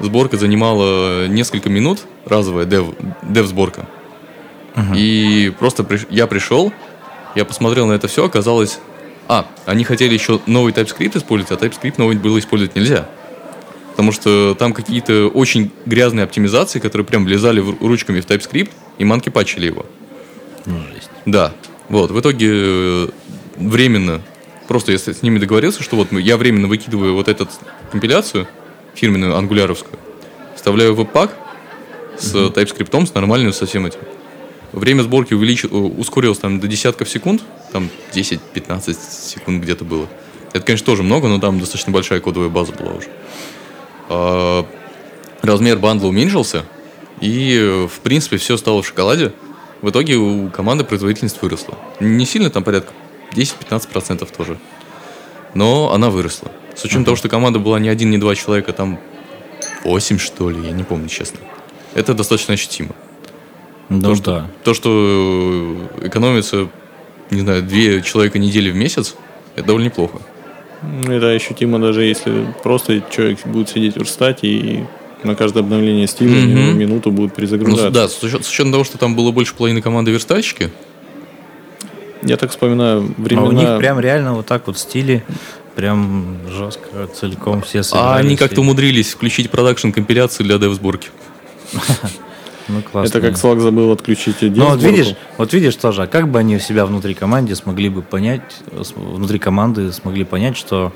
Сборка 0.00 0.36
занимала 0.38 1.26
несколько 1.28 1.68
минут, 1.68 2.00
разовая 2.26 2.64
дев, 2.64 2.86
дев-сборка. 3.22 3.86
И 4.96 5.52
просто 5.58 5.82
приш- 5.82 6.06
я 6.10 6.26
пришел, 6.26 6.72
я 7.34 7.44
посмотрел 7.44 7.86
на 7.86 7.92
это 7.92 8.08
все, 8.08 8.24
оказалось... 8.24 8.80
А, 9.28 9.46
они 9.66 9.84
хотели 9.84 10.14
еще 10.14 10.40
новый 10.46 10.72
TypeScript 10.72 11.18
использовать, 11.18 11.62
а 11.62 11.64
TypeScript 11.64 11.94
новый 11.98 12.16
было 12.16 12.38
использовать 12.38 12.74
нельзя. 12.74 13.06
Потому 14.00 14.12
что 14.12 14.56
там 14.58 14.72
какие-то 14.72 15.28
очень 15.28 15.70
грязные 15.84 16.24
оптимизации, 16.24 16.78
которые 16.78 17.04
прям 17.04 17.26
влезали 17.26 17.60
в- 17.60 17.82
ручками 17.86 18.22
в 18.22 18.26
TypeScript 18.26 18.70
и 18.96 19.04
манки 19.04 19.28
патчили 19.28 19.66
его. 19.66 19.84
Ну, 20.64 20.78
жесть. 20.94 21.10
Да. 21.26 21.52
Вот, 21.90 22.10
в 22.10 22.18
итоге 22.18 22.48
э, 22.50 23.08
временно, 23.56 24.22
просто 24.68 24.92
я 24.92 24.98
с 24.98 25.20
ними 25.20 25.38
договорился, 25.38 25.82
что 25.82 25.96
вот 25.96 26.12
я 26.12 26.38
временно 26.38 26.66
выкидываю 26.66 27.12
вот 27.12 27.28
эту 27.28 27.46
компиляцию, 27.92 28.48
фирменную 28.94 29.36
ангуляровскую, 29.36 29.98
вставляю 30.56 30.94
в 30.94 30.96
веб-пак 30.96 31.36
с 32.16 32.34
TypeScript, 32.34 33.06
с 33.06 33.12
нормальным 33.12 33.52
со 33.52 33.66
всем 33.66 33.84
этим. 33.84 34.00
Время 34.72 35.02
сборки 35.02 35.34
э, 35.34 35.66
ускорилось 35.76 36.38
там 36.38 36.58
до 36.58 36.68
десятков 36.68 37.06
секунд, 37.06 37.42
там 37.70 37.90
10-15 38.14 38.96
секунд 39.10 39.62
где-то 39.62 39.84
было. 39.84 40.08
Это, 40.54 40.64
конечно, 40.64 40.86
тоже 40.86 41.02
много, 41.02 41.28
но 41.28 41.38
там 41.38 41.60
достаточно 41.60 41.92
большая 41.92 42.20
кодовая 42.20 42.48
база 42.48 42.72
была 42.72 42.92
уже. 42.94 43.08
А, 44.10 44.66
размер 45.40 45.78
бандла 45.78 46.08
уменьшился, 46.08 46.64
и, 47.20 47.56
э, 47.56 47.86
в 47.86 48.00
принципе, 48.00 48.38
все 48.38 48.56
стало 48.56 48.82
в 48.82 48.86
шоколаде. 48.86 49.32
В 49.82 49.90
итоге 49.90 50.16
у 50.16 50.50
команды 50.50 50.84
производительность 50.84 51.40
выросла. 51.40 51.78
Не 52.00 52.26
сильно, 52.26 52.50
там 52.50 52.64
порядка 52.64 52.92
10-15% 53.32 54.28
тоже. 54.36 54.58
Но 55.54 55.92
она 55.92 56.10
выросла. 56.10 56.50
С 56.74 56.84
учетом 56.84 57.04
того, 57.04 57.16
что 57.16 57.28
команда 57.28 57.60
была 57.60 57.78
не 57.78 57.88
один, 57.88 58.10
не 58.10 58.18
два 58.18 58.34
человека, 58.34 58.72
там 58.72 58.98
8, 59.84 60.18
что 60.18 60.50
ли, 60.50 60.66
я 60.66 60.72
не 60.72 60.82
помню, 60.82 61.08
честно. 61.08 61.38
Это 61.94 62.12
достаточно 62.14 62.54
ощутимо. 62.54 62.94
Ну, 63.88 64.00
То, 64.02 64.14
что, 64.14 64.24
да. 64.24 64.50
то, 64.64 64.74
что 64.74 64.90
э, 66.02 66.06
экономится, 66.06 66.68
не 67.30 67.40
знаю, 67.40 67.62
две 67.62 68.02
человека 68.02 68.38
недели 68.38 68.70
в 68.70 68.76
месяц, 68.76 69.14
это 69.56 69.66
довольно 69.66 69.86
неплохо. 69.86 70.20
Ну, 70.82 71.12
Это 71.12 71.30
ощутимо 71.30 71.78
даже 71.78 72.04
если 72.04 72.46
просто 72.62 73.02
человек 73.10 73.44
будет 73.46 73.68
сидеть 73.68 73.96
в 73.96 74.06
стате 74.06 74.46
и 74.48 74.84
на 75.22 75.34
каждое 75.34 75.60
обновление 75.60 76.06
стиля 76.06 76.34
Мгм. 76.46 76.78
минуту 76.78 77.10
будет 77.10 77.30
Ну, 77.30 77.36
перезагружаться. 77.36 77.90
да, 77.90 78.08
с, 78.08 78.22
учет- 78.22 78.44
с 78.44 78.48
учетом 78.50 78.72
того, 78.72 78.84
что 78.84 78.96
там 78.96 79.14
было 79.14 79.30
больше 79.32 79.54
половины 79.54 79.82
команды 79.82 80.10
верстальщики, 80.10 80.70
Я 82.22 82.36
так 82.36 82.50
вспоминаю 82.50 83.14
А 83.16 83.22
времена... 83.22 83.48
у 83.48 83.52
них 83.52 83.78
прям 83.78 83.98
реально 84.00 84.34
вот 84.34 84.46
так 84.46 84.66
вот 84.66 84.76
в 84.76 84.80
стиле, 84.80 85.22
прям 85.74 86.36
жестко, 86.50 87.06
целиком 87.14 87.62
все 87.62 87.82
а 87.92 88.16
они 88.16 88.36
как-то 88.36 88.56
и- 88.56 88.58
умудрились 88.60 89.10
включить 89.12 89.50
продакшн 89.50 89.90
компиляцию 89.90 90.46
для 90.46 90.58
дев-сборки. 90.58 91.08
Ну, 92.72 92.82
классно. 92.82 93.08
Это 93.08 93.20
как 93.20 93.34
Slack 93.38 93.60
забыл 93.60 93.90
отключить 93.92 94.36
Ну, 94.42 94.70
вот 94.70 94.82
видишь, 94.82 95.14
вот 95.38 95.52
видишь 95.52 95.76
тоже, 95.76 96.02
а 96.02 96.06
как 96.06 96.28
бы 96.28 96.38
они 96.38 96.56
у 96.56 96.58
себя 96.60 96.86
внутри 96.86 97.14
команды 97.14 97.54
смогли 97.54 97.88
бы 97.88 98.02
понять, 98.02 98.42
внутри 98.94 99.38
команды 99.38 99.92
смогли 99.92 100.24
понять, 100.24 100.56
что 100.56 100.92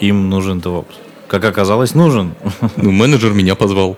им 0.00 0.28
нужен 0.28 0.58
DevOps? 0.58 0.94
Как 1.28 1.44
оказалось, 1.44 1.94
нужен. 1.94 2.34
Ну, 2.76 2.90
менеджер 2.90 3.32
меня 3.32 3.54
позвал. 3.54 3.96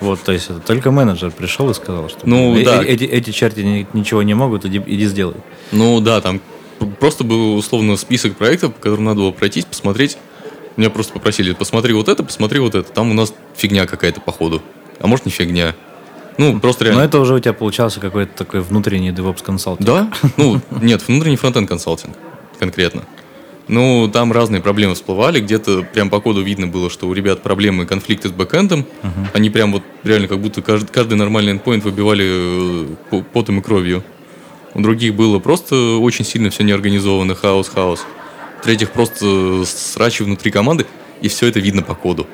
Вот, 0.00 0.20
то 0.20 0.32
есть 0.32 0.48
это 0.48 0.60
только 0.60 0.90
менеджер 0.90 1.30
пришел 1.32 1.68
и 1.70 1.74
сказал, 1.74 2.08
что 2.08 2.20
Ну, 2.22 2.56
«Э- 2.56 2.64
да. 2.64 2.84
эти, 2.84 3.04
эти 3.04 3.30
черти 3.30 3.60
ни- 3.60 3.86
ничего 3.92 4.22
не 4.22 4.34
могут, 4.34 4.64
иди, 4.64 4.80
иди 4.86 5.06
сделай. 5.06 5.36
Ну 5.72 6.00
да, 6.00 6.20
там 6.20 6.40
просто 7.00 7.24
был 7.24 7.56
условно 7.56 7.96
список 7.96 8.36
проектов, 8.36 8.74
по 8.74 8.80
которым 8.80 9.04
надо 9.06 9.20
было 9.20 9.30
пройтись, 9.32 9.64
посмотреть. 9.64 10.16
Меня 10.76 10.90
просто 10.90 11.12
попросили, 11.12 11.52
посмотри 11.52 11.92
вот 11.94 12.08
это, 12.08 12.22
посмотри 12.22 12.60
вот 12.60 12.76
это. 12.76 12.90
Там 12.92 13.10
у 13.10 13.14
нас 13.14 13.34
фигня 13.56 13.86
какая-то 13.86 14.20
по 14.20 14.30
ходу. 14.30 14.62
А 15.00 15.08
может 15.08 15.26
не 15.26 15.32
фигня. 15.32 15.74
Ну, 16.38 16.60
просто 16.60 16.84
Но 16.84 16.90
реально. 16.90 17.04
это 17.04 17.18
уже 17.18 17.34
у 17.34 17.38
тебя 17.40 17.52
получался 17.52 17.98
какой-то 17.98 18.32
такой 18.32 18.60
внутренний 18.60 19.10
DevOps 19.10 19.42
консалтинг. 19.44 19.86
Да? 19.86 20.10
Ну, 20.36 20.60
нет, 20.80 21.06
внутренний 21.06 21.36
фронтенд 21.36 21.68
консалтинг 21.68 22.16
конкретно. 22.58 23.02
Ну, 23.66 24.08
там 24.10 24.32
разные 24.32 24.62
проблемы 24.62 24.94
всплывали. 24.94 25.40
Где-то 25.40 25.82
прям 25.82 26.08
по 26.08 26.20
коду 26.20 26.40
видно 26.40 26.66
было, 26.68 26.88
что 26.88 27.06
у 27.06 27.12
ребят 27.12 27.42
проблемы 27.42 27.84
и 27.84 27.86
конфликты 27.86 28.28
с 28.28 28.32
бэкэндом. 28.32 28.86
Uh-huh. 29.02 29.26
Они 29.34 29.50
прям 29.50 29.72
вот 29.72 29.82
реально 30.04 30.26
как 30.26 30.38
будто 30.38 30.62
каждый, 30.62 30.88
каждый 30.90 31.14
нормальный 31.14 31.52
endpoint 31.52 31.80
выбивали 31.80 32.86
э, 33.10 33.22
потом 33.34 33.58
и 33.58 33.62
кровью. 33.62 34.02
У 34.74 34.80
других 34.80 35.14
было 35.14 35.38
просто 35.38 35.98
очень 35.98 36.24
сильно 36.24 36.50
все 36.50 36.62
неорганизовано, 36.62 37.34
хаос-хаос. 37.34 38.06
В-третьих, 38.60 38.90
просто 38.90 39.64
срачи 39.66 40.22
внутри 40.22 40.50
команды, 40.50 40.86
и 41.20 41.28
все 41.28 41.46
это 41.46 41.60
видно 41.60 41.82
по 41.82 41.94
коду. 41.94 42.26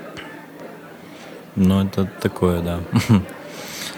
Ну, 1.56 1.84
это 1.84 2.10
такое, 2.20 2.60
да. 2.60 2.80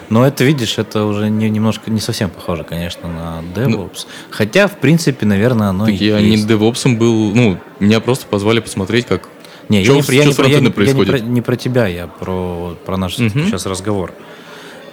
Но 0.08 0.26
это, 0.26 0.44
видишь, 0.44 0.78
это 0.78 1.04
уже 1.04 1.28
не, 1.28 1.50
немножко 1.50 1.90
не 1.90 2.00
совсем 2.00 2.30
похоже, 2.30 2.64
конечно, 2.64 3.08
на 3.08 3.42
DevOps. 3.54 3.68
Ну, 3.68 3.90
Хотя, 4.30 4.68
в 4.68 4.78
принципе, 4.78 5.26
наверное, 5.26 5.68
оно 5.68 5.86
так 5.86 5.94
и 5.94 6.06
я 6.06 6.18
есть. 6.18 6.46
не 6.46 6.54
DevOps 6.54 6.96
был, 6.96 7.34
ну, 7.34 7.58
меня 7.80 8.00
просто 8.00 8.26
позвали 8.26 8.60
посмотреть, 8.60 9.06
как 9.06 9.28
не, 9.68 9.82
что, 9.82 9.94
я 9.94 10.00
не, 10.00 10.16
я 10.16 10.24
не, 10.26 10.34
про, 10.34 10.48
я, 10.48 10.70
происходит. 10.70 11.12
Я 11.14 11.18
не, 11.18 11.24
про, 11.24 11.32
не 11.32 11.40
про 11.42 11.56
тебя, 11.56 11.86
я 11.88 12.06
про, 12.06 12.76
про 12.86 12.96
наш 12.96 13.18
угу. 13.18 13.28
сейчас 13.30 13.66
разговор. 13.66 14.12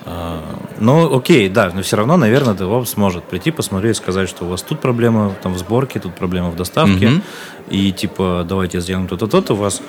А, 0.05 0.41
ну, 0.80 1.16
окей, 1.16 1.47
да, 1.47 1.72
но 1.74 1.82
все 1.82 1.95
равно, 1.95 2.18
наверное, 2.18 2.55
DevOps 2.55 2.93
может 2.95 3.24
прийти, 3.24 3.51
посмотреть, 3.51 3.97
сказать, 3.97 4.28
что 4.28 4.45
у 4.45 4.49
вас 4.49 4.61
тут 4.61 4.82
проблема 4.82 5.34
там, 5.41 5.53
в 5.53 5.57
сборке, 5.59 5.99
тут 5.99 6.16
проблема 6.16 6.49
в 6.49 6.55
доставке, 6.55 7.07
угу. 7.07 7.22
и 7.70 7.91
типа 7.91 8.45
давайте 8.47 8.82
сделаем 8.82 9.07
то-то, 9.07 9.28
то-то, 9.28 9.53
у 9.53 9.57
вас 9.57 9.82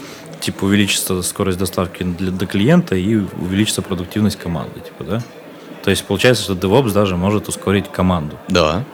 типа 0.45 0.64
увеличится 0.64 1.22
скорость 1.22 1.59
доставки 1.59 2.03
для, 2.03 2.30
до 2.30 2.47
клиента 2.47 2.95
и 2.95 3.16
увеличится 3.16 3.82
продуктивность 3.82 4.36
команды, 4.36 4.80
типа, 4.80 5.05
да? 5.05 5.22
То 5.82 5.90
есть 5.90 6.05
получается, 6.05 6.42
что 6.45 6.53
DevOps 6.55 6.92
даже 6.92 7.16
может 7.16 7.49
ускорить 7.49 7.90
команду. 7.90 8.38
Да. 8.49 8.84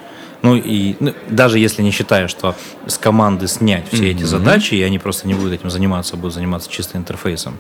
Ну 0.43 0.57
и 0.57 0.97
ну, 1.01 1.15
даже 1.29 1.59
если 1.59 1.83
не 1.83 1.91
считая, 1.91 2.29
что 2.29 2.55
с 2.87 2.97
команды 2.97 3.47
снять 3.47 3.89
все 3.93 4.05
mm-hmm. 4.05 4.11
эти 4.11 4.23
задачи, 4.23 4.75
и 4.75 4.83
они 4.83 4.99
просто 4.99 5.29
не 5.29 5.35
будут 5.35 5.53
этим 5.53 5.71
заниматься, 5.71 6.17
будут 6.17 6.35
заниматься 6.35 6.71
чисто 6.71 6.97
интерфейсом. 6.97 7.59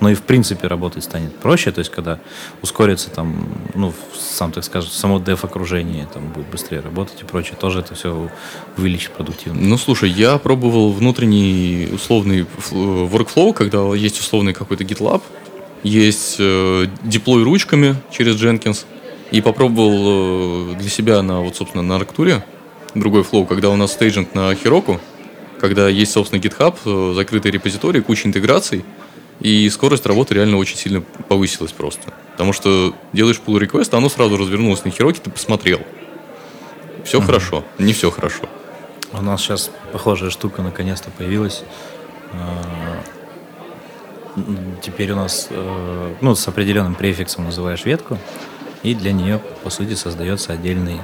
Но 0.00 0.08
и 0.10 0.14
в 0.14 0.22
принципе 0.22 0.66
работать 0.66 1.04
станет 1.04 1.36
проще, 1.36 1.72
то 1.72 1.80
есть 1.80 1.90
когда 1.90 2.18
ускорится 2.62 3.10
там, 3.10 3.48
ну, 3.74 3.92
сам 4.18 4.52
так 4.52 4.64
скажем, 4.64 4.90
само 4.90 5.18
dev 5.18 5.44
окружение 5.44 6.08
там 6.12 6.28
будет 6.28 6.46
быстрее 6.46 6.80
работать 6.80 7.20
и 7.20 7.24
прочее, 7.24 7.56
тоже 7.60 7.80
это 7.80 7.94
все 7.94 8.30
увеличит 8.76 9.12
продуктивность. 9.12 9.66
Ну 9.66 9.76
слушай, 9.76 10.10
я 10.10 10.38
пробовал 10.38 10.92
внутренний 10.92 11.88
условный 11.92 12.46
workflow, 12.70 13.52
когда 13.52 13.94
есть 13.94 14.20
условный 14.20 14.54
какой-то 14.54 14.84
GitLab, 14.84 15.22
есть 15.82 16.36
э, 16.38 16.86
деплой 17.02 17.42
ручками 17.42 17.96
через 18.10 18.40
Jenkins, 18.40 18.84
и 19.32 19.40
попробовал 19.40 20.72
э, 20.72 20.74
для 20.76 20.90
себя 20.90 21.22
на, 21.22 21.40
вот, 21.40 21.56
собственно, 21.56 21.82
на 21.82 21.96
Арктуре 21.96 22.44
другой 22.94 23.24
flow, 23.24 23.46
когда 23.46 23.70
у 23.70 23.76
нас 23.76 23.92
staging 23.92 24.34
на 24.34 24.52
Heroku, 24.52 25.00
когда 25.58 25.88
есть, 25.88 26.12
собственно, 26.12 26.38
GitHub, 26.38 26.76
э, 26.84 27.14
закрытый 27.14 27.50
репозиторий, 27.50 28.02
куча 28.02 28.28
интеграций, 28.28 28.84
и 29.40 29.68
скорость 29.70 30.04
работы 30.04 30.34
реально 30.34 30.58
очень 30.58 30.76
сильно 30.76 31.00
повысилась 31.00 31.72
просто. 31.72 32.12
Потому 32.32 32.52
что 32.52 32.94
делаешь 33.14 33.40
pull 33.44 33.58
request, 33.58 33.88
а 33.92 33.96
оно 33.96 34.10
сразу 34.10 34.36
развернулось 34.36 34.84
на 34.84 34.90
Heroku, 34.90 35.20
ты 35.22 35.30
посмотрел. 35.30 35.80
Все 37.04 37.18
mm-hmm. 37.18 37.24
хорошо, 37.24 37.64
не 37.78 37.94
все 37.94 38.10
хорошо. 38.10 38.44
У 39.12 39.22
нас 39.22 39.40
сейчас 39.40 39.70
похожая 39.92 40.28
штука 40.28 40.60
наконец-то 40.60 41.10
появилась. 41.10 41.64
А, 42.34 43.02
теперь 44.82 45.12
у 45.12 45.16
нас 45.16 45.48
э, 45.50 46.14
ну, 46.20 46.34
с 46.34 46.46
определенным 46.48 46.94
префиксом 46.94 47.44
называешь 47.44 47.84
ветку, 47.84 48.18
и 48.82 48.94
для 48.94 49.12
нее, 49.12 49.40
по 49.62 49.70
сути, 49.70 49.94
создается 49.94 50.52
отдельный, 50.52 51.00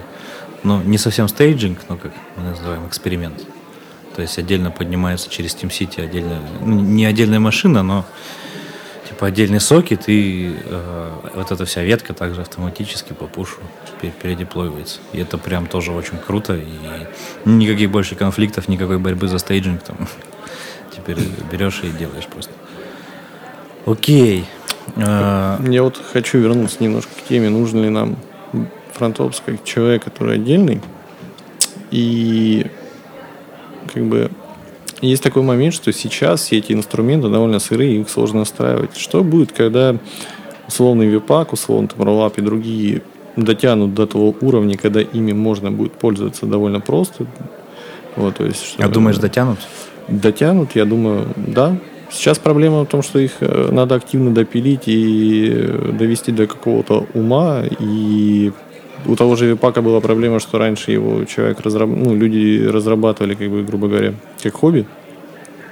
ну, 0.63 0.83
не 0.83 0.99
совсем 0.99 1.29
staging, 1.29 1.81
но 1.89 1.97
как 1.97 2.13
мы 2.37 2.43
называем, 2.43 2.87
эксперимент. 2.87 3.45
То 4.17 4.23
есть 4.23 4.37
отдельно 4.39 4.71
поднимается 4.71 5.31
через 5.31 5.55
TeamCity 5.55 6.03
отдельно, 6.03 6.41
ну, 6.61 6.81
не 6.81 7.05
отдельная 7.05 7.39
машина, 7.39 7.83
но 7.83 8.05
типа 9.09 9.27
отдельный 9.29 9.61
сокет, 9.61 10.09
и 10.09 10.57
э, 10.65 11.11
вот 11.35 11.53
эта 11.53 11.65
вся 11.65 11.83
ветка 11.85 12.15
также 12.15 12.41
автоматически 12.41 13.13
по 13.13 13.27
пушу 13.27 13.61
передеплоивается. 14.23 14.99
И 15.13 15.19
это 15.19 15.39
прям 15.39 15.67
тоже 15.67 15.93
очень 15.93 16.19
круто, 16.19 16.57
и 16.57 16.69
никаких 17.45 17.91
больше 17.91 18.17
конфликтов, 18.17 18.69
никакой 18.69 18.99
борьбы 18.99 19.29
за 19.29 19.39
staging 19.39 19.83
там. 19.83 20.09
Теперь 20.97 21.19
берешь 21.51 21.81
и 21.85 21.91
делаешь 21.91 22.27
просто. 22.27 22.53
Окей. 23.87 24.47
А, 24.97 25.61
Я 25.69 25.83
вот 25.83 26.01
хочу 26.13 26.39
вернуться 26.39 26.83
немножко 26.83 27.11
к 27.15 27.29
теме, 27.29 27.49
нужен 27.49 27.83
ли 27.83 27.91
нам 27.91 28.17
фронтопс 28.93 29.43
как 29.45 29.65
человек, 29.65 30.05
который 30.05 30.37
отдельный. 30.37 30.81
И 31.91 32.67
как 33.93 34.05
бы 34.05 34.31
есть 35.01 35.23
такой 35.23 35.43
момент, 35.43 35.75
что 35.75 35.93
сейчас 35.93 36.43
все 36.43 36.59
эти 36.59 36.73
инструменты 36.73 37.29
довольно 37.29 37.61
сырые, 37.61 38.01
их 38.01 38.11
сложно 38.11 38.41
настраивать. 38.41 38.97
Что 38.97 39.23
будет, 39.23 39.53
когда 39.53 39.97
условный 40.67 41.07
випак, 41.07 41.53
условный 41.53 41.89
там 41.89 42.07
Rollup 42.07 42.35
и 42.37 42.41
другие 42.41 43.03
дотянут 43.37 43.95
до 43.95 44.07
того 44.07 44.35
уровня, 44.41 44.77
когда 44.77 45.01
ими 45.01 45.33
можно 45.33 45.71
будет 45.71 45.93
пользоваться 45.93 46.47
довольно 46.47 46.81
просто? 46.81 47.27
Вот, 48.17 48.37
то 48.37 48.45
есть, 48.45 48.65
что, 48.65 48.85
а 48.85 48.89
думаешь, 48.89 49.19
дотянут? 49.19 49.61
Дотянут, 50.09 50.75
я 50.75 50.85
думаю, 50.85 51.29
да. 51.37 51.77
Сейчас 52.11 52.39
проблема 52.39 52.83
в 52.83 52.87
том, 52.87 53.03
что 53.03 53.19
их 53.19 53.33
э, 53.41 53.69
надо 53.71 53.95
активно 53.95 54.33
допилить 54.33 54.85
и 54.87 55.51
э, 55.53 55.93
довести 55.93 56.33
до 56.33 56.47
какого-то 56.47 57.07
ума. 57.15 57.63
И 57.81 58.53
у 59.07 59.17
того 59.17 59.37
же 59.37 59.47
Випака 59.47 59.83
была 59.83 60.01
проблема, 60.01 60.41
что 60.41 60.59
раньше 60.59 60.93
его 60.93 61.25
человек 61.25 61.61
разраб... 61.61 61.89
ну, 61.89 62.15
люди 62.15 62.67
разрабатывали, 62.67 63.35
как 63.35 63.51
бы, 63.51 63.63
грубо 63.63 63.89
говоря, 63.89 64.15
как 64.43 64.55
хобби. 64.55 64.87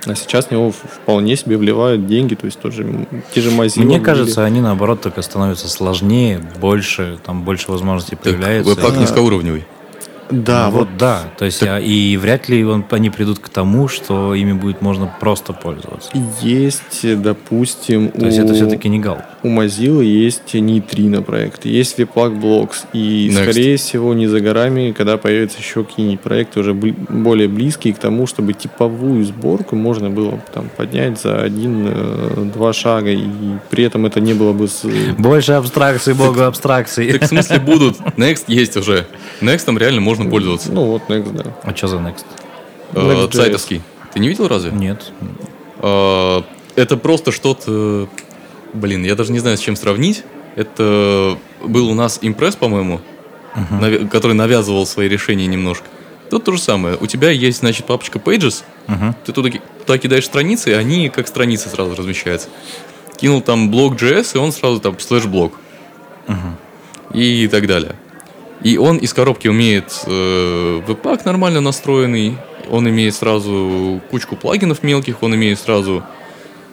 А 0.07 0.14
сейчас 0.14 0.47
в 0.47 0.51
него 0.53 0.70
вполне 0.70 1.37
себе 1.37 1.57
вливают 1.57 2.07
деньги, 2.07 2.37
то 2.37 2.47
есть 2.47 2.61
тоже 2.61 2.87
те 3.34 3.41
же 3.41 3.51
Mozilla. 3.51 3.84
Мне 3.84 3.99
кажется, 3.99 4.45
они 4.45 4.61
наоборот 4.61 5.01
только 5.01 5.20
становятся 5.22 5.68
сложнее, 5.68 6.41
больше, 6.61 7.18
там 7.24 7.43
больше 7.43 7.72
возможностей 7.72 8.14
так 8.14 8.24
появляется. 8.24 8.74
Веб-пак 8.74 8.97
низкоуровневый. 8.99 9.64
Да, 10.30 10.66
ну, 10.66 10.78
вот, 10.78 10.88
вот 10.88 10.98
да. 10.98 11.24
То 11.38 11.44
есть, 11.44 11.60
так... 11.60 11.82
и 11.82 12.16
вряд 12.16 12.48
ли 12.48 12.64
он, 12.64 12.84
они 12.90 13.10
придут 13.10 13.38
к 13.38 13.48
тому, 13.48 13.88
что 13.88 14.34
ими 14.34 14.52
будет 14.52 14.82
можно 14.82 15.12
просто 15.20 15.52
пользоваться. 15.52 16.10
Есть, 16.40 17.20
допустим, 17.20 18.10
То 18.10 18.22
у... 18.22 18.24
есть 18.26 18.38
это 18.38 18.54
все-таки 18.54 18.88
не 18.88 18.98
гал. 18.98 19.18
У 19.42 19.48
Mozilla 19.48 20.02
есть 20.02 20.54
нейтрино 20.54 21.22
проект, 21.22 21.66
есть 21.66 21.98
Webpack 21.98 22.40
Blocks, 22.40 22.84
и, 22.92 23.28
Next. 23.28 23.42
скорее 23.42 23.76
всего, 23.76 24.14
не 24.14 24.26
за 24.26 24.40
горами, 24.40 24.92
когда 24.92 25.16
появятся 25.18 25.58
еще 25.58 25.84
какие-нибудь 25.84 26.20
проекты 26.20 26.60
уже 26.60 26.74
более 26.74 27.48
близкие 27.48 27.94
к 27.94 27.98
тому, 27.98 28.26
чтобы 28.26 28.54
типовую 28.54 29.24
сборку 29.24 29.76
можно 29.76 30.10
было 30.10 30.40
там 30.52 30.68
поднять 30.76 31.20
за 31.20 31.40
один-два 31.42 32.70
э, 32.70 32.72
шага, 32.72 33.10
и 33.10 33.24
при 33.70 33.84
этом 33.84 34.06
это 34.06 34.20
не 34.20 34.34
было 34.34 34.52
бы... 34.52 34.66
С... 34.68 34.84
Больше 35.18 35.52
абстракций, 35.52 36.14
богу 36.14 36.40
абстракций. 36.42 37.12
Так 37.12 37.22
в 37.22 37.26
смысле 37.26 37.60
будут? 37.60 37.98
Next 38.16 38.44
есть 38.48 38.76
уже. 38.76 39.06
Next 39.40 39.64
там 39.66 39.78
реально 39.78 40.00
можно 40.00 40.15
можно 40.16 40.30
пользоваться. 40.30 40.72
Ну 40.72 40.84
вот 40.84 41.02
Next, 41.08 41.32
да. 41.32 41.54
А 41.62 41.74
что 41.74 41.88
за 41.88 41.96
Next? 41.96 42.24
Next 42.92 43.34
Zeit 43.34 43.52
овский. 43.52 43.82
Ты 44.12 44.20
не 44.20 44.28
видел 44.28 44.48
разве? 44.48 44.70
Нет. 44.72 45.12
А, 45.78 46.44
это 46.74 46.96
просто 46.96 47.32
что-то... 47.32 48.08
Блин, 48.72 49.04
я 49.04 49.14
даже 49.14 49.32
не 49.32 49.38
знаю, 49.38 49.56
с 49.56 49.60
чем 49.60 49.76
сравнить. 49.76 50.24
Это 50.54 51.38
был 51.62 51.90
у 51.90 51.94
нас 51.94 52.18
Impress, 52.22 52.57
по-моему, 52.56 53.00
uh-huh. 53.54 54.08
который 54.08 54.32
навязывал 54.32 54.86
свои 54.86 55.08
решения 55.08 55.46
немножко. 55.46 55.84
Тут 56.30 56.44
то 56.44 56.52
же 56.52 56.58
самое. 56.58 56.96
У 56.98 57.06
тебя 57.06 57.30
есть, 57.30 57.58
значит, 57.58 57.86
папочка 57.86 58.18
Pages. 58.18 58.64
Uh-huh. 58.86 59.14
Ты 59.24 59.32
туда, 59.32 59.50
туда 59.84 59.98
кидаешь 59.98 60.24
страницы, 60.24 60.70
и 60.70 60.72
они 60.72 61.08
как 61.08 61.28
страницы 61.28 61.68
сразу 61.68 61.94
размещаются. 61.94 62.48
Кинул 63.16 63.40
там 63.40 63.70
blog 63.70 63.94
JS, 63.94 64.32
и 64.34 64.38
он 64.38 64.52
сразу 64.52 64.80
там 64.80 64.98
слэш-блок. 64.98 65.54
Uh-huh. 66.26 67.14
И 67.14 67.48
так 67.48 67.66
далее. 67.66 67.96
И 68.62 68.78
он 68.78 68.96
из 68.98 69.12
коробки 69.12 69.48
умеет 69.48 70.02
э, 70.07 70.80
webpack 70.86 71.24
нормально 71.24 71.61
настроенный, 71.61 72.38
он 72.70 72.88
имеет 72.88 73.14
сразу 73.14 74.00
кучку 74.11 74.36
плагинов 74.36 74.82
мелких, 74.82 75.22
он 75.22 75.34
имеет 75.34 75.59
сразу 75.59 76.02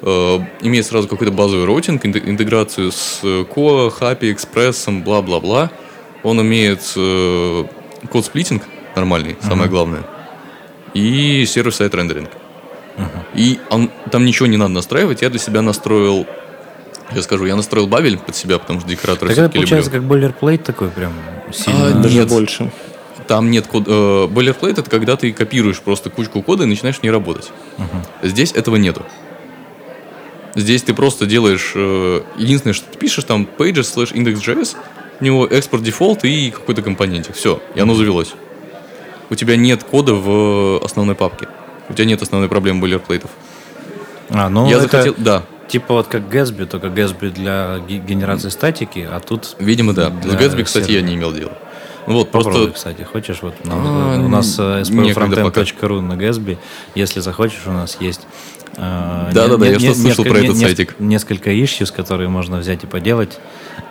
э, 0.01 0.39
имеет 0.61 0.85
сразу 0.85 1.07
какой-то 1.07 1.33
базовый 1.33 1.65
роутинг, 1.65 2.05
интеграцию 2.05 2.91
с 2.91 3.21
Koa, 3.23 3.93
Hapi, 3.99 4.33
Express, 4.33 5.03
бла-бла-бла. 5.03 5.71
Он 6.23 6.41
имеет 6.41 6.93
э, 6.95 7.65
code 8.09 8.26
splitting 8.26 8.63
нормальный, 8.95 9.33
uh-huh. 9.33 9.47
самое 9.47 9.69
главное. 9.69 10.03
И 10.93 11.45
server-side 11.45 11.93
rendering. 11.93 12.29
Угу. 12.97 13.05
И 13.35 13.59
он, 13.69 13.89
там 14.11 14.25
ничего 14.25 14.47
не 14.47 14.57
надо 14.57 14.73
настраивать. 14.73 15.21
Я 15.21 15.29
для 15.29 15.39
себя 15.39 15.61
настроил 15.61 16.25
я 17.15 17.21
скажу, 17.21 17.45
я 17.45 17.55
настроил 17.55 17.87
Babel 17.87 18.17
под 18.17 18.35
себя, 18.35 18.59
потому 18.59 18.79
что 18.79 18.89
декоратор 18.89 19.29
Так 19.29 19.37
это 19.37 19.49
получается 19.49 19.89
люблю. 19.89 20.01
как 20.01 20.09
boilerplate 20.09 20.63
такой 20.63 20.89
прям 20.89 21.13
сильно. 21.51 21.87
А, 21.87 21.93
Даже 21.93 22.15
нет. 22.17 22.27
больше. 22.29 22.71
Там 23.27 23.51
нет 23.51 23.67
кода. 23.67 23.91
Э, 23.91 24.27
boilerplate 24.27 24.79
это 24.79 24.89
когда 24.89 25.15
ты 25.15 25.31
копируешь 25.31 25.79
просто 25.79 26.09
кучку 26.09 26.41
кода 26.41 26.63
и 26.63 26.67
начинаешь 26.67 27.01
на 27.01 27.04
ней 27.04 27.09
работать. 27.11 27.51
Угу. 27.77 28.27
Здесь 28.27 28.51
этого 28.51 28.75
нету. 28.75 29.03
Здесь 30.55 30.83
ты 30.83 30.93
просто 30.93 31.25
делаешь... 31.25 31.71
Э, 31.75 32.21
единственное, 32.37 32.73
что 32.73 32.85
ты 32.91 32.97
пишешь, 32.97 33.23
там 33.23 33.47
pages 33.57 33.95
slash 33.95 34.13
index.js, 34.13 34.75
у 35.19 35.23
него 35.23 35.47
export 35.47 35.83
default 35.83 36.23
и 36.25 36.51
какой-то 36.51 36.81
компонентик. 36.81 37.35
Все, 37.35 37.61
и 37.75 37.79
оно 37.79 37.95
завелось. 37.95 38.33
У 39.29 39.35
тебя 39.35 39.55
нет 39.55 39.83
кода 39.83 40.13
в 40.13 40.83
основной 40.83 41.15
папке. 41.15 41.47
У 41.89 41.93
тебя 41.93 42.05
нет 42.05 42.21
основной 42.21 42.49
проблемы 42.49 42.81
boilerplate 42.81 43.20
ов. 43.20 43.31
А, 44.29 44.49
ну 44.49 44.67
я 44.67 44.77
это 44.77 44.83
захотел, 44.83 45.15
да, 45.17 45.43
типа 45.67 45.93
вот 45.93 46.07
как 46.07 46.23
Gatsby, 46.23 46.65
только 46.65 46.87
Gatsby 46.87 47.31
для 47.31 47.79
ге- 47.87 47.97
генерации 47.99 48.49
статики, 48.49 49.07
а 49.09 49.19
тут 49.19 49.55
видимо, 49.59 49.93
да. 49.93 50.09
С 50.09 50.25
Gatsby, 50.35 50.63
кстати, 50.63 50.91
я 50.91 51.01
не 51.01 51.15
имел 51.15 51.31
дела. 51.33 51.57
Вот, 52.05 52.31
Попробуй, 52.31 52.67
просто 52.67 52.73
кстати, 52.75 53.03
хочешь? 53.03 53.41
Вот 53.41 53.63
нам- 53.65 53.79
А, 53.81 54.19
у 54.19 54.27
нас 54.27 54.57
э, 54.59 54.81
spfrontend.ru 54.81 56.01
на 56.01 56.13
Gatsby. 56.13 56.57
Если 56.95 57.21
захочешь, 57.21 57.61
у 57.65 57.71
нас 57.71 57.97
есть 58.01 58.21
э, 58.75 59.29
Да-да-да, 59.33 59.67
не- 59.67 59.71
я 59.73 59.77
не- 59.77 59.79
что-то 59.85 59.99
слышал 59.99 60.23
несколько- 60.25 60.29
про 60.29 60.39
этот 60.43 60.57
сайтик. 60.57 60.95
Несколько 60.99 61.51
issues, 61.51 61.93
которые 61.95 62.27
можно 62.27 62.57
взять 62.57 62.83
и 62.83 62.87
поделать. 62.87 63.39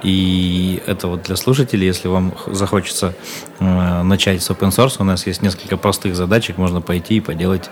И 0.03 0.83
это 0.87 1.09
вот 1.09 1.23
для 1.23 1.37
слушателей, 1.37 1.87
если 1.87 2.09
вам 2.09 2.35
захочется 2.49 3.15
э, 3.61 4.03
начать 4.03 4.43
с 4.43 4.51
open 4.51 4.69
source, 4.71 4.97
у 4.99 5.05
нас 5.05 5.27
есть 5.27 5.41
несколько 5.41 5.77
простых 5.79 6.15
задачек, 6.17 6.59
можно 6.59 6.81
пойти 6.83 7.17
и 7.17 7.21
поделать 7.21 7.71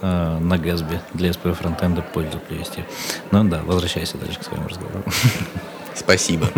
э, 0.00 0.38
на 0.38 0.54
Gatsby 0.54 0.98
для 1.14 1.30
SP 1.30 1.52
фронтенда 1.54 2.02
пользу 2.02 2.38
привести. 2.48 2.84
Ну 3.30 3.44
да, 3.44 3.62
возвращайся 3.64 4.16
дальше 4.18 4.38
к 4.38 4.44
своему 4.44 4.68
разговору. 4.68 5.04
спасибо. 5.94 6.48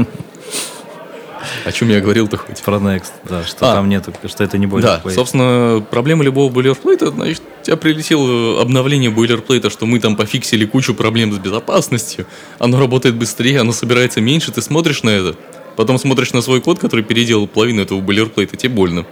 О 1.65 1.73
чем 1.73 1.89
я 1.89 2.01
говорил-то 2.01 2.37
хоть? 2.37 2.61
Про 2.63 2.77
Next, 2.77 3.11
да, 3.29 3.45
что 3.45 3.71
А. 3.71 3.75
там 3.75 3.89
нету, 3.89 4.13
что 4.27 4.45
это 4.45 4.59
не 4.59 4.67
Да, 4.67 4.71
бойлерплейт. 4.73 5.17
собственно, 5.17 5.85
проблема 5.91 6.23
любого 6.25 6.51
бойлерплейта, 6.53 7.11
значит, 7.11 7.43
у 7.61 7.65
тебя 7.65 7.77
прилетело 7.77 8.61
обновление 8.61 9.11
бойлерплейта, 9.11 9.69
что 9.71 9.87
мы 9.87 9.99
там 9.99 10.15
пофиксили 10.17 10.65
кучу 10.65 10.95
проблем 10.95 11.33
с 11.33 11.39
безопасностью, 11.39 12.27
оно 12.59 12.79
работает 12.79 13.17
быстрее, 13.17 13.61
оно 13.61 13.73
собирается 13.73 14.21
меньше, 14.21 14.53
ты 14.53 14.63
смотришь 14.63 15.03
на 15.03 15.11
это, 15.11 15.37
потом 15.77 15.99
смотришь 15.99 16.33
на 16.33 16.43
свой 16.43 16.61
код, 16.61 16.79
который 16.79 17.05
переделал 17.05 17.47
половину 17.49 17.83
этого 17.83 18.01
бойлерплейта, 18.01 18.57
тебе 18.57 18.73
больно. 18.75 19.05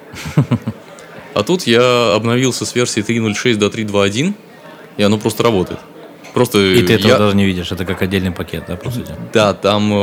А 1.34 1.42
тут 1.42 1.66
я 1.66 2.14
обновился 2.14 2.64
с 2.66 2.74
версии 2.74 3.02
3.06 3.02 3.56
до 3.56 3.66
3.2.1, 3.68 4.34
и 4.96 5.02
оно 5.02 5.18
просто 5.18 5.42
работает. 5.42 5.80
Просто 6.34 6.58
И 6.58 6.82
ты 6.82 6.94
этого 6.94 7.08
я- 7.08 7.18
даже 7.18 7.36
не 7.36 7.44
видишь, 7.44 7.72
это 7.72 7.84
как 7.84 8.02
отдельный 8.02 8.30
пакет, 8.32 8.64
да, 8.68 8.76
по 8.76 8.90
сути? 8.90 9.14
Да, 9.32 9.52
там 9.54 9.92
э, 9.92 9.96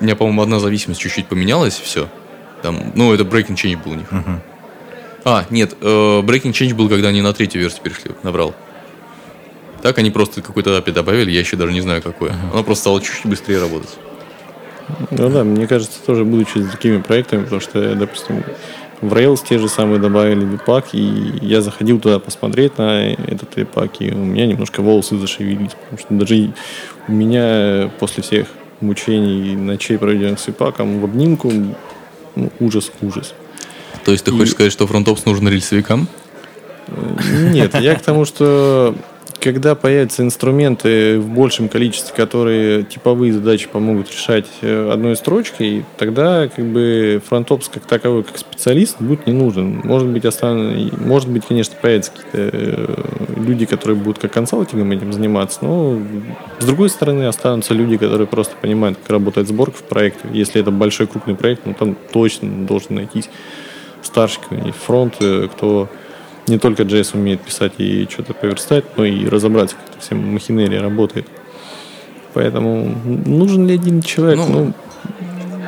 у 0.00 0.04
меня, 0.04 0.16
по-моему, 0.16 0.42
одна 0.42 0.58
зависимость 0.60 1.00
чуть-чуть 1.00 1.26
поменялась, 1.26 1.74
все. 1.78 2.08
Там, 2.62 2.92
ну, 2.94 3.12
это 3.12 3.24
breaking 3.24 3.54
change 3.56 3.82
был 3.82 3.92
у 3.92 3.94
них. 3.96 4.08
А, 5.26 5.44
нет, 5.50 5.74
э, 5.80 5.86
breaking 6.20 6.52
change 6.52 6.74
был, 6.74 6.88
когда 6.88 7.08
они 7.08 7.22
на 7.22 7.32
третью 7.32 7.60
версию 7.62 7.82
перешли, 7.82 8.10
набрал. 8.22 8.54
Так 9.82 9.98
они 9.98 10.10
просто 10.10 10.40
какой-то 10.42 10.76
API 10.78 10.92
добавили, 10.92 11.30
я 11.30 11.40
еще 11.40 11.56
даже 11.56 11.72
не 11.72 11.80
знаю 11.82 12.00
какое. 12.02 12.34
Оно 12.52 12.62
просто 12.62 12.82
стало 12.82 13.00
чуть-чуть 13.02 13.26
быстрее 13.26 13.60
работать. 13.60 13.90
Ну 15.10 15.30
да, 15.30 15.44
мне 15.44 15.66
кажется, 15.66 15.98
тоже 16.04 16.24
будучи 16.24 16.58
с 16.58 16.70
такими 16.70 16.98
проектами, 17.00 17.44
потому 17.44 17.60
что, 17.60 17.94
допустим, 17.94 18.44
в 19.00 19.12
Rails 19.12 19.40
те 19.46 19.58
же 19.58 19.68
самые 19.68 20.00
добавили 20.00 20.44
випак, 20.44 20.86
и 20.92 21.38
я 21.42 21.60
заходил 21.60 22.00
туда 22.00 22.18
посмотреть 22.18 22.78
на 22.78 23.12
этот 23.12 23.56
випак, 23.56 24.00
и 24.00 24.10
у 24.12 24.18
меня 24.18 24.46
немножко 24.46 24.80
волосы 24.80 25.18
зашевелились, 25.18 25.72
потому 25.72 25.98
что 25.98 26.14
даже 26.14 26.52
у 27.08 27.12
меня 27.12 27.90
после 27.98 28.22
всех 28.22 28.46
мучений 28.80 29.52
и 29.52 29.56
ночей, 29.56 29.98
проведенных 29.98 30.40
с 30.40 30.46
випаком, 30.46 31.00
в 31.00 31.04
обнимку 31.04 31.52
ну, 32.36 32.50
ужас, 32.60 32.90
ужас. 33.00 33.34
То 34.04 34.12
есть 34.12 34.24
ты 34.24 34.30
И- 34.30 34.34
хочешь 34.34 34.52
сказать, 34.52 34.72
что 34.72 34.86
фронтопс 34.86 35.24
нужен 35.24 35.48
рельсовикам? 35.48 36.08
Нет, 37.50 37.74
я 37.80 37.94
к 37.94 38.02
тому, 38.02 38.24
что 38.24 38.94
когда 39.44 39.74
появятся 39.74 40.22
инструменты 40.22 41.20
в 41.20 41.28
большем 41.28 41.68
количестве, 41.68 42.16
которые 42.16 42.82
типовые 42.82 43.30
задачи 43.30 43.68
помогут 43.68 44.10
решать 44.10 44.46
э, 44.62 44.90
одной 44.90 45.16
строчкой, 45.16 45.84
тогда 45.98 46.48
как 46.48 46.64
бы 46.64 47.20
фронтопс 47.26 47.68
как 47.68 47.84
таковой, 47.84 48.22
как 48.22 48.38
специалист, 48.38 48.96
будет 49.00 49.26
не 49.26 49.34
нужен. 49.34 49.82
Может 49.84 50.08
быть, 50.08 50.24
остан... 50.24 50.90
может 50.98 51.28
быть, 51.28 51.44
конечно, 51.46 51.74
появятся 51.80 52.12
какие-то 52.12 52.56
э, 52.56 52.94
люди, 53.36 53.66
которые 53.66 53.98
будут 53.98 54.18
как 54.18 54.32
консалтингом 54.32 54.90
этим 54.92 55.12
заниматься, 55.12 55.58
но 55.60 56.00
с 56.58 56.64
другой 56.64 56.88
стороны 56.88 57.24
останутся 57.24 57.74
люди, 57.74 57.98
которые 57.98 58.26
просто 58.26 58.56
понимают, 58.56 58.96
как 58.96 59.10
работает 59.10 59.46
сборка 59.46 59.76
в 59.76 59.82
проекте. 59.82 60.26
Если 60.32 60.58
это 60.58 60.70
большой 60.70 61.06
крупный 61.06 61.34
проект, 61.34 61.66
ну 61.66 61.74
там 61.74 61.98
точно 62.14 62.66
должен 62.66 62.94
найтись 62.94 63.28
старший 64.00 64.40
фронт, 64.86 65.16
э, 65.20 65.48
кто 65.52 65.90
не 66.46 66.58
только 66.58 66.82
JS 66.82 67.10
умеет 67.14 67.40
писать 67.40 67.72
и 67.78 68.06
что-то 68.10 68.34
поверстать, 68.34 68.84
но 68.96 69.04
и 69.04 69.26
разобраться, 69.28 69.76
как 69.76 69.94
это 69.94 70.00
вся 70.04 70.14
махинерия 70.14 70.80
работает. 70.80 71.26
Поэтому 72.34 72.94
нужен 73.04 73.66
ли 73.66 73.74
один 73.74 74.02
человек? 74.02 74.38
Ну, 74.38 74.46
Ну, 74.48 74.72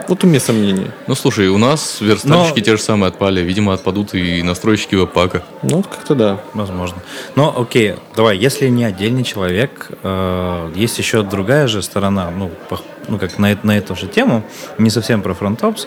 вот 0.09 0.23
у 0.25 0.27
меня 0.27 0.41
сомнения. 0.41 0.91
Ну, 1.07 1.15
слушай, 1.15 1.49
у 1.49 1.59
нас 1.59 2.01
верстальщики 2.01 2.59
Но- 2.61 2.65
те 2.65 2.77
же 2.77 2.83
самые 2.83 3.09
отпали. 3.09 3.41
Видимо, 3.41 3.73
отпадут 3.73 4.15
и 4.15 4.43
настройщики 4.43 4.95
веб-пака. 4.95 5.43
Ну, 5.63 5.79
вот 5.79 5.87
как-то 5.87 6.15
да. 6.15 6.41
Возможно. 6.55 6.99
Но 7.35 7.53
окей, 7.61 7.95
давай, 8.15 8.37
если 8.37 8.69
не 8.69 8.85
отдельный 8.85 9.25
человек, 9.25 9.89
э, 10.03 10.73
есть 10.77 10.99
еще 10.99 11.23
другая 11.23 11.67
же 11.67 11.83
сторона, 11.83 12.31
ну, 12.31 12.51
пох- 12.71 12.83
ну 13.09 13.19
как 13.19 13.39
на, 13.39 13.57
на 13.63 13.79
эту 13.79 13.97
же 13.97 14.07
тему, 14.07 14.45
не 14.79 14.91
совсем 14.91 15.23
про 15.23 15.35
фронтопс, 15.35 15.87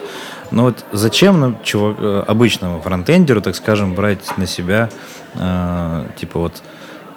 но 0.52 0.64
вот 0.64 0.86
зачем 0.92 1.40
нам, 1.40 1.58
чувак, 1.64 1.98
э, 2.00 2.24
обычному 2.28 2.82
фронтендеру, 2.82 3.42
так 3.42 3.56
скажем, 3.56 3.94
брать 3.94 4.38
на 4.38 4.46
себя, 4.48 4.90
э, 5.36 6.06
типа 6.20 6.40
вот, 6.40 6.62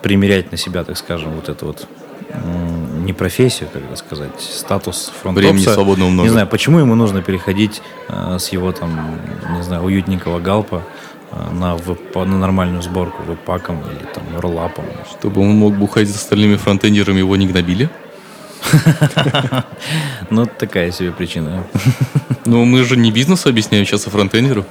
примерять 0.02 0.50
на 0.52 0.58
себя, 0.58 0.84
так 0.84 0.96
скажем, 0.96 1.32
вот 1.32 1.48
эту 1.48 1.66
вот 1.66 1.86
м, 2.30 3.04
не 3.04 3.12
профессию, 3.12 3.68
как 3.72 3.82
это 3.84 3.96
сказать, 3.96 4.40
статус 4.40 5.12
фронтопса. 5.22 5.48
Времени 5.48 5.64
свободного 5.64 6.08
много. 6.10 6.26
Не 6.26 6.32
знаю, 6.32 6.46
почему 6.46 6.78
ему 6.78 6.94
нужно 6.94 7.20
переходить 7.22 7.82
э, 8.08 8.38
с 8.38 8.48
его 8.48 8.72
там, 8.72 9.18
не 9.56 9.62
знаю, 9.62 9.82
уютненького 9.82 10.40
галпа 10.40 10.82
э, 11.30 11.36
на, 11.52 11.76
веб- 11.76 12.14
на 12.14 12.38
нормальную 12.38 12.82
сборку 12.82 13.22
веб-паком 13.22 13.80
или 13.82 14.06
там 14.14 14.22
роллапом. 14.38 14.84
Чтобы 15.10 15.42
он 15.42 15.48
мог 15.56 15.74
бухать 15.74 16.08
с 16.08 16.16
остальными 16.16 16.56
фронтендерами, 16.56 17.18
его 17.18 17.36
не 17.36 17.46
гнобили. 17.46 17.90
Ну, 20.30 20.46
такая 20.46 20.90
себе 20.92 21.12
причина. 21.12 21.64
Но 22.44 22.64
мы 22.64 22.84
же 22.84 22.96
не 22.96 23.12
бизнес 23.12 23.46
объясняем 23.46 23.84
сейчас, 23.84 24.06
а 24.06 24.10
фронтендеру. 24.10 24.64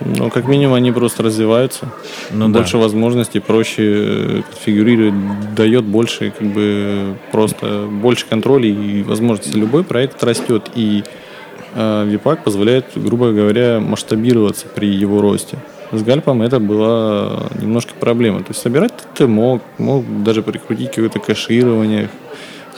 Но 0.00 0.30
как 0.30 0.46
минимум 0.46 0.74
они 0.74 0.92
просто 0.92 1.22
развиваются. 1.22 1.88
Ну 2.30 2.48
да. 2.48 2.58
больше 2.58 2.78
возможностей, 2.78 3.40
проще 3.40 3.82
э, 3.82 4.42
конфигурировать, 4.42 5.54
дает 5.54 5.84
больше, 5.84 6.32
как 6.38 6.46
бы 6.46 7.16
просто 7.32 7.86
больше 7.90 8.26
контроля 8.26 8.68
и 8.68 9.02
возможностей. 9.02 9.58
Любой 9.58 9.84
проект 9.84 10.22
растет, 10.22 10.70
и 10.74 11.04
э, 11.74 12.04
Випак 12.06 12.44
позволяет, 12.44 12.86
грубо 12.94 13.32
говоря, 13.32 13.80
масштабироваться 13.80 14.66
при 14.68 14.88
его 14.88 15.20
росте. 15.20 15.58
С 15.90 16.02
Гальпом 16.02 16.42
это 16.42 16.60
была 16.60 17.48
немножко 17.60 17.94
проблема. 17.98 18.40
То 18.40 18.50
есть 18.50 18.60
собирать 18.60 18.92
ты 19.14 19.26
мог, 19.26 19.62
мог 19.78 20.04
даже 20.22 20.42
прикрутить 20.42 20.90
какое-то 20.90 21.18
кэширование 21.18 22.10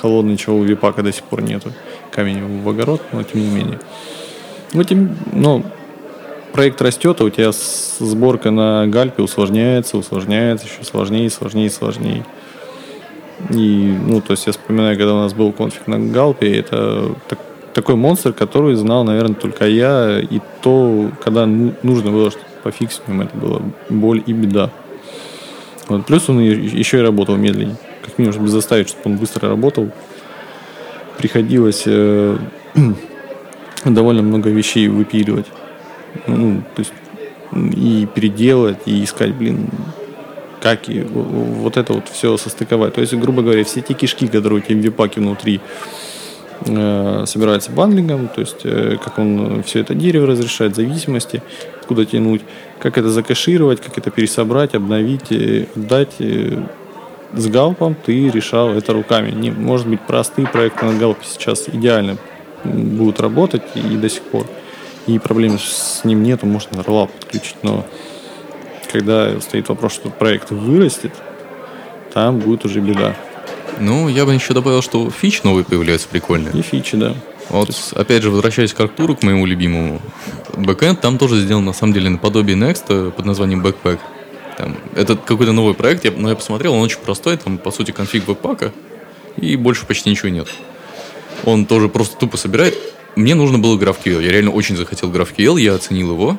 холодное, 0.01 0.37
чего 0.37 0.57
у 0.57 0.63
Випака 0.63 1.03
до 1.03 1.13
сих 1.13 1.25
пор 1.25 1.43
нету. 1.43 1.73
Камень 2.11 2.63
в 2.63 2.69
огород, 2.69 3.03
но 3.13 3.23
тем 3.23 3.41
не 3.41 3.49
менее. 3.49 3.81
Ну, 4.73 4.85
тем, 4.85 5.17
ну, 5.33 5.65
проект 6.53 6.81
растет, 6.83 7.21
а 7.21 7.25
у 7.25 7.31
тебя 7.31 7.51
сборка 7.53 8.51
на 8.51 8.87
гальпе 8.87 9.23
усложняется, 9.23 9.99
усложняется, 9.99 10.67
еще 10.67 10.85
сложнее, 10.85 11.31
сложнее, 11.31 11.71
сложнее. 11.71 12.25
И, 13.51 13.97
ну, 14.07 14.21
то 14.21 14.33
есть 14.33 14.47
я 14.47 14.53
вспоминаю, 14.53 14.97
когда 14.97 15.15
у 15.15 15.19
нас 15.19 15.33
был 15.33 15.53
конфиг 15.53 15.87
на 15.87 15.99
галпе, 15.99 16.59
это 16.59 17.15
так- 17.29 17.39
такой 17.73 17.95
монстр, 17.95 18.33
который 18.33 18.75
знал, 18.75 19.05
наверное, 19.05 19.35
только 19.35 19.67
я, 19.67 20.21
и 20.21 20.41
то, 20.61 21.11
когда 21.25 21.47
ну- 21.47 21.75
нужно 21.83 22.11
было 22.11 22.31
что-то 22.31 22.47
пофиксить, 22.63 23.03
это 23.07 23.37
была 23.37 23.61
боль 23.89 24.23
и 24.27 24.33
беда. 24.33 24.71
Вот. 25.89 26.07
Плюс 26.07 26.29
он 26.29 26.41
еще 26.41 26.99
и 26.99 27.03
работал 27.03 27.37
медленнее. 27.37 27.77
Как 28.03 28.19
минимум, 28.19 28.35
чтобы 28.35 28.49
заставить, 28.49 28.89
чтобы 28.89 29.11
он 29.11 29.17
быстро 29.17 29.49
работал, 29.49 29.91
приходилось 31.19 31.83
э, 31.87 32.39
довольно 33.85 34.23
много 34.23 34.51
вещей 34.51 34.89
выпиливать. 34.89 35.47
Ну, 36.27 36.63
то 36.75 36.81
есть 36.81 36.93
и 37.53 38.07
переделать, 38.15 38.79
и 38.87 39.05
искать, 39.05 39.35
блин, 39.35 39.69
как 40.61 40.89
и 40.89 41.01
вот 41.01 41.77
это 41.77 41.95
вот 41.95 42.09
все 42.09 42.37
состыковать. 42.37 42.95
То 42.95 43.01
есть, 43.01 43.15
грубо 43.15 43.43
говоря, 43.43 43.65
все 43.65 43.81
те 43.81 43.95
кишки, 43.95 44.29
которые 44.29 44.61
у 44.61 44.63
тебя 44.63 44.77
в 44.77 44.85
випаке 44.85 45.21
внутри 45.21 45.61
э, 46.67 47.25
собираются 47.27 47.71
бандлингом, 47.73 48.29
то 48.29 48.41
есть 48.41 48.61
э, 48.65 48.97
как 49.03 49.19
он 49.19 49.63
все 49.65 49.81
это 49.81 49.95
дерево 49.95 50.27
разрешает, 50.27 50.77
зависимости, 50.77 51.43
куда 51.87 52.05
тянуть, 52.05 52.43
как 52.79 52.99
это 52.99 53.09
закашировать, 53.09 53.81
как 53.81 53.99
это 53.99 54.11
пересобрать, 54.11 54.75
обновить, 54.75 55.33
э, 55.33 55.67
отдать. 55.75 56.15
э, 56.19 56.63
с 57.33 57.47
галпом 57.47 57.95
ты 57.95 58.28
решал 58.28 58.70
это 58.70 58.93
руками. 58.93 59.31
Не, 59.31 59.51
может 59.51 59.87
быть, 59.87 60.01
простые 60.01 60.47
проекты 60.47 60.87
на 60.87 60.99
галпе 60.99 61.24
сейчас 61.24 61.68
идеально 61.68 62.16
будут 62.64 63.20
работать 63.20 63.62
и 63.74 63.97
до 63.97 64.09
сих 64.09 64.22
пор. 64.22 64.47
И 65.07 65.18
проблем 65.18 65.59
с 65.59 66.05
ним 66.05 66.22
нету, 66.22 66.47
можно 66.47 66.83
роллап 66.83 67.11
подключить, 67.12 67.57
но 67.62 67.87
когда 68.93 69.41
стоит 69.41 69.68
вопрос, 69.68 69.93
что 69.95 70.11
проект 70.11 70.51
вырастет, 70.51 71.12
там 72.12 72.39
будет 72.39 72.64
уже 72.64 72.81
беда. 72.81 73.14
Ну, 73.78 74.09
я 74.09 74.26
бы 74.26 74.35
еще 74.35 74.53
добавил, 74.53 74.83
что 74.83 75.11
фич 75.11 75.43
новые 75.43 75.64
появляются 75.64 76.09
прикольные. 76.09 76.53
И 76.53 76.62
фичи, 76.62 76.97
да. 76.97 77.14
Вот, 77.49 77.70
опять 77.97 78.22
же, 78.22 78.31
возвращаясь 78.31 78.74
к 78.74 78.81
Артуру, 78.81 79.16
к 79.16 79.22
моему 79.22 79.47
любимому, 79.47 80.01
бэкэнд 80.57 81.01
там 81.01 81.18
тоже 81.18 81.41
сделан, 81.41 81.64
на 81.64 81.72
самом 81.72 81.95
деле, 81.95 82.09
наподобие 82.11 82.57
Next 82.57 82.85
э, 82.89 83.11
под 83.11 83.24
названием 83.24 83.64
Backpack. 83.64 83.99
Там, 84.61 84.77
это 84.95 85.17
какой-то 85.17 85.53
новый 85.53 85.73
проект, 85.73 86.05
я, 86.05 86.11
но 86.11 86.29
я 86.29 86.37
посмотрел, 86.37 86.75
он 86.75 86.83
очень 86.83 86.99
простой, 86.99 87.39
там, 87.39 87.57
по 87.57 87.71
сути, 87.71 87.93
конфиг 87.93 88.29
веб-пака, 88.29 88.73
и 89.39 89.57
больше 89.57 89.87
почти 89.87 90.11
ничего 90.11 90.29
нет. 90.29 90.49
Он 91.45 91.65
тоже 91.65 91.89
просто 91.89 92.19
тупо 92.19 92.37
собирает. 92.37 92.77
Мне 93.17 93.35
нужно 93.35 93.59
было 93.59 93.79
GraphQL. 93.79 94.23
Я 94.23 94.31
реально 94.31 94.51
очень 94.51 94.77
захотел 94.77 95.11
GraphQL, 95.11 95.59
я 95.59 95.75
оценил 95.75 96.11
его. 96.11 96.39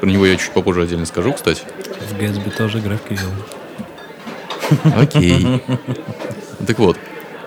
Про 0.00 0.08
него 0.08 0.26
я 0.26 0.34
чуть 0.34 0.50
попозже 0.50 0.82
отдельно 0.82 1.06
скажу, 1.06 1.32
кстати. 1.32 1.62
В 2.10 2.20
Gatsby 2.20 2.56
тоже 2.56 2.78
GraphQL. 2.78 3.30
Окей. 4.96 5.62
Так 6.66 6.76
вот. 6.80 6.96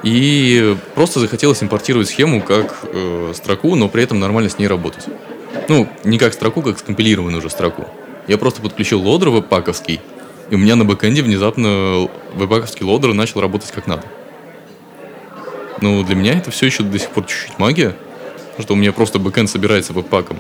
И 0.04 0.78
просто 0.96 1.20
захотелось 1.20 1.62
импортировать 1.62 2.08
схему 2.08 2.42
как 2.42 2.80
э, 2.84 3.34
строку, 3.36 3.76
но 3.76 3.90
при 3.90 4.04
этом 4.04 4.22
нормально 4.22 4.50
с 4.50 4.58
ней 4.58 4.68
работать. 4.68 5.06
Ну, 5.68 5.90
не 6.06 6.18
как 6.18 6.34
строку, 6.34 6.62
как 6.62 6.80
скомпилированную 6.80 7.40
уже 7.40 7.50
строку. 7.50 7.88
Я 8.28 8.38
просто 8.38 8.62
подключил 8.62 9.02
loader 9.02 9.30
webpack 9.30 9.65
овский, 9.65 10.00
и 10.50 10.56
у 10.56 10.58
меня 10.58 10.76
на 10.76 10.86
бэкэнде 10.86 11.22
внезапно 11.22 12.10
webpack 12.34 12.62
овский 12.62 12.86
loader 12.86 13.14
начал 13.14 13.42
работать 13.42 13.72
как 13.72 13.88
надо. 13.88 14.04
Ну, 15.82 16.04
для 16.04 16.16
меня 16.16 16.38
это 16.38 16.52
все 16.52 16.68
еще 16.68 16.84
до 16.84 16.98
сих 17.00 17.10
пор 17.10 17.26
чуть-чуть 17.26 17.60
магия, 17.60 17.96
что 18.60 18.74
у 18.74 18.78
меня 18.78 18.94
просто 18.94 19.20
бэкэнд 19.20 19.50
собирается 19.50 19.94
webpack 19.94 20.26
ом. 20.26 20.40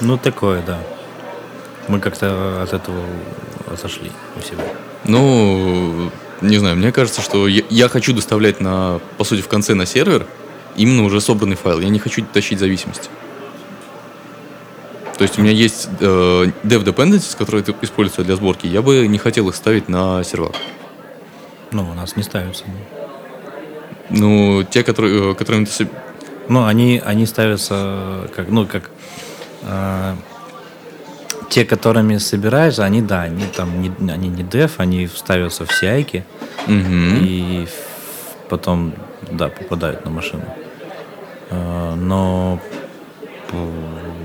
Ну, 0.00 0.18
такое, 0.18 0.62
да. 0.62 0.80
Мы 1.88 2.00
как-то 2.00 2.62
от 2.62 2.72
этого 2.72 3.04
отошли 3.70 4.10
у 4.36 4.40
себя. 4.40 4.64
Ну, 5.04 6.10
не 6.40 6.58
знаю, 6.58 6.76
мне 6.76 6.92
кажется, 6.92 7.20
что 7.20 7.46
я, 7.46 7.62
я 7.70 7.88
хочу 7.88 8.12
доставлять 8.12 8.60
на, 8.60 9.00
по 9.18 9.24
сути, 9.24 9.42
в 9.42 9.48
конце 9.48 9.74
на 9.74 9.86
сервер 9.86 10.26
именно 10.76 11.04
уже 11.04 11.20
собранный 11.20 11.56
файл. 11.56 11.80
Я 11.80 11.88
не 11.88 11.98
хочу 11.98 12.24
тащить 12.24 12.58
зависимости. 12.58 13.08
То 15.16 15.22
есть 15.22 15.38
у 15.38 15.42
меня 15.42 15.52
есть 15.52 15.88
э, 16.00 16.04
dev 16.64 16.84
dependencies, 16.84 17.36
которые 17.36 17.64
используются 17.82 18.24
для 18.24 18.36
сборки. 18.36 18.66
Я 18.66 18.82
бы 18.82 19.06
не 19.06 19.18
хотел 19.18 19.48
их 19.48 19.54
ставить 19.54 19.88
на 19.88 20.24
сервер. 20.24 20.52
Ну, 21.70 21.88
у 21.90 21.94
нас 21.94 22.16
не 22.16 22.22
ставятся. 22.22 22.64
Ну, 24.10 24.64
те, 24.68 24.82
которые, 24.82 25.32
э, 25.32 25.34
которыми 25.34 25.66
ты... 25.66 25.88
Ну, 26.48 26.64
они, 26.64 27.00
они 27.04 27.26
ставятся 27.26 28.28
как, 28.34 28.48
ну, 28.48 28.66
как 28.66 28.90
э, 29.62 30.14
те, 31.48 31.64
которыми 31.64 32.18
собираешь, 32.18 32.80
они, 32.80 33.00
да, 33.00 33.22
они 33.22 33.44
там 33.56 33.80
не, 33.80 33.92
они 34.12 34.28
не 34.28 34.42
dev, 34.42 34.72
они 34.78 35.06
ставятся 35.06 35.64
в 35.64 35.70
CI 35.70 36.24
Угу. 36.66 37.24
и 37.24 37.66
потом, 38.48 38.94
да, 39.30 39.48
попадают 39.48 40.04
на 40.04 40.10
машину. 40.10 40.44
Э, 41.50 41.94
но 41.94 42.58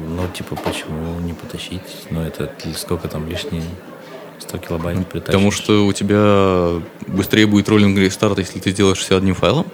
ну, 0.10 0.28
типа, 0.34 0.56
почему 0.56 1.20
не 1.20 1.34
потащить? 1.34 1.82
Ну, 2.10 2.22
это 2.22 2.52
сколько 2.76 3.08
там 3.08 3.28
лишние 3.28 3.64
100 4.40 4.58
килобайт 4.58 4.98
ну, 4.98 5.04
притащишь? 5.04 5.34
Потому 5.34 5.52
что 5.52 5.86
у 5.86 5.94
тебя 5.94 6.82
быстрее 7.08 7.46
будет 7.46 7.70
роллинг 7.70 7.98
рестарт, 7.98 8.40
если 8.40 8.60
ты 8.60 8.72
сделаешь 8.72 9.00
все 9.00 9.18
одним 9.18 9.36
файлом? 9.36 9.66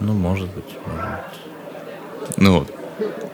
Ну, 0.00 0.12
может 0.12 0.48
быть, 0.48 0.64
может 0.86 1.10
быть. 2.20 2.36
Ну 2.36 2.58
вот. 2.60 2.68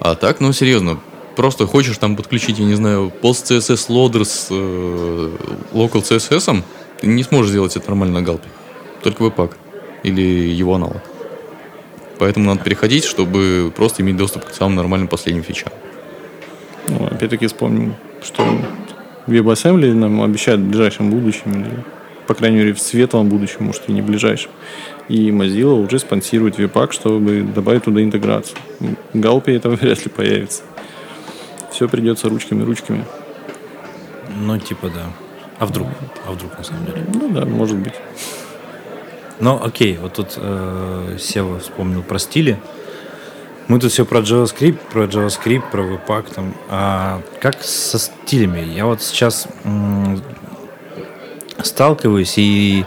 А 0.00 0.14
так, 0.14 0.40
ну, 0.40 0.52
серьезно, 0.52 1.00
просто 1.36 1.66
хочешь 1.66 1.98
там 1.98 2.16
подключить, 2.16 2.58
я 2.58 2.64
не 2.64 2.74
знаю, 2.74 3.12
post 3.22 3.46
CSS 3.46 3.88
loader 3.88 4.24
с 4.24 4.48
э, 4.50 5.30
local 5.72 6.02
CSS, 6.02 6.62
ты 7.00 7.06
не 7.06 7.22
сможешь 7.22 7.50
сделать 7.50 7.76
это 7.76 7.88
нормально 7.88 8.20
на 8.20 8.22
галпе. 8.22 8.48
Только 9.02 9.22
веб-пак. 9.22 9.56
Или 10.02 10.20
его 10.22 10.74
аналог. 10.74 11.02
Поэтому 12.18 12.46
надо 12.46 12.62
переходить, 12.62 13.04
чтобы 13.04 13.72
просто 13.74 14.02
иметь 14.02 14.16
доступ 14.16 14.44
к 14.44 14.54
самым 14.54 14.76
нормальным 14.76 15.08
последним 15.08 15.42
фичам. 15.42 15.72
Ну, 16.88 17.06
опять-таки 17.06 17.46
вспомним, 17.46 17.94
что 18.22 18.44
WebAssembly 19.26 19.92
нам 19.94 20.22
обещают 20.22 20.60
в 20.60 20.64
ближайшем 20.68 21.10
будущем, 21.10 21.52
или, 21.52 21.84
по 22.26 22.34
крайней 22.34 22.58
мере, 22.58 22.72
в 22.72 22.80
светлом 22.80 23.28
будущем, 23.28 23.64
может, 23.66 23.88
и 23.88 23.92
не 23.92 24.02
ближайшем. 24.02 24.50
И 25.08 25.30
Mozilla 25.30 25.84
уже 25.84 25.98
спонсирует 25.98 26.58
Webpack, 26.58 26.92
чтобы 26.92 27.42
добавить 27.42 27.84
туда 27.84 28.02
интеграцию. 28.02 28.58
В 28.80 29.20
Галпе 29.20 29.54
это 29.54 29.68
вряд 29.70 30.04
ли 30.04 30.10
появится. 30.10 30.62
Все 31.70 31.88
придется 31.88 32.28
ручками-ручками. 32.28 33.04
Ну, 34.40 34.58
типа, 34.58 34.88
да. 34.88 35.12
А 35.58 35.66
вдруг? 35.66 35.88
А 36.26 36.32
вдруг, 36.32 36.56
на 36.56 36.64
самом 36.64 36.86
деле? 36.86 37.04
Ну 37.14 37.28
да, 37.30 37.44
может 37.44 37.76
быть. 37.76 37.94
Ну, 39.40 39.62
окей, 39.62 39.98
вот 39.98 40.14
тут 40.14 40.34
э, 40.36 41.16
Сева 41.20 41.60
вспомнил 41.60 42.02
про 42.02 42.18
стили. 42.18 42.58
Мы 43.68 43.78
тут 43.78 43.92
все 43.92 44.04
про 44.04 44.20
JavaScript, 44.20 44.78
про 44.92 45.04
JavaScript, 45.04 45.70
про 45.70 45.82
Webpack 45.82 46.34
там. 46.34 46.54
А 46.68 47.20
как 47.40 47.62
со 47.62 47.98
стилями? 47.98 48.60
Я 48.60 48.86
вот 48.86 49.02
сейчас 49.02 49.46
м- 49.64 50.20
сталкиваюсь 51.62 52.34
и 52.38 52.84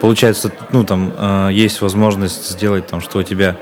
получается, 0.00 0.50
ну 0.72 0.84
там 0.84 1.12
э, 1.16 1.50
есть 1.52 1.82
возможность 1.82 2.48
сделать 2.50 2.86
там, 2.86 3.00
что 3.00 3.18
у 3.18 3.22
тебя 3.22 3.56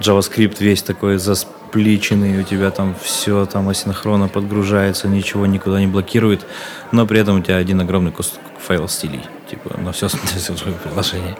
JavaScript 0.00 0.56
весь 0.60 0.82
такой 0.82 1.16
заспличенный, 1.16 2.40
у 2.40 2.42
тебя 2.44 2.70
там 2.70 2.94
все 3.02 3.46
там 3.46 3.68
асинхронно 3.68 4.28
подгружается, 4.28 5.08
ничего 5.08 5.46
никуда 5.46 5.80
не 5.80 5.86
блокирует, 5.86 6.46
но 6.92 7.06
при 7.06 7.20
этом 7.20 7.40
у 7.40 7.42
тебя 7.42 7.56
один 7.56 7.80
огромный 7.80 8.12
кусок 8.12 8.38
файл 8.58 8.86
стилей 8.88 9.22
типа, 9.50 9.80
на 9.80 9.92
все, 9.92 10.08
свое 10.56 10.76
приложение. 10.76 11.36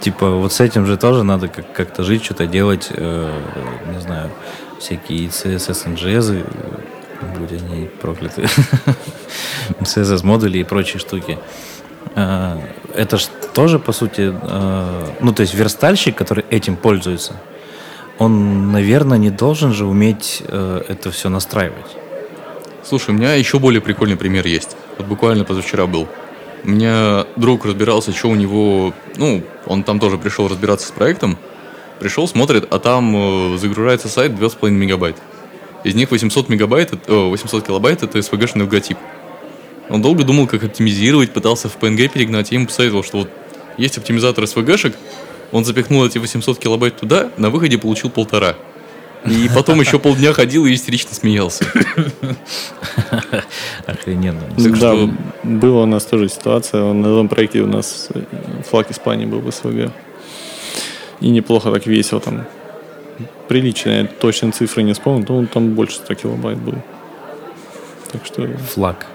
Типа, 0.00 0.30
вот 0.30 0.52
с 0.52 0.60
этим 0.60 0.86
же 0.86 0.96
тоже 0.96 1.22
надо 1.22 1.48
как- 1.48 1.72
как-то 1.72 2.02
жить, 2.02 2.24
что-то 2.24 2.46
делать, 2.46 2.88
э, 2.90 3.40
не 3.92 4.00
знаю, 4.00 4.30
всякие 4.78 5.28
CSS, 5.28 5.86
NGS, 5.86 6.44
будь 7.38 7.52
они 7.52 7.88
прокляты, 8.00 8.42
CSS-модули 9.80 10.58
и 10.58 10.64
прочие 10.64 11.00
штуки. 11.00 11.38
Э, 12.14 12.58
это 12.94 13.16
же 13.16 13.26
тоже, 13.54 13.78
по 13.78 13.92
сути, 13.92 14.32
э, 14.32 15.06
ну, 15.20 15.32
то 15.32 15.42
есть 15.42 15.54
верстальщик, 15.54 16.16
который 16.16 16.44
этим 16.50 16.76
пользуется, 16.76 17.32
он, 18.18 18.72
наверное, 18.72 19.18
не 19.18 19.30
должен 19.30 19.72
же 19.74 19.84
уметь 19.84 20.42
это 20.48 21.10
все 21.10 21.28
настраивать. 21.28 21.96
Слушай, 22.82 23.10
у 23.10 23.12
меня 23.12 23.34
еще 23.34 23.58
более 23.58 23.82
прикольный 23.82 24.16
пример 24.16 24.46
есть. 24.46 24.74
Вот 24.96 25.06
буквально 25.06 25.44
позавчера 25.44 25.86
был. 25.86 26.08
У 26.66 26.70
меня 26.70 27.26
друг 27.36 27.64
разбирался, 27.64 28.12
что 28.12 28.28
у 28.28 28.34
него... 28.34 28.92
Ну, 29.16 29.44
он 29.66 29.84
там 29.84 30.00
тоже 30.00 30.18
пришел 30.18 30.48
разбираться 30.48 30.88
с 30.88 30.90
проектом. 30.90 31.38
Пришел, 32.00 32.26
смотрит, 32.26 32.66
а 32.68 32.80
там 32.80 33.54
э, 33.54 33.56
загружается 33.58 34.08
сайт 34.08 34.32
2,5 34.32 34.70
мегабайт. 34.70 35.16
Из 35.84 35.94
них 35.94 36.10
800 36.10 36.48
мегабайт, 36.48 36.92
э, 37.06 37.14
800 37.14 37.64
килобайт 37.64 38.02
это 38.02 38.18
SVG-шный 38.18 38.62
логотип. 38.62 38.98
Он 39.88 40.02
долго 40.02 40.24
думал, 40.24 40.48
как 40.48 40.64
оптимизировать, 40.64 41.32
пытался 41.32 41.68
в 41.68 41.78
PNG 41.78 42.08
перегнать. 42.08 42.50
Я 42.50 42.56
ему 42.56 42.66
посоветовал, 42.66 43.04
что 43.04 43.18
вот 43.18 43.30
есть 43.78 43.96
оптимизатор 43.96 44.42
SVG-шек, 44.42 44.96
он 45.52 45.64
запихнул 45.64 46.04
эти 46.04 46.18
800 46.18 46.58
килобайт 46.58 46.96
туда, 46.96 47.30
на 47.36 47.50
выходе 47.50 47.78
получил 47.78 48.10
полтора. 48.10 48.56
И 49.28 49.48
потом 49.54 49.80
еще 49.80 49.98
полдня 49.98 50.32
ходил 50.32 50.66
и 50.66 50.74
истерично 50.74 51.14
смеялся. 51.14 51.64
Охрененно. 53.86 54.42
Так 54.56 54.78
да, 54.78 54.94
что... 54.94 55.10
была 55.42 55.82
у 55.82 55.86
нас 55.86 56.04
тоже 56.04 56.28
ситуация. 56.28 56.92
На 56.92 57.06
этом 57.06 57.28
проекте 57.28 57.60
у 57.60 57.66
нас 57.66 58.08
флаг 58.68 58.90
Испании 58.90 59.26
был 59.26 59.40
в 59.40 59.50
СВГ. 59.50 59.92
И 61.20 61.30
неплохо 61.30 61.70
так 61.70 61.86
весело 61.86 62.20
там. 62.20 62.46
Приличная, 63.48 64.04
точно 64.06 64.52
цифры 64.52 64.82
не 64.82 64.92
вспомнил, 64.92 65.24
но 65.28 65.46
там 65.46 65.74
больше 65.74 65.96
100 65.96 66.14
килобайт 66.14 66.58
был. 66.58 66.74
Так 68.12 68.26
что... 68.26 68.46
Флаг. 68.74 69.06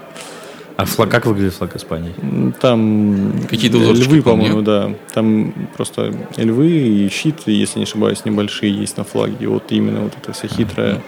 А 0.82 0.84
флаг, 0.84 1.10
как 1.10 1.26
выглядит 1.26 1.54
флаг 1.54 1.76
Испании? 1.76 2.12
Там 2.60 3.32
Какие-то 3.48 3.78
львы, 3.78 4.20
по-моему, 4.20 4.62
да. 4.62 4.92
Там 5.14 5.54
просто 5.76 6.12
львы 6.36 6.70
и 6.70 7.08
щит, 7.08 7.42
если 7.46 7.78
не 7.78 7.84
ошибаюсь, 7.84 8.24
небольшие 8.24 8.74
есть 8.76 8.96
на 8.96 9.04
флаге. 9.04 9.46
Вот 9.46 9.70
именно 9.70 10.00
вот 10.00 10.14
эта 10.20 10.32
вся 10.32 10.48
хитрая... 10.48 11.00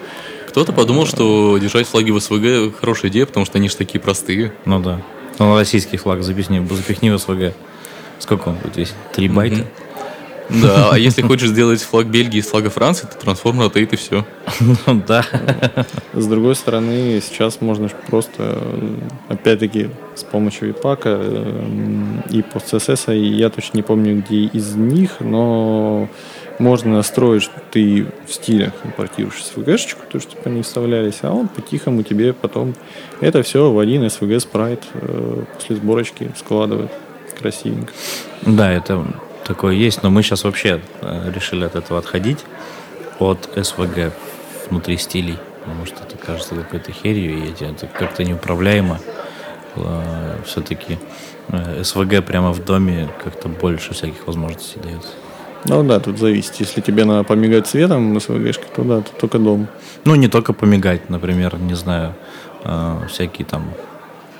Кто-то 0.48 0.72
подумал, 0.72 1.06
что 1.06 1.58
держать 1.58 1.88
флаги 1.88 2.12
в 2.12 2.20
СВГ 2.20 2.78
хорошая 2.78 3.10
идея, 3.10 3.26
потому 3.26 3.44
что 3.44 3.58
они 3.58 3.68
же 3.68 3.74
такие 3.74 4.00
простые. 4.00 4.52
Ну 4.64 4.78
да. 4.78 5.02
Ну, 5.40 5.56
российский 5.56 5.96
флаг 5.96 6.22
запихни, 6.22 6.64
запихни 6.70 7.10
в 7.10 7.18
СВГ. 7.18 7.54
Сколько 8.20 8.50
он 8.50 8.54
будет 8.54 8.76
весить? 8.76 8.94
Три 9.12 9.28
байта? 9.28 9.56
Mm-hmm. 9.56 9.83
Да, 10.50 10.90
а 10.92 10.98
если 10.98 11.22
хочешь 11.22 11.48
сделать 11.48 11.82
флаг 11.82 12.06
Бельгии 12.06 12.38
из 12.38 12.46
флага 12.46 12.70
Франции, 12.70 13.06
то 13.06 13.18
трансформ 13.18 13.60
ротейт 13.60 13.92
и 13.92 13.96
все. 13.96 14.26
Ну 14.86 15.02
да. 15.06 15.24
С 16.12 16.26
другой 16.26 16.54
стороны, 16.54 17.20
сейчас 17.24 17.60
можно 17.60 17.88
просто, 18.08 18.62
опять-таки, 19.28 19.88
с 20.14 20.22
помощью 20.24 20.70
ипака 20.70 21.20
и 22.30 22.40
PostCSS, 22.40 23.16
я 23.16 23.50
точно 23.50 23.78
не 23.78 23.82
помню, 23.82 24.22
где 24.22 24.44
из 24.44 24.74
них, 24.74 25.20
но 25.20 26.08
можно 26.58 26.94
настроить, 26.94 27.42
что 27.42 27.60
ты 27.70 28.06
в 28.26 28.32
стилях 28.32 28.72
импортируешь 28.84 29.42
SVG-шечку, 29.56 30.02
то, 30.10 30.20
чтобы 30.20 30.42
они 30.44 30.62
вставлялись, 30.62 31.18
а 31.22 31.32
он 31.32 31.48
по-тихому 31.48 32.02
тебе 32.02 32.32
потом 32.32 32.74
это 33.20 33.42
все 33.42 33.72
в 33.72 33.78
один 33.78 34.04
SVG 34.04 34.40
спрайт 34.40 34.82
после 35.54 35.76
сборочки 35.76 36.30
складывает 36.36 36.90
красивенько. 37.38 37.92
Да, 38.42 38.70
это 38.72 39.04
такое 39.44 39.74
есть, 39.74 40.02
но 40.02 40.10
мы 40.10 40.22
сейчас 40.22 40.44
вообще 40.44 40.80
решили 41.02 41.64
от 41.64 41.74
этого 41.76 41.98
отходить, 41.98 42.44
от 43.18 43.48
SVG 43.56 44.12
внутри 44.70 44.96
стилей. 44.96 45.38
потому 45.60 45.86
что 45.86 46.04
это 46.04 46.16
кажется 46.18 46.54
какой-то 46.54 46.92
херью, 46.92 47.38
и 47.38 47.64
это 47.64 47.86
как-то 47.86 48.24
неуправляемо. 48.24 48.98
Э, 49.76 50.36
Все-таки 50.44 50.98
э, 51.48 51.82
СВГ 51.82 52.24
прямо 52.24 52.52
в 52.52 52.64
доме 52.64 53.08
как-то 53.22 53.48
больше 53.48 53.94
всяких 53.94 54.26
возможностей 54.26 54.80
дает. 54.80 55.06
Ну 55.64 55.82
да, 55.82 55.98
тут 55.98 56.18
зависит. 56.18 56.56
Если 56.56 56.80
тебе 56.80 57.04
надо 57.04 57.24
помигать 57.24 57.66
цветом 57.66 58.20
СВГшкой, 58.20 58.66
то 58.76 58.82
да, 58.82 59.00
тут 59.00 59.18
только 59.18 59.38
дом. 59.38 59.68
Ну, 60.04 60.14
не 60.14 60.28
только 60.28 60.52
помигать, 60.52 61.08
например, 61.08 61.58
не 61.58 61.74
знаю, 61.74 62.14
э, 62.64 63.06
всякие 63.08 63.46
там 63.46 63.72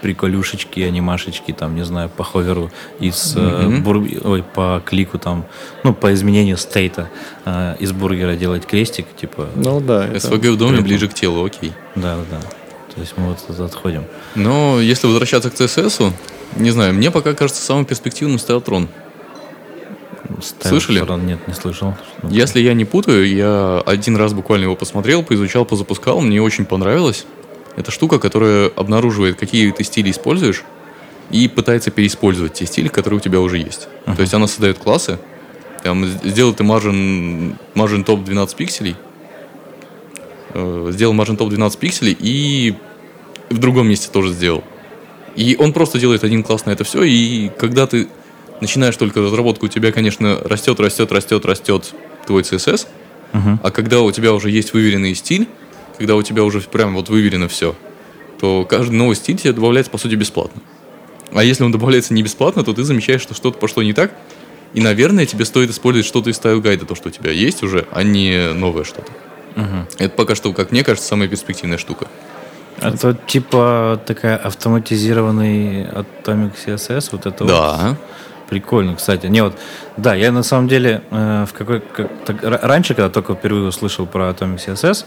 приколюшечки, 0.05 0.81
анимашечки, 0.81 1.53
там, 1.53 1.75
не 1.75 1.83
знаю, 1.87 2.11
по 2.11 2.25
ховеру 2.25 2.71
из 3.01 3.35
mm-hmm. 3.35 3.79
бур... 3.81 4.07
ой, 4.23 4.43
по 4.43 4.83
клику 4.85 5.19
там, 5.19 5.47
ну, 5.83 5.95
по 5.95 6.13
изменению 6.13 6.59
стейта 6.59 7.09
э, 7.47 7.77
из 7.81 7.93
бургера 7.93 8.37
делать 8.37 8.67
крестик, 8.67 9.07
типа. 9.17 9.49
Ну 9.57 9.81
да. 9.81 10.21
СВГ 10.21 10.45
в 10.45 10.59
доме 10.59 10.83
ближе 10.83 11.09
к 11.09 11.15
телу, 11.15 11.43
окей. 11.43 11.73
Да, 11.95 12.17
да, 12.17 12.25
да. 12.33 12.41
То 12.95 13.01
есть 13.01 13.15
мы 13.17 13.29
вот 13.29 13.61
отходим. 13.61 14.05
Но 14.35 14.79
если 14.79 15.07
возвращаться 15.07 15.51
к 15.51 15.55
CSS, 15.55 16.13
не 16.57 16.71
знаю, 16.71 16.93
мне 16.93 17.11
пока 17.11 17.33
кажется 17.33 17.63
самым 17.63 17.87
перспективным 17.87 18.39
Стайлтрон. 18.39 18.89
Слышали? 20.61 21.03
Нет, 21.25 21.49
не 21.49 21.55
слышал. 21.55 21.95
Если 22.25 22.61
я 22.61 22.75
не 22.75 22.85
путаю, 22.85 23.27
я 23.27 23.83
один 23.87 24.17
раз 24.17 24.35
буквально 24.35 24.65
его 24.65 24.77
посмотрел, 24.77 25.23
поизучал, 25.23 25.65
позапускал, 25.65 26.21
мне 26.21 26.43
очень 26.43 26.67
понравилось. 26.67 27.25
Это 27.77 27.91
штука, 27.91 28.19
которая 28.19 28.69
обнаруживает, 28.69 29.39
какие 29.39 29.71
ты 29.73 29.85
стили 29.85 30.11
используешь, 30.11 30.65
и 31.31 31.49
пытается 31.49 31.91
переиспользовать 31.91 32.55
те 32.55 32.67
стили, 32.67 32.89
которые 32.89 33.19
у 33.19 33.21
тебя 33.21 33.41
уже 33.41 33.59
есть. 33.59 33.89
Uh-huh. 34.07 34.15
То 34.15 34.23
есть 34.23 34.35
она 34.35 34.47
создает 34.47 34.79
классы, 34.79 35.19
там, 35.83 36.07
сделал 36.07 36.55
ты 36.55 36.65
margin, 36.65 37.57
margin 37.75 38.05
топ 38.05 38.25
12 38.25 38.57
пикселей, 38.57 38.97
э, 40.53 40.89
сделал 40.93 41.15
margin 41.15 41.37
топ 41.37 41.49
12 41.49 41.79
пикселей 41.79 42.17
и 42.19 42.75
в 43.51 43.59
другом 43.59 43.89
месте 43.89 44.09
тоже 44.13 44.33
сделал. 44.33 44.65
И 45.35 45.57
он 45.59 45.73
просто 45.73 45.99
делает 45.99 46.23
один 46.23 46.43
класс 46.43 46.65
на 46.67 46.71
это 46.71 46.85
все, 46.85 47.03
и 47.03 47.51
когда 47.59 47.87
ты 47.87 48.09
начинаешь 48.61 48.97
только 48.97 49.21
разработку, 49.21 49.67
у 49.67 49.69
тебя, 49.69 49.91
конечно, 49.91 50.39
растет, 50.45 50.79
растет, 50.79 51.11
растет, 51.11 51.45
растет 51.45 51.95
твой 52.27 52.43
CSS, 52.43 52.87
uh-huh. 53.33 53.59
а 53.63 53.71
когда 53.71 54.01
у 54.03 54.13
тебя 54.13 54.33
уже 54.33 54.51
есть 54.51 54.73
выверенный 54.73 55.15
стиль, 55.15 55.49
когда 55.97 56.17
у 56.17 56.23
тебя 56.23 56.45
уже 56.45 56.61
прям 56.61 56.95
вот 56.95 57.09
выверено 57.09 57.49
все, 57.49 57.75
то 58.41 58.65
каждый 58.65 58.95
новый 58.95 59.17
стиль 59.17 59.37
тебе 59.37 59.53
добавляется, 59.53 59.91
по 59.91 59.99
сути, 59.99 60.15
бесплатно. 60.15 60.63
А 61.33 61.43
если 61.43 61.65
он 61.65 61.73
добавляется 61.73 62.15
не 62.15 62.23
бесплатно, 62.23 62.63
то 62.63 62.73
ты 62.73 62.85
замечаешь, 62.85 63.23
что 63.23 63.35
что-то 63.35 63.59
пошло 63.59 63.83
не 63.83 63.93
так, 63.93 64.13
и, 64.75 64.81
наверное, 64.81 65.25
тебе 65.25 65.45
стоит 65.45 65.71
использовать 65.71 66.07
что-то 66.07 66.31
из 66.31 66.37
style 66.37 66.57
guide 66.57 66.77
а, 66.77 66.85
то, 66.85 66.95
что 66.95 67.09
у 67.09 67.13
тебя 67.13 67.31
есть 67.31 67.63
уже, 67.63 67.87
а 67.93 68.03
не 68.03 68.53
новое 68.53 68.85
что-то. 68.85 69.13
Угу. 69.57 69.87
Это 69.99 70.15
пока 70.17 70.35
что, 70.35 70.53
как 70.53 70.73
мне 70.73 70.83
кажется, 70.83 71.09
самая 71.09 71.29
перспективная 71.29 71.79
штука. 71.79 72.09
Это 72.81 73.17
типа 73.27 74.01
такая 74.05 74.37
автоматизированный 74.37 75.85
Atomic 75.85 76.53
CSS, 76.67 77.11
вот 77.13 77.27
это 77.27 77.45
да. 77.45 77.89
вот. 77.89 77.99
Прикольно, 78.49 78.95
кстати. 78.95 79.27
Не, 79.27 79.43
вот, 79.43 79.57
да, 79.97 80.15
я 80.15 80.31
на 80.31 80.43
самом 80.43 80.69
деле 80.69 81.03
э, 81.11 81.47
в 81.49 81.53
какой, 81.55 81.81
как, 81.81 82.11
так, 82.27 82.37
раньше, 82.43 82.95
когда 82.95 83.09
только 83.09 83.35
впервые 83.35 83.69
услышал 83.69 84.07
про 84.07 84.29
Atomic 84.29 84.59
CSS, 84.67 85.07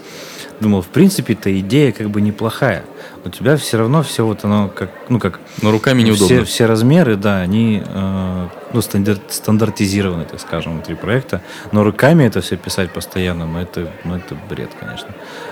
думал, 0.60 0.82
в 0.82 0.88
принципе, 0.88 1.34
эта 1.34 1.58
идея 1.60 1.92
как 1.92 2.10
бы 2.10 2.22
неплохая. 2.22 2.84
У 3.24 3.30
тебя 3.30 3.58
все 3.58 3.78
равно 3.78 4.02
все 4.04 4.26
вот 4.26 4.44
оно 4.44 4.70
как, 4.70 4.90
ну 5.10 5.20
как... 5.20 5.40
Но 5.62 5.72
руками 5.72 6.02
неудобно. 6.02 6.26
Все, 6.26 6.44
все 6.46 6.66
размеры, 6.66 7.16
да, 7.16 7.40
они 7.42 7.84
э, 7.86 8.48
ну, 8.74 8.82
стандарт, 8.82 9.22
стандартизированы, 9.30 10.26
так 10.26 10.40
скажем, 10.40 10.74
внутри 10.74 10.96
проекта. 10.96 11.42
Но 11.72 11.84
руками 11.84 12.24
это 12.24 12.42
все 12.42 12.58
писать 12.58 12.92
постоянно, 12.92 13.46
ну 13.46 13.60
это, 13.60 13.92
ну 14.04 14.16
это 14.16 14.36
бред, 14.50 14.72
конечно. 14.80 15.10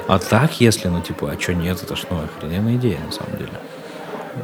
А 0.08 0.18
так, 0.18 0.60
если, 0.60 0.88
ну 0.88 1.02
типа, 1.02 1.32
а 1.32 1.40
что 1.40 1.54
нет, 1.54 1.82
это 1.84 1.96
ж 1.96 2.04
ну 2.10 2.18
охрененная 2.24 2.76
идея 2.76 3.00
на 3.06 3.12
самом 3.12 3.38
деле. 3.38 3.52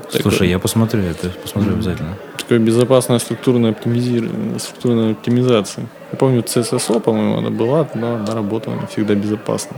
Такое... 0.03 0.21
Слушай, 0.21 0.49
я 0.49 0.59
посмотрю, 0.59 1.01
это 1.01 1.29
посмотрю 1.29 1.73
обязательно. 1.73 2.17
Такая 2.52 2.66
безопасная 2.66 3.20
структурная, 3.20 3.72
оптимизир... 3.72 4.30
структурная 4.60 5.14
оптимизация. 5.14 5.86
Я 6.12 6.18
помню, 6.18 6.41
CSSO, 6.41 6.99
по-моему, 6.99 7.38
она 7.38 7.49
была, 7.49 7.88
но 7.95 8.16
она 8.16 8.36
работала 8.36 8.74
не 8.74 8.88
всегда 8.88 9.16
безопасно. 9.16 9.78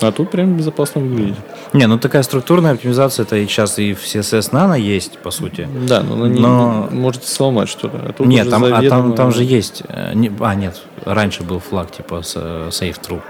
А 0.00 0.12
тут 0.12 0.30
прям 0.30 0.56
безопасно 0.56 1.00
выглядит. 1.00 1.34
Не, 1.72 1.88
ну 1.88 1.98
такая 1.98 2.22
структурная 2.22 2.74
оптимизация, 2.74 3.24
это 3.24 3.34
и 3.34 3.46
сейчас 3.46 3.80
и 3.80 3.94
в 3.94 4.04
CSS 4.04 4.52
Nano 4.52 4.78
есть, 4.78 5.18
по 5.18 5.32
сути. 5.32 5.68
Да, 5.88 6.04
но 6.04 6.14
она 6.14 6.28
не, 6.28 6.38
но... 6.38 6.86
можете 6.92 7.26
сломать 7.26 7.68
что-то. 7.68 8.14
А 8.16 8.22
нет, 8.22 8.48
там, 8.48 8.60
заведомо... 8.62 8.86
а 8.86 8.88
там, 8.88 9.14
там 9.16 9.32
же 9.32 9.42
есть... 9.42 9.82
Э, 9.88 10.12
а, 10.38 10.54
нет, 10.54 10.80
раньше 11.04 11.42
был 11.42 11.58
флаг 11.58 11.90
типа 11.90 12.22
э, 12.36 12.68
safe 12.70 13.00
true. 13.00 13.22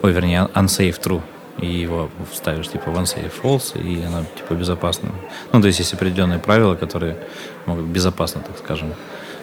Ой, 0.00 0.12
вернее, 0.12 0.48
unsafe 0.54 0.98
true 0.98 1.20
и 1.58 1.66
его 1.66 2.08
вставишь 2.30 2.68
типа 2.68 2.88
one 2.88 3.04
safe 3.04 3.32
false, 3.42 3.80
и 3.80 4.02
она 4.04 4.24
типа 4.36 4.54
безопасна. 4.54 5.10
Ну, 5.52 5.60
то 5.60 5.66
есть 5.66 5.78
есть 5.78 5.92
определенные 5.94 6.38
правила, 6.38 6.74
которые 6.74 7.16
могут 7.66 7.84
безопасно, 7.86 8.40
так 8.40 8.58
скажем, 8.58 8.94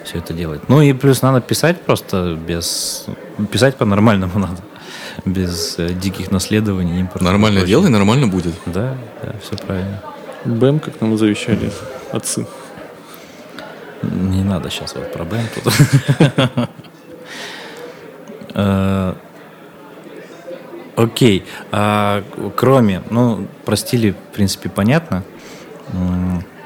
все 0.03 0.19
это 0.19 0.33
делать. 0.33 0.69
Ну 0.69 0.81
и 0.81 0.93
плюс 0.93 1.21
надо 1.21 1.41
писать 1.41 1.81
просто 1.81 2.35
без... 2.35 3.05
Писать 3.51 3.75
по-нормальному 3.75 4.39
надо. 4.39 4.61
Без 5.25 5.77
э, 5.77 5.89
диких 5.89 6.31
наследований. 6.31 6.99
Импорта, 6.99 7.25
нормально 7.25 7.65
делай, 7.65 7.89
нормально 7.89 8.27
будет. 8.27 8.53
Да, 8.65 8.95
да, 9.21 9.35
все 9.41 9.57
правильно. 9.57 10.01
БЭМ, 10.45 10.79
как 10.79 11.01
нам 11.01 11.17
завещали 11.17 11.71
отцы. 12.11 12.47
Не 14.03 14.43
надо 14.43 14.69
сейчас 14.69 14.95
вот 14.95 15.11
про 15.11 15.25
БЭМ 15.25 15.45
тут. 15.55 15.73
Окей. 20.97 21.43
А, 21.71 22.23
кроме, 22.55 23.03
ну, 23.11 23.47
про 23.65 23.75
стили, 23.75 24.15
в 24.31 24.35
принципе, 24.35 24.67
понятно. 24.67 25.23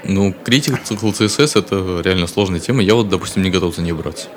Ну, 0.06 0.34
критик 0.46 0.82
цикл 0.84 1.10
CSS 1.10 1.60
это 1.60 2.02
реально 2.02 2.28
сложная 2.28 2.62
тема. 2.62 2.82
Я 2.82 2.96
вот, 2.96 3.10
допустим, 3.10 3.44
не 3.44 3.52
готов 3.52 3.76
за 3.76 3.82
нее 3.82 3.94
браться. 3.94 4.30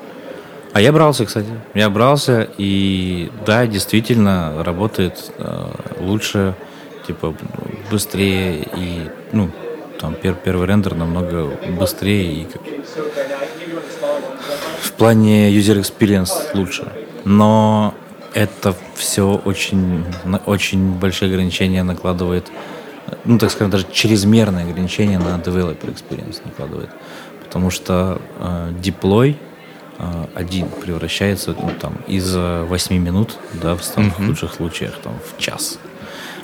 А 0.73 0.81
я 0.81 0.91
брался, 0.91 1.25
кстати. 1.25 1.47
Я 1.73 1.89
брался, 1.89 2.49
и 2.57 3.31
да, 3.45 3.65
действительно 3.65 4.61
работает 4.65 5.31
э, 5.37 5.67
лучше, 6.01 6.55
типа, 7.07 7.33
быстрее, 7.89 8.67
и, 8.75 9.09
ну, 9.31 9.49
там, 10.01 10.13
пер, 10.13 10.33
первый 10.33 10.67
рендер 10.67 10.95
намного 10.95 11.57
быстрее, 11.79 12.41
и 12.41 12.43
как... 12.43 12.61
в 14.81 14.91
плане 14.91 15.49
user 15.57 15.79
experience 15.79 16.33
лучше. 16.53 16.91
Но 17.23 17.95
это 18.35 18.75
все 18.95 19.41
очень, 19.45 20.05
очень 20.45 20.91
большие 20.91 21.29
ограничения 21.29 21.83
накладывает, 21.83 22.51
ну, 23.23 23.39
так 23.39 23.49
скажем, 23.49 23.71
даже 23.71 23.87
чрезмерные 23.91 24.65
ограничения 24.65 25.17
на 25.17 25.37
developer 25.37 25.85
experience 25.85 26.41
накладывает. 26.43 26.89
Потому 27.43 27.69
что 27.69 28.21
э, 28.39 28.73
деплой 28.81 29.37
э, 29.97 30.25
один 30.35 30.67
превращается 30.67 31.55
ну, 31.59 31.71
там, 31.79 31.95
из 32.07 32.35
8 32.35 32.97
минут, 32.97 33.37
да, 33.53 33.75
в 33.75 33.83
самых 33.83 34.19
mm-hmm. 34.19 34.27
лучших 34.27 34.53
случаях, 34.53 34.99
там, 35.01 35.13
в 35.25 35.41
час. 35.41 35.79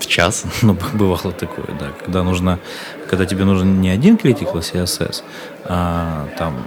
В 0.02 0.08
час? 0.08 0.46
Ну, 0.64 0.76
бывало 0.94 1.32
такое, 1.32 1.68
да. 1.80 1.92
Когда 2.04 2.24
нужно, 2.24 2.60
когда 3.10 3.26
тебе 3.26 3.46
нужен 3.46 3.82
не 3.82 3.90
один 3.90 4.16
critical 4.16 4.60
CSS, 4.60 5.24
а 5.66 6.28
там 6.38 6.66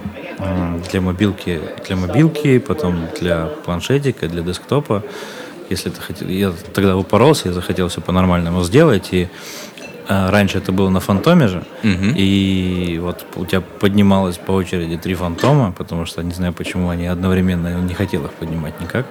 для 0.91 1.01
мобилки, 1.01 1.61
для 1.85 1.95
мобилки, 1.95 2.59
потом 2.59 3.07
для 3.19 3.45
планшетика, 3.65 4.27
для 4.27 4.41
десктопа. 4.41 5.03
Если 5.69 5.89
ты 5.89 5.99
хотел, 5.99 6.27
я 6.27 6.53
тогда 6.73 6.95
упоролся, 6.95 7.49
я 7.49 7.53
захотел 7.53 7.87
все 7.87 7.99
по-нормальному 8.01 8.63
сделать, 8.63 9.09
и 9.11 9.27
а, 10.07 10.29
раньше 10.31 10.59
это 10.59 10.71
было 10.71 10.89
на 10.89 10.99
фантоме 10.99 11.47
же, 11.47 11.63
угу. 11.83 12.13
и 12.15 12.99
вот 13.01 13.25
у 13.35 13.45
тебя 13.45 13.61
поднималось 13.61 14.37
по 14.37 14.51
очереди 14.51 14.97
три 14.97 15.15
фантома, 15.15 15.71
потому 15.71 16.05
что 16.05 16.21
не 16.21 16.33
знаю 16.33 16.53
почему 16.53 16.89
они 16.89 17.07
одновременно 17.07 17.81
не 17.81 17.93
хотел 17.95 18.23
их 18.25 18.33
поднимать 18.33 18.79
никак. 18.79 19.07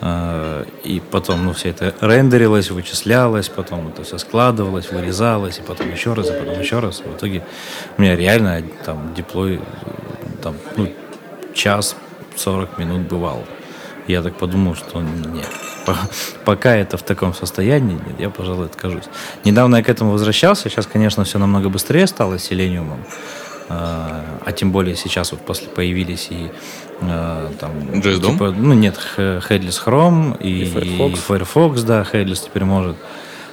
А, 0.00 0.64
и 0.84 1.00
потом, 1.00 1.44
ну, 1.44 1.52
все 1.52 1.70
это 1.70 1.94
рендерилось, 2.00 2.70
вычислялось, 2.70 3.48
потом 3.48 3.88
это 3.88 4.04
все 4.04 4.18
складывалось, 4.18 4.92
вырезалось, 4.92 5.58
и 5.58 5.62
потом 5.62 5.90
еще 5.90 6.14
раз, 6.14 6.28
и 6.28 6.32
потом 6.32 6.60
еще 6.60 6.78
раз. 6.78 7.00
В 7.00 7.16
итоге 7.16 7.44
у 7.96 8.02
меня 8.02 8.14
реально 8.14 8.62
там 8.84 9.12
диплой 9.14 9.60
там, 10.42 10.54
ну, 10.76 10.92
час 11.52 11.96
40 12.36 12.78
минут 12.78 13.08
бывал. 13.08 13.44
Я 14.06 14.22
так 14.22 14.36
подумал, 14.36 14.74
что 14.74 15.02
нет, 15.02 15.50
пока 16.44 16.74
это 16.74 16.96
в 16.96 17.02
таком 17.02 17.34
состоянии, 17.34 17.94
нет, 17.94 18.18
я, 18.18 18.30
пожалуй, 18.30 18.66
откажусь. 18.66 19.04
Недавно 19.44 19.76
я 19.76 19.82
к 19.82 19.88
этому 19.88 20.12
возвращался, 20.12 20.70
сейчас, 20.70 20.86
конечно, 20.86 21.24
все 21.24 21.38
намного 21.38 21.68
быстрее 21.68 22.06
стало 22.06 22.38
с 22.38 22.50
Selenium, 22.50 22.96
а, 23.68 24.24
а 24.46 24.52
тем 24.52 24.72
более 24.72 24.96
сейчас 24.96 25.32
вот 25.32 25.42
после 25.42 25.68
появились 25.68 26.28
и 26.30 26.50
а, 27.00 27.52
там... 27.60 27.70
JS 28.00 28.32
типа, 28.32 28.50
ну 28.50 28.74
нет, 28.74 28.98
Headless 29.16 29.82
Chrome 29.84 30.40
и, 30.42 30.62
и, 30.62 30.64
Firefox. 30.64 31.18
и 31.18 31.22
Firefox, 31.22 31.82
да, 31.82 32.06
Headless 32.12 32.44
теперь 32.46 32.64
может. 32.64 32.96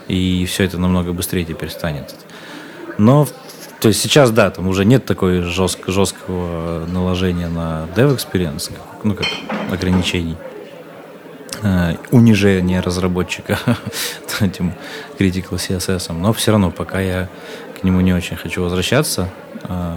И 0.07 0.45
все 0.45 0.63
это 0.63 0.77
намного 0.77 1.13
быстрее 1.13 1.45
теперь 1.45 1.69
станет. 1.69 2.15
Но 2.97 3.27
то 3.79 3.89
есть 3.89 4.01
сейчас, 4.01 4.31
да, 4.31 4.49
там 4.49 4.67
уже 4.67 4.85
нет 4.85 5.05
такой 5.05 5.41
жестко, 5.41 5.91
жесткого 5.91 6.85
наложения 6.87 7.47
на 7.47 7.87
dev 7.95 8.15
experience, 8.15 8.71
ну, 9.03 9.13
как 9.13 9.27
ограничений. 9.71 10.37
э, 11.61 11.95
унижение 12.11 12.79
разработчика 12.79 13.59
этим 14.39 14.73
Critical 15.19 15.57
CSS. 15.57 16.13
Но 16.13 16.33
все 16.33 16.51
равно 16.51 16.71
пока 16.71 16.99
я 16.99 17.29
к 17.79 17.83
нему 17.83 18.01
не 18.01 18.13
очень 18.13 18.37
хочу 18.37 18.63
возвращаться. 18.63 19.29
Э, 19.63 19.95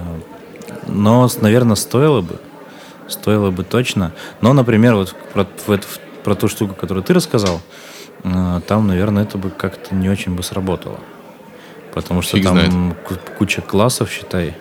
но, 0.86 1.28
наверное, 1.40 1.76
стоило 1.76 2.20
бы. 2.20 2.40
Стоило 3.08 3.50
бы 3.50 3.64
точно. 3.64 4.12
Но, 4.40 4.52
например, 4.52 4.94
вот 4.94 5.14
про, 5.32 5.44
в, 5.66 5.78
про 6.24 6.34
ту 6.34 6.48
штуку, 6.48 6.74
которую 6.74 7.02
ты 7.02 7.14
рассказал, 7.14 7.60
э, 8.24 8.60
там, 8.66 8.86
наверное, 8.86 9.22
это 9.24 9.38
бы 9.38 9.50
как-то 9.50 9.94
не 9.94 10.08
очень 10.08 10.34
бы 10.34 10.42
сработало. 10.42 11.00
Потому 11.94 12.22
что 12.22 12.36
Фиг 12.36 12.44
там 12.46 12.54
знает. 12.60 12.94
куча 13.38 13.62
классов, 13.62 14.10
считай, 14.10 14.54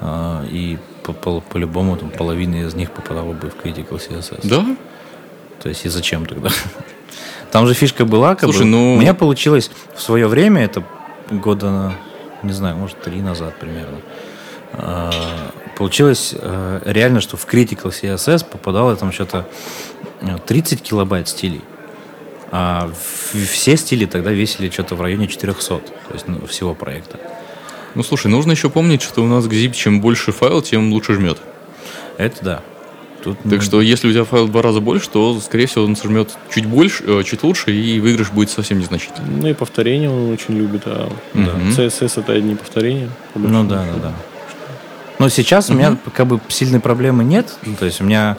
э, 0.00 0.46
и 0.50 0.78
по- 1.04 1.12
по- 1.12 1.40
по-любому 1.40 1.96
там 1.96 2.10
половина 2.10 2.56
из 2.66 2.74
них 2.74 2.90
попадала 2.90 3.32
бы 3.32 3.50
в 3.50 3.56
Critical 3.64 3.98
CSS. 4.00 4.40
Да? 4.48 4.64
То 5.62 5.68
есть 5.68 5.84
и 5.84 5.88
зачем 5.88 6.26
тогда? 6.26 6.48
Там 7.52 7.66
же 7.68 7.74
фишка 7.74 8.04
была, 8.04 8.30
как 8.34 8.44
Слушай, 8.44 8.62
бы, 8.62 8.64
ну- 8.70 8.94
у 8.94 9.00
меня 9.00 9.14
получилось 9.14 9.70
в 9.94 10.00
свое 10.02 10.26
время, 10.26 10.64
это 10.64 10.82
года, 11.30 11.92
не 12.42 12.52
знаю, 12.52 12.76
может, 12.76 13.00
три 13.00 13.20
назад 13.22 13.54
примерно, 13.60 13.98
а, 14.72 15.10
получилось 15.76 16.34
э, 16.36 16.80
реально, 16.84 17.20
что 17.20 17.36
в 17.36 17.46
Critical 17.46 17.90
CSS 17.90 18.46
попадало 18.46 18.96
там 18.96 19.12
что-то 19.12 19.46
э, 20.20 20.38
30 20.46 20.82
килобайт 20.82 21.28
стилей. 21.28 21.62
А 22.50 22.90
все 23.32 23.76
стили 23.76 24.06
тогда 24.06 24.30
весили 24.30 24.70
что-то 24.70 24.94
в 24.94 25.00
районе 25.00 25.26
400, 25.26 25.68
то 25.68 25.82
есть 26.12 26.28
ну, 26.28 26.46
всего 26.46 26.74
проекта. 26.74 27.18
Ну, 27.94 28.02
слушай, 28.02 28.28
нужно 28.28 28.52
еще 28.52 28.70
помнить, 28.70 29.02
что 29.02 29.22
у 29.22 29.26
нас 29.26 29.46
GZIP, 29.46 29.72
чем 29.72 30.00
больше 30.00 30.32
файл, 30.32 30.62
тем 30.62 30.92
лучше 30.92 31.14
жмет. 31.14 31.38
Это 32.16 32.44
да. 32.44 32.62
Тут, 33.24 33.38
Так 33.48 33.62
что, 33.62 33.80
если 33.80 34.06
у 34.08 34.12
тебя 34.12 34.24
файл 34.24 34.46
в 34.46 34.52
два 34.52 34.60
раза 34.60 34.80
больше, 34.80 35.08
то, 35.08 35.40
скорее 35.40 35.66
всего, 35.66 35.84
он 35.84 35.96
сожмет 35.96 36.36
чуть 36.52 36.66
больше, 36.66 37.02
э, 37.06 37.22
чуть 37.24 37.42
лучше, 37.42 37.72
и 37.74 37.98
выигрыш 37.98 38.30
будет 38.30 38.50
совсем 38.50 38.78
незначительный. 38.78 39.40
Ну 39.40 39.48
и 39.48 39.54
повторение 39.54 40.10
он 40.10 40.30
очень 40.30 40.56
любит, 40.56 40.82
а 40.84 41.10
Мгм. 41.32 41.70
CSS 41.70 42.20
это 42.20 42.32
одни 42.34 42.54
повторения. 42.54 43.08
по 43.32 43.38
Ну 43.38 43.64
да, 43.64 43.86
да, 43.86 43.98
да. 44.02 44.14
Но 45.24 45.30
сейчас 45.30 45.70
у 45.70 45.72
меня 45.72 45.96
как 46.12 46.26
бы 46.26 46.38
сильной 46.48 46.80
проблемы 46.80 47.24
нет. 47.24 47.50
Ну, 47.64 47.76
То 47.76 47.86
есть 47.86 47.98
у 48.02 48.04
меня 48.04 48.36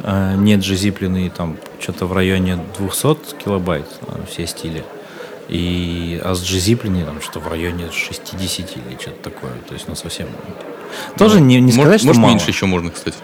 э, 0.00 0.34
нет 0.36 0.60
джезиплины 0.60 1.32
там 1.34 1.56
что-то 1.80 2.04
в 2.04 2.12
районе 2.12 2.58
200 2.78 3.42
килобайт 3.42 3.86
э, 4.02 4.20
все 4.30 4.46
стили. 4.46 4.84
И, 5.48 6.20
а 6.22 6.34
с 6.34 6.42
джезиплиной 6.42 7.04
там 7.04 7.22
что 7.22 7.40
в 7.40 7.48
районе 7.48 7.90
60 7.90 8.58
или 8.76 8.98
что-то 9.00 9.30
такое. 9.30 9.52
То 9.66 9.72
есть, 9.72 9.88
ну, 9.88 9.94
совсем... 9.94 10.28
Тоже 11.16 11.40
не, 11.40 11.54
не 11.54 11.72
Может- 11.72 11.80
сказать, 11.80 12.00
что 12.00 12.06
может, 12.08 12.20
мало. 12.20 12.30
меньше 12.32 12.50
еще 12.50 12.66
можно, 12.66 12.90
кстати. 12.90 13.16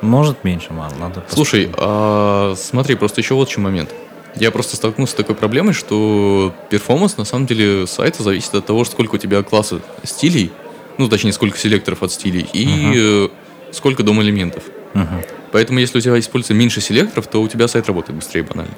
Может, 0.00 0.42
меньше 0.42 0.72
мало. 0.72 0.94
Надо 0.98 1.22
Слушай, 1.28 1.70
а, 1.76 2.54
смотри, 2.56 2.94
просто 2.94 3.20
еще 3.20 3.34
вот 3.34 3.50
чем 3.50 3.64
момент. 3.64 3.90
Я 4.36 4.50
просто 4.50 4.76
столкнулся 4.76 5.12
с 5.12 5.16
такой 5.16 5.34
проблемой, 5.34 5.74
что 5.74 6.54
перформанс 6.70 7.18
на 7.18 7.26
самом 7.26 7.44
деле 7.44 7.86
сайта 7.86 8.22
зависит 8.22 8.54
от 8.54 8.64
того, 8.64 8.86
сколько 8.86 9.16
у 9.16 9.18
тебя 9.18 9.42
класса 9.42 9.82
стилей, 10.02 10.50
ну, 10.98 11.08
точнее, 11.08 11.32
сколько 11.32 11.58
селекторов 11.58 12.02
от 12.02 12.12
стилей, 12.12 12.46
и 12.52 12.92
э, 12.96 13.28
сколько 13.72 14.02
дом 14.02 14.22
элементов. 14.22 14.64
Мгм. 14.94 15.22
Поэтому, 15.52 15.78
если 15.78 15.98
у 15.98 16.00
тебя 16.00 16.18
используется 16.18 16.54
меньше 16.54 16.80
селекторов, 16.80 17.26
то 17.26 17.42
у 17.42 17.48
тебя 17.48 17.68
сайт 17.68 17.86
работает 17.86 18.16
быстрее 18.16 18.42
банально. 18.42 18.74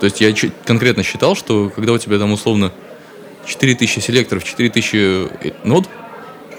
То 0.00 0.04
есть 0.04 0.20
я 0.20 0.34
конкретно 0.64 1.02
считал, 1.02 1.34
что 1.36 1.70
когда 1.74 1.92
у 1.92 1.98
тебя 1.98 2.18
там 2.18 2.32
условно 2.32 2.72
4000 3.46 4.00
селекторов, 4.00 4.44
4000 4.44 5.64
нод, 5.64 5.88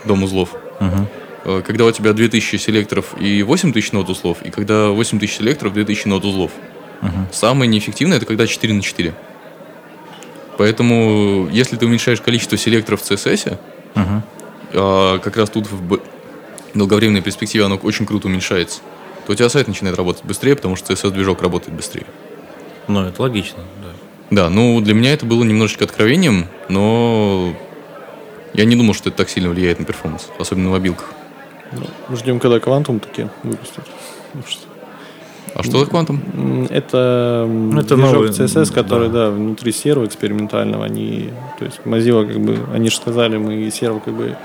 дом 0.06 0.24
узлов, 0.24 0.56
э, 0.80 1.62
когда 1.66 1.86
у 1.86 1.92
тебя 1.92 2.14
2000 2.14 2.58
селекторов 2.58 3.20
и 3.20 3.44
8000 3.44 3.92
нод 3.92 4.10
узлов, 4.10 4.42
и 4.44 4.50
когда 4.50 4.90
8000 4.90 5.38
селекторов, 5.38 5.74
2000 5.74 6.08
нод 6.08 6.26
узлов. 6.26 6.52
Мгм. 7.02 7.28
Самое 7.32 7.70
неэффективное 7.70 8.18
это 8.18 8.26
когда 8.26 8.48
4 8.48 8.74
на 8.74 8.82
4. 8.82 9.14
Поэтому, 10.58 11.48
если 11.52 11.76
ты 11.76 11.86
уменьшаешь 11.86 12.20
количество 12.20 12.58
селекторов 12.58 13.04
в 13.04 13.06
CSS, 13.06 13.60
Мгм. 13.98 14.24
А 14.78 15.20
как 15.20 15.38
раз 15.38 15.50
тут 15.50 15.68
в 15.70 16.00
долговременной 16.74 17.22
перспективе 17.22 17.66
оно 17.66 17.76
очень 17.78 18.06
круто 18.06 18.28
уменьшается, 18.28 18.82
то 19.26 19.34
у 19.34 19.36
тебя 19.36 19.50
сайт 19.50 19.68
начинает 19.68 19.98
работать 19.98 20.24
быстрее, 20.24 20.56
потому 20.56 20.76
что 20.76 20.94
CSS-движок 20.94 21.42
работает 21.42 21.76
быстрее. 21.76 22.06
Ну, 22.88 23.04
это 23.04 23.22
логично, 23.22 23.60
да. 23.82 23.90
Да, 24.30 24.50
ну 24.50 24.80
для 24.82 24.94
меня 24.94 25.14
это 25.14 25.26
было 25.26 25.44
немножечко 25.44 25.86
откровением, 25.86 26.48
но 26.70 27.54
я 28.54 28.66
не 28.66 28.76
думал, 28.76 28.94
что 28.94 29.10
это 29.10 29.20
так 29.20 29.30
сильно 29.30 29.50
влияет 29.50 29.80
на 29.80 29.86
перформанс, 29.86 30.30
особенно 30.40 30.66
на 30.66 30.72
мобилках. 30.72 31.14
Ну, 31.72 32.16
ждем, 32.16 32.40
когда 32.40 32.58
Quantum 32.58 33.00
таки 33.00 33.28
выпустят. 33.44 33.86
А 35.60 35.64
что 35.64 35.80
за 35.80 35.86
квантом? 35.88 36.22
М, 36.36 36.66
Это, 36.70 37.50
это 37.78 37.96
движок 37.96 38.14
новый, 38.14 38.30
CSS, 38.30 38.72
который, 38.72 39.10
да. 39.10 39.26
да. 39.26 39.32
внутри 39.32 39.72
серва 39.72 40.06
экспериментального. 40.06 40.86
Они, 40.86 41.32
то 41.58 41.66
есть 41.66 41.80
Mozilla, 41.84 42.28
как 42.28 42.40
бы, 42.40 42.60
они 42.74 42.90
же 42.90 42.98
сказали, 42.98 43.38
мы 43.38 43.70
сервер 43.72 44.00
как 44.00 44.14
бы 44.14 44.36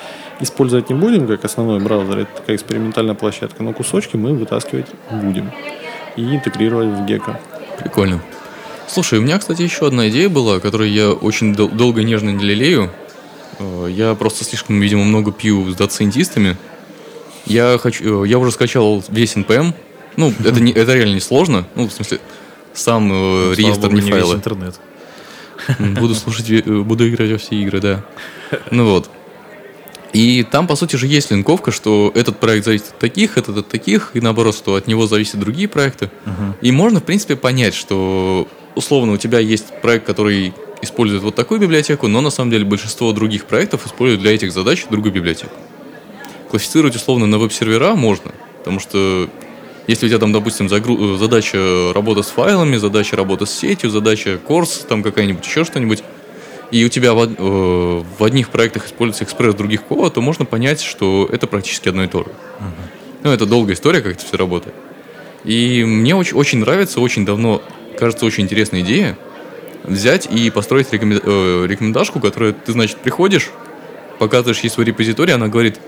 использовать 0.40 0.88
не 0.88 0.94
будем 0.96 1.26
как 1.26 1.44
основной 1.44 1.80
браузер, 1.80 2.20
это 2.20 2.30
такая 2.36 2.56
экспериментальная 2.56 3.14
площадка, 3.14 3.62
но 3.62 3.72
кусочки 3.74 4.16
мы 4.16 4.32
вытаскивать 4.32 4.86
будем 5.10 5.50
и 6.16 6.22
интегрировать 6.36 6.88
в 6.88 7.04
Gecko. 7.04 7.36
Прикольно. 7.78 8.22
Слушай, 8.88 9.18
у 9.18 9.22
меня, 9.22 9.38
кстати, 9.38 9.62
еще 9.62 9.86
одна 9.86 10.08
идея 10.08 10.28
была, 10.30 10.60
которую 10.60 10.90
я 10.90 11.10
очень 11.12 11.54
дол- 11.54 11.68
долго 11.68 12.00
и 12.00 12.04
нежно 12.04 12.30
не 12.30 12.44
лелею. 12.44 12.90
Э, 13.58 13.86
Я 13.90 14.14
просто 14.14 14.44
слишком, 14.44 14.80
видимо, 14.80 15.04
много 15.04 15.30
пью 15.32 15.70
с 15.70 15.74
дата-сайентистами. 15.76 16.56
Я, 17.46 17.78
хочу, 17.78 18.24
э, 18.24 18.28
я 18.28 18.38
уже 18.38 18.50
скачал 18.50 19.02
весь 19.08 19.36
NPM. 19.36 19.72
Ну, 20.16 20.32
это, 20.44 20.60
не, 20.60 20.72
это 20.72 20.94
реально 20.94 21.14
не 21.14 21.20
сложно. 21.20 21.66
Ну, 21.74 21.88
в 21.88 21.92
смысле, 21.92 22.20
сам 22.74 23.10
э, 23.12 23.54
реестр, 23.54 23.88
богу, 23.88 24.00
не 24.00 24.10
файлы. 24.10 24.34
интернет. 24.34 24.78
Буду 25.78 26.14
слушать, 26.14 26.50
э, 26.50 26.60
буду 26.62 27.08
играть 27.08 27.30
во 27.30 27.38
все 27.38 27.56
игры, 27.56 27.80
да. 27.80 28.04
Ну 28.70 28.90
вот. 28.90 29.10
И 30.12 30.42
там, 30.42 30.66
по 30.66 30.76
сути 30.76 30.96
же, 30.96 31.06
есть 31.06 31.30
линковка, 31.30 31.70
что 31.70 32.12
этот 32.14 32.38
проект 32.38 32.66
зависит 32.66 32.88
от 32.88 32.98
таких, 32.98 33.38
этот 33.38 33.56
от 33.56 33.68
таких, 33.68 34.10
и 34.12 34.20
наоборот, 34.20 34.54
что 34.54 34.74
от 34.74 34.86
него 34.86 35.06
зависят 35.06 35.40
другие 35.40 35.68
проекты. 35.68 36.10
И 36.60 36.70
можно, 36.70 37.00
в 37.00 37.04
принципе, 37.04 37.34
понять, 37.34 37.74
что 37.74 38.46
условно 38.74 39.12
у 39.12 39.16
тебя 39.16 39.38
есть 39.38 39.80
проект, 39.80 40.06
который 40.06 40.52
использует 40.82 41.22
вот 41.22 41.34
такую 41.34 41.60
библиотеку, 41.60 42.08
но 42.08 42.20
на 42.20 42.30
самом 42.30 42.50
деле 42.50 42.64
большинство 42.64 43.12
других 43.12 43.46
проектов 43.46 43.86
используют 43.86 44.20
для 44.20 44.34
этих 44.34 44.52
задач 44.52 44.84
другую 44.90 45.12
библиотеку. 45.12 45.52
Классифицировать 46.50 46.96
условно 46.96 47.26
на 47.26 47.38
веб-сервера 47.38 47.94
можно, 47.94 48.32
потому 48.58 48.80
что 48.80 49.30
если 49.86 50.06
у 50.06 50.08
тебя 50.08 50.18
там, 50.18 50.32
допустим, 50.32 50.66
загру- 50.66 51.14
э, 51.14 51.18
задача 51.18 51.92
работа 51.94 52.22
с 52.22 52.28
файлами, 52.28 52.76
задача 52.76 53.16
работа 53.16 53.46
с 53.46 53.52
сетью, 53.58 53.90
задача 53.90 54.38
курс, 54.38 54.84
там 54.88 55.02
какая-нибудь 55.02 55.44
еще 55.46 55.64
что-нибудь, 55.64 56.02
и 56.70 56.84
у 56.84 56.88
тебя 56.88 57.12
в, 57.12 57.22
э, 57.24 58.02
в 58.18 58.24
одних 58.24 58.48
проектах 58.50 58.86
используется 58.86 59.24
экспресс, 59.24 59.54
в 59.54 59.56
других 59.56 59.82
кола, 59.82 60.10
то 60.10 60.20
можно 60.20 60.44
понять, 60.44 60.80
что 60.80 61.28
это 61.30 61.46
практически 61.46 61.88
одно 61.88 62.04
и 62.04 62.08
то 62.08 62.20
же. 62.20 62.30
Ну, 63.24 63.30
это 63.30 63.46
долгая 63.46 63.74
история, 63.74 64.00
как 64.00 64.12
это 64.14 64.24
все 64.24 64.36
работает. 64.36 64.74
И 65.44 65.84
мне 65.84 66.14
очень, 66.14 66.36
очень 66.36 66.58
нравится, 66.60 67.00
очень 67.00 67.26
давно, 67.26 67.62
кажется, 67.98 68.24
очень 68.24 68.44
интересная 68.44 68.80
идея 68.80 69.18
взять 69.84 70.28
и 70.30 70.50
построить 70.50 70.92
рекомен- 70.92 71.20
э, 71.22 71.66
рекомендашку, 71.68 72.20
которая 72.20 72.52
ты, 72.52 72.72
значит, 72.72 72.98
приходишь, 72.98 73.50
показываешь 74.18 74.60
ей 74.60 74.70
свой 74.70 74.86
репозиторий, 74.86 75.34
она 75.34 75.48
говорит, 75.48 75.78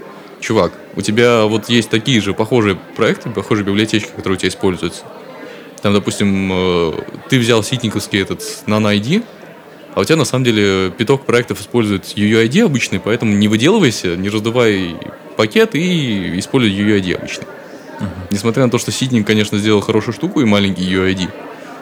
чувак, 0.45 0.73
у 0.95 1.01
тебя 1.01 1.45
вот 1.45 1.69
есть 1.69 1.89
такие 1.89 2.21
же 2.21 2.35
похожие 2.35 2.77
проекты, 2.97 3.31
похожие 3.31 3.65
библиотечки, 3.65 4.11
которые 4.15 4.35
у 4.35 4.39
тебя 4.39 4.51
используются. 4.51 5.03
Там, 5.81 5.95
допустим, 5.95 6.51
э, 6.53 6.93
ты 7.31 7.39
взял 7.39 7.63
ситниковский 7.63 8.21
этот 8.21 8.41
Nano 8.67 8.95
ID, 8.95 9.25
а 9.95 10.01
у 10.01 10.05
тебя 10.05 10.17
на 10.17 10.25
самом 10.25 10.45
деле 10.45 10.91
пяток 10.91 11.25
проектов 11.25 11.61
использует 11.61 12.05
UUID 12.17 12.65
обычный, 12.65 13.01
поэтому 13.01 13.33
не 13.33 13.49
выделывайся, 13.49 14.17
не 14.17 14.29
раздувай 14.29 14.97
пакет 15.37 15.75
и 15.75 16.39
используй 16.39 16.73
UUID 16.73 17.17
обычный. 17.17 17.47
Несмотря 18.31 18.65
на 18.65 18.71
то, 18.71 18.79
что 18.79 18.93
Ситник, 18.93 19.27
конечно, 19.27 19.57
сделал 19.59 19.81
хорошую 19.81 20.15
штуку 20.15 20.41
и 20.41 20.45
маленький 20.45 20.85
UUID, 20.85 21.29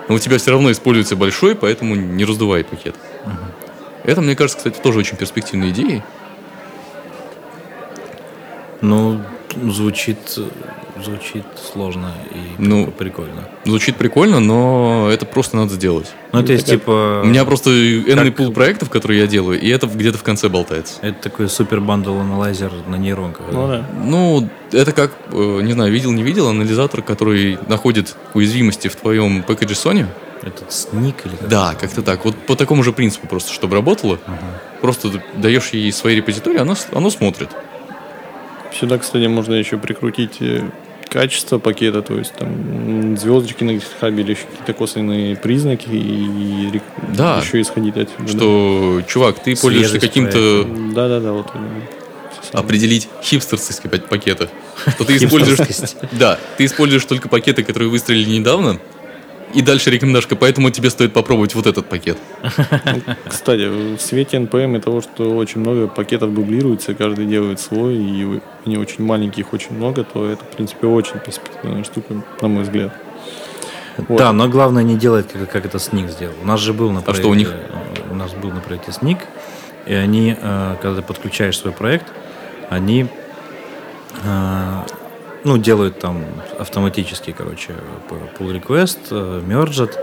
но 0.08 0.14
у 0.14 0.18
тебя 0.18 0.38
все 0.38 0.50
равно 0.52 0.70
используется 0.70 1.16
большой, 1.16 1.54
поэтому 1.54 1.94
не 1.94 2.24
раздувай 2.24 2.64
пакет. 2.64 2.94
Это, 4.04 4.20
мне 4.20 4.36
кажется, 4.36 4.58
кстати, 4.58 4.80
тоже 4.80 4.98
очень 4.98 5.16
перспективной 5.16 5.70
идеей. 5.70 6.02
Ну, 8.83 9.20
звучит, 9.70 10.18
звучит 11.03 11.45
сложно 11.72 12.12
и 12.33 12.39
Ну, 12.59 12.87
прикольно. 12.89 13.49
Звучит 13.64 13.97
прикольно, 13.97 14.41
но 14.41 15.09
это 15.11 15.24
просто 15.24 15.57
надо 15.57 15.72
сделать. 15.74 16.12
Ну, 16.33 16.41
это 16.41 16.53
есть 16.53 16.66
типа... 16.66 17.22
У 17.24 17.26
меня 17.26 17.45
просто 17.45 17.70
энный 17.70 18.26
как- 18.26 18.37
пул 18.37 18.53
проектов, 18.53 18.91
которые 18.91 19.20
я 19.20 19.26
делаю, 19.26 19.61
и 19.61 19.68
это 19.68 19.87
где-то 19.87 20.18
в 20.18 20.22
конце 20.22 20.49
болтается. 20.49 20.95
Это 21.03 21.22
такой 21.22 21.49
супер 21.49 21.80
bundle 21.80 22.18
analyzer 22.18 22.72
на 22.89 22.97
нейронках. 22.97 23.47
Ну 23.53 23.68
да. 23.68 23.87
Ну, 24.05 24.49
это 24.72 24.93
как, 24.93 25.12
э, 25.30 25.61
не 25.62 25.72
знаю, 25.74 25.93
видел, 25.93 26.11
не 26.12 26.22
видел, 26.22 26.49
анализатор, 26.49 27.03
который 27.03 27.59
находит 27.68 28.16
уязвимости 28.35 28.89
в 28.89 28.97
твоем 28.97 29.43
package 29.43 29.74
JSON. 29.74 30.07
Этот 30.43 30.72
сник 30.72 31.14
или 31.24 31.37
как? 31.37 31.49
Да, 31.49 31.74
как-то 31.80 32.03
так. 32.03 32.24
Вот 32.24 32.35
по 32.37 32.57
такому 32.57 32.83
же 32.83 32.93
принципу 32.93 33.28
просто, 33.28 33.53
чтобы 33.53 33.76
работало. 33.76 34.18
Просто 34.80 35.09
д- 35.11 35.22
даешь 35.37 35.68
ей 35.68 35.93
свои 35.93 36.16
репозитории, 36.16 36.59
оно, 36.59 36.74
с- 36.74 36.89
оно 36.93 37.11
смотрит. 37.11 37.51
Сюда, 38.79 38.99
кстати, 38.99 39.27
можно 39.27 39.55
еще 39.55 39.79
прикрутить 39.79 40.37
э, 40.41 40.62
качество 41.09 41.59
пакета, 41.59 42.03
то 42.03 42.14
есть 42.18 42.33
там 42.35 43.16
звездочки 43.16 43.64
на 43.64 43.73
GitHub 43.73 44.18
или 44.20 44.33
еще 44.33 44.45
какие-то 44.51 44.73
косвенные 44.73 45.37
признаки 45.37 45.89
и 45.91 46.81
Да. 47.16 47.41
еще 47.45 47.61
исходить 47.61 47.97
отсюда. 47.97 48.29
Что, 48.29 49.03
чувак, 49.07 49.39
ты 49.43 49.55
пользуешься 49.57 50.01
каким-то 50.01 50.64
Да, 50.95 51.09
да, 51.09 51.20
да, 51.20 51.33
вот. 51.33 51.47
определить 52.53 53.09
хипстерскость 53.23 53.83
пак- 53.83 54.09
пакета. 54.09 54.49
Что 54.95 55.05
ты 55.07 55.16
используешь... 55.16 55.59
Да, 56.12 56.39
ты 56.57 56.64
используешь 56.64 57.05
только 57.05 57.29
пакеты, 57.29 57.62
которые 57.62 57.89
выстрелили 57.91 58.31
недавно, 58.39 58.79
и 59.55 59.62
дальше 59.62 59.90
рекомендашка, 59.90 60.36
поэтому 60.36 60.70
тебе 60.70 60.90
стоит 60.90 61.12
попробовать 61.12 61.55
вот 61.55 61.66
этот 61.66 61.86
пакет. 61.86 62.18
Кстати, 63.26 63.96
в 63.96 64.00
свете 64.00 64.38
NPM 64.38 64.78
и 64.78 64.80
того, 64.80 65.00
что 65.00 65.36
очень 65.36 65.61
много 65.61 65.88
пакетов 65.88 66.34
дублируется, 66.34 66.94
каждый 66.94 67.26
делает 67.26 67.61
свой, 67.61 67.96
и 67.96 68.40
они 68.64 68.78
очень 68.78 69.05
маленькие, 69.05 69.44
их 69.44 69.53
очень 69.53 69.74
много, 69.74 70.05
то 70.05 70.28
это, 70.28 70.44
в 70.44 70.48
принципе, 70.48 70.86
очень 70.86 71.18
перспективная 71.18 71.84
штука, 71.84 72.22
на 72.40 72.48
мой 72.48 72.62
взгляд. 72.62 72.92
Вот. 73.96 74.18
Да, 74.18 74.32
но 74.32 74.48
главное 74.48 74.82
не 74.82 74.96
делать, 74.96 75.28
как, 75.30 75.50
как 75.50 75.66
это 75.66 75.78
Сник 75.78 76.11
сделал. 76.11 76.34
У 76.42 76.46
нас 76.46 76.61
же 76.61 76.72
был 76.72 76.90
на 76.90 77.00
А 77.00 77.03
проекте, 77.03 77.22
что 77.22 77.30
у 77.30 77.34
них? 77.34 77.55
У 78.11 78.14
нас 78.14 78.32
был 78.32 78.50
на 78.50 78.61
проекте 78.61 78.92
Сник, 78.92 79.18
и 79.86 79.94
они, 79.94 80.36
э, 80.40 80.76
когда 80.80 81.00
ты 81.00 81.03
подключаешь 81.03 81.59
свой 81.59 81.72
проект, 81.72 82.07
они 82.70 83.07
э, 84.24 84.82
ну, 85.45 85.59
делают 85.59 85.99
там 86.01 86.24
автоматически, 86.59 87.32
короче, 87.36 87.74
pull 88.38 88.61
request, 88.61 88.99
э, 89.11 89.43
мержат. 89.47 89.99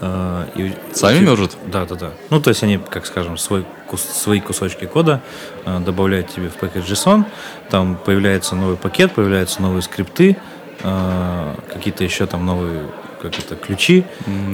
э, 0.00 0.46
и 0.56 0.62
у- 0.64 0.94
Сами 0.94 1.18
тебя- 1.18 1.30
мержат? 1.30 1.56
Да, 1.66 1.84
да, 1.86 1.94
да. 1.94 2.10
Ну, 2.30 2.40
то 2.40 2.50
есть 2.50 2.62
они, 2.64 2.78
как 2.90 3.06
скажем, 3.06 3.38
свой, 3.38 3.64
кус- 3.88 4.00
свои 4.12 4.40
кусочки 4.40 4.86
кода 4.86 5.20
э, 5.64 5.78
добавляют 5.80 6.28
тебе 6.28 6.48
в 6.48 6.54
пакет 6.54 6.84
JSON, 6.84 7.24
там 7.70 7.96
появляется 8.04 8.56
новый 8.56 8.76
пакет, 8.76 9.12
появляются 9.12 9.62
новые 9.62 9.82
скрипты, 9.82 10.36
э, 10.82 11.54
какие-то 11.72 12.02
еще 12.04 12.26
там 12.26 12.44
новые 12.44 12.82
как 13.22 13.38
это, 13.38 13.54
ключи. 13.56 14.04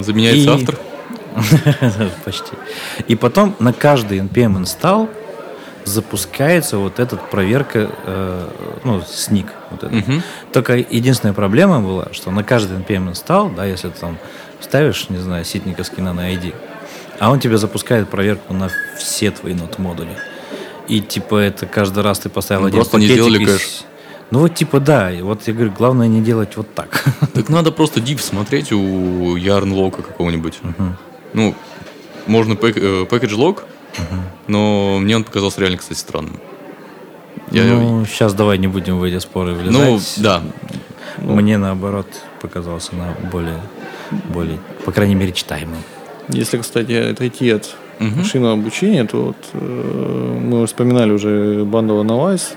Заменяется 0.01 0.51
И- 0.51 0.55
автор. 0.55 0.77
Почти. 2.25 2.53
И 3.09 3.17
потом 3.17 3.55
на 3.59 3.73
каждый 3.73 4.19
npm 4.19 4.63
install 4.63 5.09
запускается 5.91 6.79
вот 6.79 6.99
этот 6.99 7.31
проверка, 7.31 7.91
э, 8.05 8.49
ну, 8.85 9.03
сник. 9.07 9.47
Вот 9.71 9.85
этот. 9.85 10.07
Мгм. 10.07 10.23
Только 10.53 10.77
единственная 10.77 11.35
проблема 11.35 11.81
была, 11.81 12.09
что 12.13 12.31
на 12.31 12.43
каждый 12.45 12.79
npm 12.79 13.13
install, 13.13 13.55
да, 13.55 13.65
если 13.65 13.89
ты 13.89 14.01
там 14.01 14.19
ставишь, 14.61 15.09
не 15.11 15.19
знаю, 15.19 15.45
ситника 15.45 15.85
скина 15.85 16.13
на 16.13 16.33
ID, 16.33 16.55
а 17.19 17.31
он 17.31 17.41
тебе 17.41 17.59
запускает 17.59 18.09
проверку 18.09 18.55
на 18.55 18.71
все 18.99 19.31
твои 19.31 19.55
нот-модули. 19.55 20.17
И 20.89 21.01
типа 21.01 21.37
это 21.37 21.67
каждый 21.67 22.03
раз 22.03 22.19
ты 22.21 22.29
поставил 22.29 22.63
Ну, 22.63 22.69
один 22.69 22.79
просто 22.81 22.99
не 22.99 23.07
пакетик 23.07 23.23
сделали 23.23 23.43
и 23.43 23.47
кэш. 23.47 23.85
Ну 24.31 24.39
вот 24.41 24.55
типа 24.55 24.81
да, 24.81 25.13
вот 25.23 25.47
я 25.47 25.53
говорю, 25.55 25.73
главное 25.77 26.09
не 26.09 26.21
делать 26.21 26.57
вот 26.57 26.73
так. 26.75 27.05
Так 27.35 27.49
надо 27.49 27.73
просто 27.73 28.01
div 28.01 28.21
смотреть 28.21 28.73
у 28.73 29.37
yarn 29.37 29.73
лока 29.73 30.03
какого-нибудь. 30.03 30.61
Ну, 31.33 31.55
можно 32.27 32.55
пэк- 32.55 32.79
э, 32.81 33.07
package 33.07 33.37
log, 33.37 33.61
но 34.49 34.99
мне 34.99 35.17
он 35.17 35.25
показался 35.25 35.61
реально, 35.61 35.79
кстати, 35.79 35.99
странным. 35.99 36.39
Я- 37.51 37.65
Ну, 37.65 38.05
сейчас 38.07 38.35
давай 38.35 38.59
не 38.59 38.67
будем 38.69 38.99
в 38.99 39.03
эти 39.03 39.19
споры 39.19 39.53
влезать. 39.55 39.73
ну, 39.73 40.01
да. 40.23 40.43
Мне 41.19 41.59
наоборот 41.59 42.07
показался 42.41 42.95
на 42.95 43.15
более, 43.31 43.61
более, 44.33 44.59
по 44.85 44.93
крайней 44.93 45.15
мере, 45.17 45.33
читаемым. 45.33 45.79
Если, 46.29 46.59
кстати, 46.59 46.93
отойти 46.93 47.51
от 47.51 47.75
Мгм. 47.99 48.19
машинного 48.19 48.53
обучения, 48.55 49.05
то 49.05 49.23
вот, 49.27 49.37
э, 49.53 50.39
мы 50.41 50.65
вспоминали 50.67 51.11
уже 51.13 51.65
Bundle 51.65 52.03
Analyze. 52.05 52.55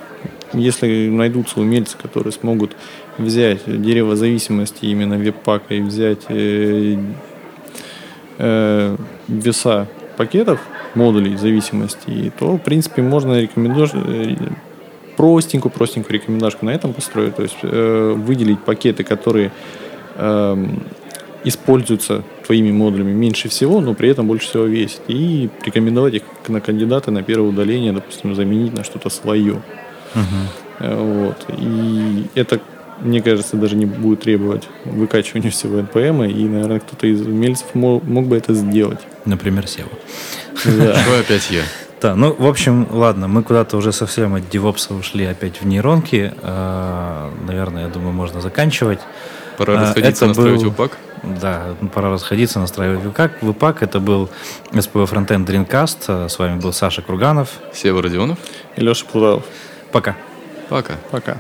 Если 0.54 1.10
найдутся 1.10 1.60
умельцы, 1.60 1.98
которые 2.00 2.32
смогут 2.32 2.76
взять 3.18 3.62
дерево 3.82 4.16
зависимости 4.16 4.86
именно 4.86 5.18
веб-пака 5.18 5.74
и 5.74 5.82
взять 5.82 6.22
э, 6.30 6.98
э, 8.38 8.96
веса 9.28 9.88
пакетов, 10.16 10.60
модулей 10.96 11.36
зависимости, 11.38 12.32
то, 12.40 12.58
в 12.58 12.62
принципе, 12.62 13.02
можно 13.02 13.42
рекомендовать 13.42 13.92
простенькую, 15.18 15.72
простенькую 15.72 16.14
рекомендашку 16.14 16.66
на 16.66 16.72
этом 16.72 16.94
построить. 16.94 17.36
То 17.36 17.44
есть 17.44 17.58
э, 17.62 18.14
выделить 18.18 18.60
пакеты, 18.60 19.04
которые 19.04 19.52
эм, 20.16 20.84
используются 21.44 22.24
твоими 22.46 22.72
модулями 22.72 23.12
меньше 23.12 23.50
всего, 23.50 23.80
но 23.82 23.94
при 23.94 24.10
этом 24.10 24.28
больше 24.28 24.48
всего 24.48 24.64
весит. 24.64 25.02
И 25.08 25.50
рекомендовать 25.66 26.16
их 26.16 26.24
на 26.48 26.62
кандидаты 26.62 27.12
на 27.12 27.22
первое 27.24 27.50
удаление, 27.50 27.94
допустим, 27.94 28.34
заменить 28.36 28.74
на 28.74 28.84
что-то 28.84 29.10
свое. 29.10 29.62
Э, 30.80 30.96
Вот. 30.96 31.46
И 31.58 32.26
это, 32.36 32.60
мне 33.02 33.22
кажется, 33.22 33.56
даже 33.58 33.76
не 33.76 33.86
будет 33.86 34.22
требовать 34.22 34.68
выкачивания 34.86 35.52
всего 35.52 35.80
NPM, 35.80 36.30
и, 36.32 36.44
наверное, 36.46 36.80
кто-то 36.80 37.08
из 37.08 37.22
умельцев 37.22 37.76
мо- 37.76 38.02
мог 38.04 38.26
бы 38.26 38.36
это 38.36 38.54
сделать. 38.54 39.00
Например, 39.26 39.68
Сева. 39.68 39.90
Да. 40.66 40.96
Что 41.02 41.20
опять 41.20 41.50
я? 41.52 41.62
Да, 42.02 42.16
ну, 42.16 42.34
в 42.38 42.46
общем, 42.46 42.88
ладно, 42.92 43.28
мы 43.30 43.44
куда-то 43.44 43.78
уже 43.78 43.94
совсем 43.94 44.36
от 44.36 44.50
девопса 44.50 44.94
ушли 44.94 45.26
опять 45.26 45.62
в 45.62 45.66
нейронки. 45.66 46.34
А, 46.42 47.32
Наверное, 47.48 47.84
я 47.84 47.88
думаю, 47.90 48.12
можно 48.14 48.42
заканчивать. 48.42 49.00
Пора 49.58 49.76
А, 49.76 49.82
расходиться, 49.82 50.26
это 50.26 50.28
настраивать 50.28 50.62
был- 50.64 50.70
упак. 50.70 50.98
Да, 51.24 51.76
пора 51.94 52.10
расходиться, 52.12 52.60
настраивать 52.60 53.00
VPAC. 53.06 53.32
VPAC 53.42 53.78
это 53.80 54.02
был 54.02 54.30
SPV 54.74 55.06
Frontend 55.10 55.46
Dreamcast. 55.46 55.98
А, 56.08 56.28
С 56.28 56.38
вами 56.38 56.60
был 56.60 56.74
Саша 56.74 57.02
Курганов. 57.02 57.50
Сева 57.74 58.02
Родионов. 58.02 58.38
И 58.76 58.82
Леша 58.82 59.06
Плудалов. 59.10 59.44
Пока. 59.94 60.18
Пока. 60.68 60.96
Пока. 61.12 61.38